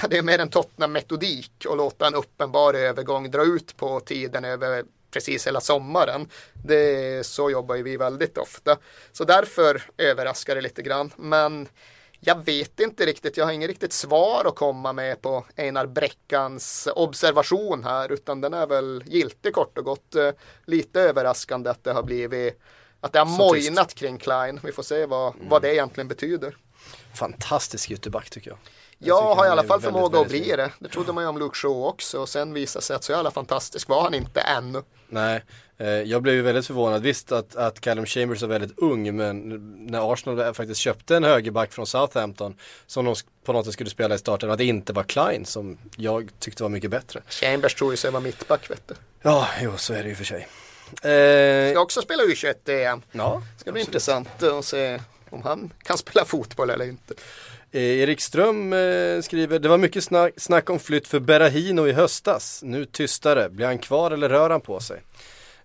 [0.10, 4.84] det är mer en Tottenham-metodik att låta en uppenbar övergång dra ut på tiden över
[5.10, 6.28] precis hela sommaren.
[6.52, 8.78] Det, så jobbar ju vi väldigt ofta.
[9.12, 11.12] Så därför överraskar det lite grann.
[11.16, 11.68] Men
[12.20, 16.88] jag vet inte riktigt, jag har inget riktigt svar att komma med på Einar Bräckans
[16.94, 20.14] observation här, utan den är väl giltig kort och gott.
[20.14, 20.30] Eh,
[20.66, 22.60] Lite överraskande att det har blivit,
[23.00, 24.60] att det har mojnat kring Klein.
[24.64, 26.56] Vi får se vad, vad det egentligen betyder.
[27.14, 28.58] Fantastisk ytterback tycker jag.
[29.06, 30.70] Ja, tycker har i alla fall förmåga att bli det.
[30.78, 33.30] Det trodde man ju om Luke Shaw också och sen visade sig att så jävla
[33.30, 34.82] fantastisk var han inte ännu.
[35.08, 35.44] Nej,
[35.78, 37.02] eh, jag blev ju väldigt förvånad.
[37.02, 39.38] Visst att, att Callum Chambers är väldigt ung men
[39.86, 42.56] när Arsenal faktiskt köpte en högerback från Southampton
[42.86, 43.14] som de
[43.44, 46.62] på något sätt skulle spela i starten att det inte var Klein som jag tyckte
[46.62, 47.22] var mycket bättre.
[47.28, 48.94] Chambers tror ju sig vara mittback vet du.
[49.22, 50.48] Ja, jo så är det ju för sig.
[51.02, 53.02] Eh, Ska också spela U21-EM.
[53.12, 55.00] ja, Ska bli intressant att se
[55.30, 57.14] om han kan spela fotboll eller inte.
[57.74, 61.92] Eh, Erik Ström eh, skriver, det var mycket snack, snack om flytt för Berahino i
[61.92, 62.60] höstas.
[62.64, 65.02] Nu tystare, blir han kvar eller rör han på sig?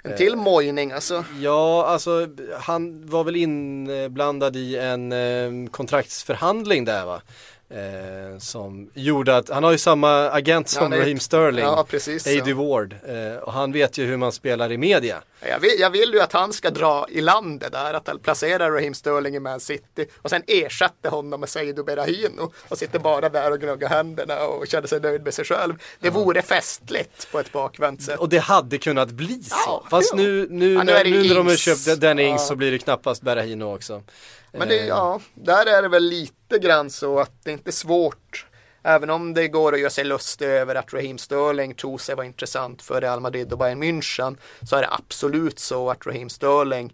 [0.04, 1.26] En till mojning alltså.
[1.40, 2.28] Ja, alltså
[2.60, 7.22] han var väl inblandad i en eh, kontraktsförhandling där va?
[7.70, 11.86] Eh, som gjorde att, han har ju samma agent som det är- Raheem Sterling, Ja,
[11.90, 12.28] precis.
[12.28, 12.52] A.D.
[12.52, 12.54] Så.
[12.68, 12.96] Ward.
[13.08, 15.22] Eh, och han vet ju hur man spelar i media.
[15.50, 18.72] Jag vill, jag vill ju att han ska dra i landet där, att han placerar
[18.72, 23.30] Raheem Sterling i Man City och sen ersätter honom med Seydou Berahino och sitter bara
[23.30, 25.74] där och gnuggar händerna och känner sig nöjd med sig själv.
[26.00, 28.20] Det vore festligt på ett bakvänt sätt.
[28.20, 29.56] Och det hade kunnat bli så.
[29.66, 30.18] Ja, Fast ja.
[30.22, 32.48] nu, nu, Ja, nu det nu när de har köpt den Ings Ja.
[32.48, 34.04] så blir det knappast Berahino också.
[34.52, 37.72] Men det, Eh, ja, där är det väl lite grann så att det inte är
[37.72, 38.46] svårt.
[38.84, 42.26] Även om det går att göra sig lustig över att Raheem Sterling tror sig vara
[42.26, 46.94] intressant för Real Madrid och Bayern München så är det absolut så att Raheem Sterling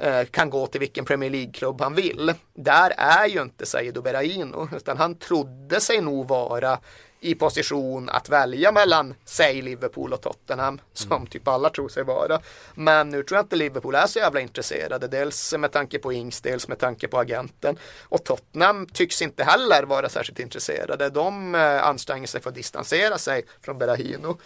[0.00, 2.34] eh, kan gå till vilken Premier League-klubb han vill.
[2.54, 6.78] Där är ju inte Seydou Berahino utan han trodde sig nog vara
[7.20, 12.40] i position att välja mellan, säg Liverpool och Tottenham, som typ alla tror sig vara.
[12.74, 16.40] Men nu tror jag inte Liverpool är så jävla intresserade, dels med tanke på Ings,
[16.40, 17.78] dels med tanke på agenten.
[18.02, 21.10] Och Tottenham tycks inte heller vara särskilt intresserade.
[21.10, 24.38] De eh, anstränger sig för att distansera sig från Berahino.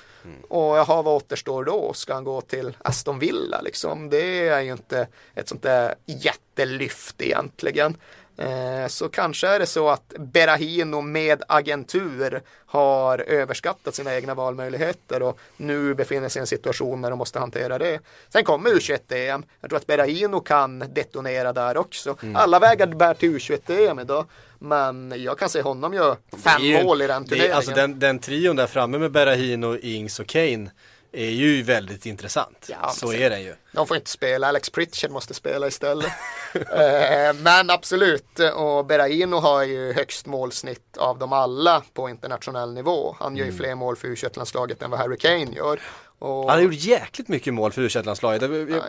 [0.49, 1.93] Och jaha, vad återstår då?
[1.95, 4.11] Ska han gå till Aston Villa liksom?
[4.11, 7.97] Det är ju inte ett sånt där jättelyft egentligen.
[8.39, 15.23] Eh, Så kanske är det så att Berahino med agentur har överskattat sina egna valmöjligheter
[15.23, 18.01] och nu befinner sig i en situation när de måste hantera det.
[18.29, 19.45] Sen kommer U21-EM.
[19.61, 22.17] Jag tror att Berahino kan detonera där också.
[22.35, 24.27] Alla vägar bär till U21-EM idag.
[24.59, 27.57] Men jag kan se honom göra fem det mål i den det är- turneringen.
[27.57, 30.71] Alltså den, den trion där framme med Berahino, Ings och Kane
[31.15, 32.71] är ju väldigt intressant.
[32.71, 33.55] Ja, så är den ju.
[33.73, 36.13] De får inte spela, Alex Pritchard måste spela istället.
[36.55, 43.17] Eh, Men absolut, och Berahino har ju högst målsnitt av dem alla på internationell nivå.
[43.19, 45.81] Han gör ju fler mål för U21-landslaget än vad Harry Kane gör.
[46.19, 48.43] Och Han har gjort jäkligt mycket mål för u landslaget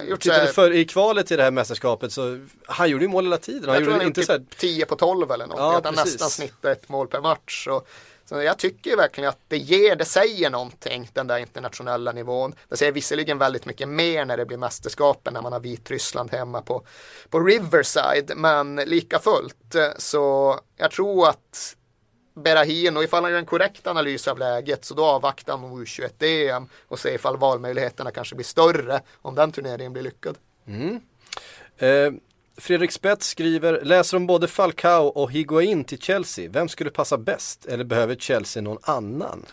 [0.10, 3.38] Jag, tittade för, I kvalet till det här mästerskapet så han gjorde ju mål hela
[3.38, 3.64] tiden.
[3.70, 5.58] Han jag tror gjorde han inte gjort så här, typ 10 på 12 eller något.
[5.60, 6.14] Ja, att han precis.
[6.14, 7.68] nästan snittar ett mål per match.
[7.68, 7.88] Och,
[8.26, 12.56] så jag tycker verkligen att det ger, det säger någonting, den där internationella nivån.
[12.70, 16.62] Det säger visserligen väldigt mycket mer när det blir mästerskapen, när man har Vitryssland hemma
[16.62, 16.86] på,
[17.30, 19.76] på Riverside, men lika fullt.
[19.76, 21.76] Eh, så jag tror att
[22.36, 26.70] Berahin, och ifall han gör en korrekt analys av läget så då avvaktar han U21-EM
[26.88, 30.38] och ser ifall valmöjligheterna kanske blir större om den turneringen blir lyckad.
[30.68, 31.02] Mm.
[31.78, 32.14] eh,
[32.58, 36.50] Fredrik Spets skriver, läser om både Falcao och Higuain till Chelsea.
[36.50, 37.66] Vem skulle passa bäst?
[37.66, 39.46] Eller behöver Chelsea någon annan?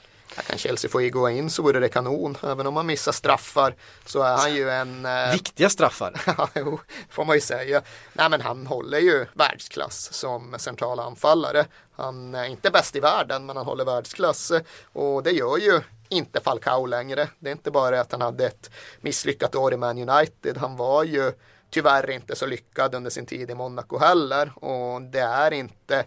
[0.47, 2.37] Kan Chelsea få gå in så vore det kanon.
[2.43, 3.75] Även om man missar straffar
[4.07, 5.07] så är han ju en...
[5.07, 6.23] Eh, Viktiga straffar.
[6.39, 6.81] ja, jo,
[7.11, 7.83] får man ju säga.
[8.13, 11.65] Nej men han håller ju världsklass som central anfallare.
[11.97, 14.53] Han är inte bäst i världen men han håller världsklass.
[14.93, 17.29] Och det gör ju inte Falcao längre.
[17.39, 18.71] Det är inte bara att han hade ett
[19.01, 20.57] misslyckat år i Man United.
[20.57, 21.33] Han var ju
[21.73, 24.53] tyvärr inte så lyckad under sin tid i Monaco heller.
[24.65, 26.05] Och det är inte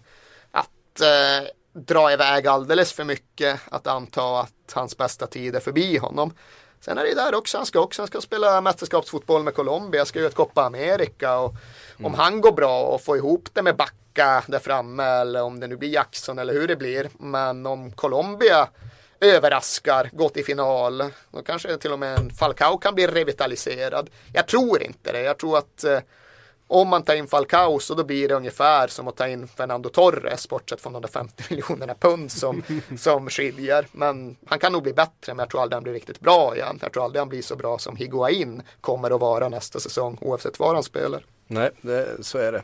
[0.52, 5.98] att eh, dra iväg alldeles för mycket att anta att hans bästa tid är förbi
[5.98, 6.34] honom.
[6.80, 10.06] Sen är det ju där också, han ska också han ska spela mästerskapsfotboll med Colombia,
[10.06, 11.56] ska göra ett Copa America och
[12.04, 15.68] om han går bra och får ihop det med Backa där framme eller om det
[15.68, 17.10] nu blir Jackson eller hur det blir.
[17.18, 18.68] Men om Colombia
[19.22, 24.10] överraskar, går till final, då kanske till och med en Falcao kan bli revitaliserad.
[24.34, 26.00] Jag tror inte det, jag tror att eh,
[26.68, 29.90] om man tar in Falcao så då blir det ungefär som att ta in Fernando
[29.90, 32.64] Torres bortsett från de där 50 miljonerna pund som,
[32.98, 33.88] som skiljer.
[33.92, 36.80] Men han kan nog bli bättre men jag tror aldrig han blir riktigt bra igen.
[36.82, 40.60] Jag tror aldrig han blir så bra som Higuain kommer att vara nästa säsong oavsett
[40.60, 41.26] var han spelar.
[41.48, 42.62] Nej, det, så är det.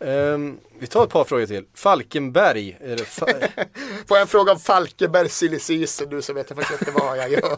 [0.00, 1.64] Ehm, vi tar ett par frågor till.
[1.74, 2.76] Falkenberg.
[2.80, 3.48] Är fa-
[4.08, 7.30] Får jag en fråga om Falkenberg season nu så vet jag faktiskt inte vad jag
[7.30, 7.56] gör.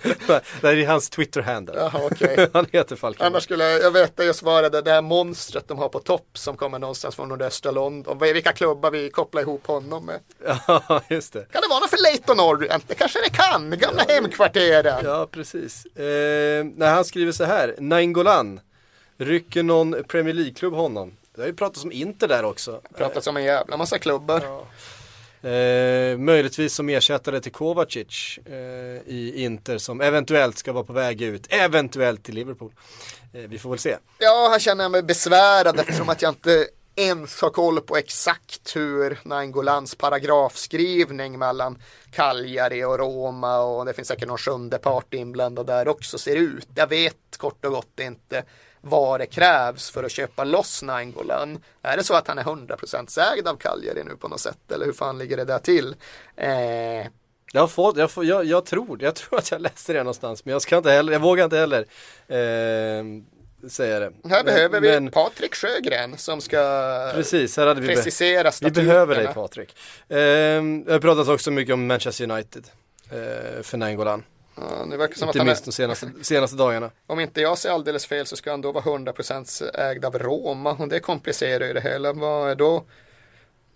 [0.60, 1.90] det är hans Twitter-handle.
[1.94, 2.48] Okej.
[2.52, 3.27] Han heter Falkenberg.
[3.27, 6.28] Annars skulle jag, jag vet att jag svarade det här monstret de har på topp
[6.35, 8.19] som kommer någonstans från nordöstra London.
[8.19, 10.20] Vilka klubbar vi kopplar ihop honom med.
[10.66, 11.47] Ja, just det.
[11.52, 12.85] Kan det vara något för Leighton Orient?
[12.86, 13.70] Det kanske det kan.
[13.78, 15.01] Gamla hemkvarteren.
[15.05, 15.86] Ja, precis.
[15.86, 17.74] Eh, när han skriver så här.
[17.78, 18.60] Nainggolan.
[19.20, 21.12] Rycker någon Premier League-klubb honom?
[21.39, 22.81] Det har ju pratats om Inter där också.
[22.97, 24.43] pratats om en jävla massa klubbar.
[25.43, 28.55] Eh, möjligtvis som ersättare till Kovacic eh,
[29.06, 32.73] i Inter som eventuellt ska vara på väg ut, eventuellt till Liverpool.
[33.32, 33.97] Eh, vi får väl se.
[34.19, 38.77] Ja, här känner jag mig besvärad eftersom att jag inte ens har koll på exakt
[38.77, 41.78] hur Naingolans paragrafskrivning mellan
[42.10, 46.69] Cagliari och Roma och det finns säkert någon sjunde part inblandad där också ser ut.
[46.74, 48.44] Jag vet kort och gott inte
[48.89, 51.62] vad det krävs för att köpa loss Nainggolan.
[51.82, 54.86] Är det så att han är 100% ägd av Cagliari nu på något sätt eller
[54.86, 55.94] hur fan ligger det där till?
[56.36, 57.06] Eh,
[57.52, 60.52] Jag, fått, jag, får, jag, jag, tror, jag tror att jag läste det någonstans men
[60.52, 61.81] jag, ska inte heller, jag vågar inte heller
[62.28, 63.05] eh,
[63.69, 64.12] säga det.
[64.28, 66.56] här behöver vi Men- Patrik Sjögren som ska
[67.15, 68.86] Precis, här hade vi, be- precisera vi statuterna.
[68.89, 69.69] behöver dig Patrik.
[70.09, 70.16] Eh,
[70.86, 72.65] det har pratats också mycket om Manchester United
[73.10, 74.23] eh, för Nainggolan.
[74.61, 76.91] Ja, det verkar som att Inte är, minst de senaste, senaste dagarna.
[77.07, 80.73] om inte jag ser alldeles fel så ska han då vara 100% ägd av Roma
[80.73, 82.13] och det komplicerar ju det hela.
[82.13, 82.85] Vad är då,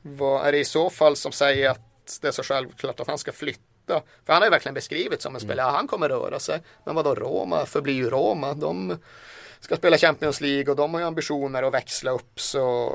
[0.03, 3.19] vad är det i så fall som säger att det är så självklart att han
[3.19, 4.03] ska flytta?
[4.27, 6.61] För han har ju verkligen beskrivit som en spelare, ja, han kommer röra sig.
[6.85, 8.55] Men vad då Roma förblir ju Roma.
[8.55, 8.99] De
[9.61, 12.93] ska spela Champions League och de har ju ambitioner att växla upp så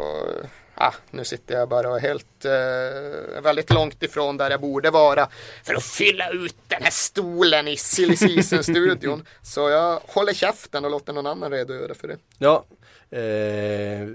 [0.78, 5.28] ah, nu sitter jag bara helt eh, väldigt långt ifrån där jag borde vara
[5.64, 9.26] för att fylla ut den här stolen i Silly Season-studion.
[9.42, 12.18] så jag håller käften och låter någon annan redogöra för det.
[12.38, 12.66] Ja,
[13.12, 14.08] eh,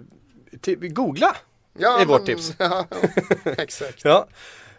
[0.60, 1.36] ti- googla
[1.78, 2.52] Ja, är vårt tips.
[2.58, 2.86] Ja,
[3.44, 4.04] exakt.
[4.04, 4.26] Ja,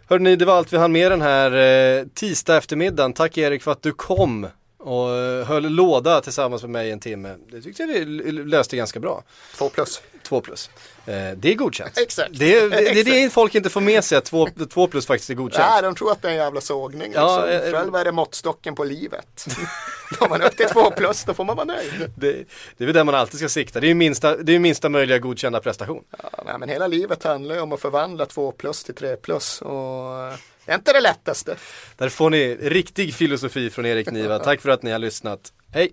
[0.08, 1.52] hörni, det var allt vi hann med den här
[2.00, 3.12] eh, tisdag eftermiddagen.
[3.12, 4.46] Tack Erik för att du kom
[4.78, 7.36] och eh, höll låda tillsammans med mig en timme.
[7.50, 9.22] Det tyckte jag vi löste ganska bra.
[9.56, 10.02] Två plus.
[10.24, 10.70] Två plus.
[11.06, 11.98] Eh, det är godkänt.
[11.98, 12.30] Exakt.
[12.38, 15.30] Det är, det, det det folk inte får med sig, att två, två plus faktiskt
[15.30, 15.66] är godkänt.
[15.70, 17.12] Nej, de tror att det är en jävla sågning.
[17.14, 17.68] Ja, liksom.
[17.68, 19.46] eh, Själv är det måttstocken på livet.
[20.18, 22.10] Tar man upp till två plus då får man vara nöjd.
[22.16, 22.32] Det,
[22.76, 23.80] det är väl där man alltid ska sikta.
[23.80, 26.04] Det är ju minsta, det är minsta möjliga godkända prestation.
[26.22, 29.62] Ja, nej, men hela livet handlar ju om att förvandla två plus till tre plus.
[29.62, 30.34] Och eh,
[30.66, 31.56] det är inte det lättaste.
[31.96, 34.38] Där får ni riktig filosofi från Erik Niva.
[34.38, 35.52] Tack för att ni har lyssnat.
[35.72, 35.92] Hej!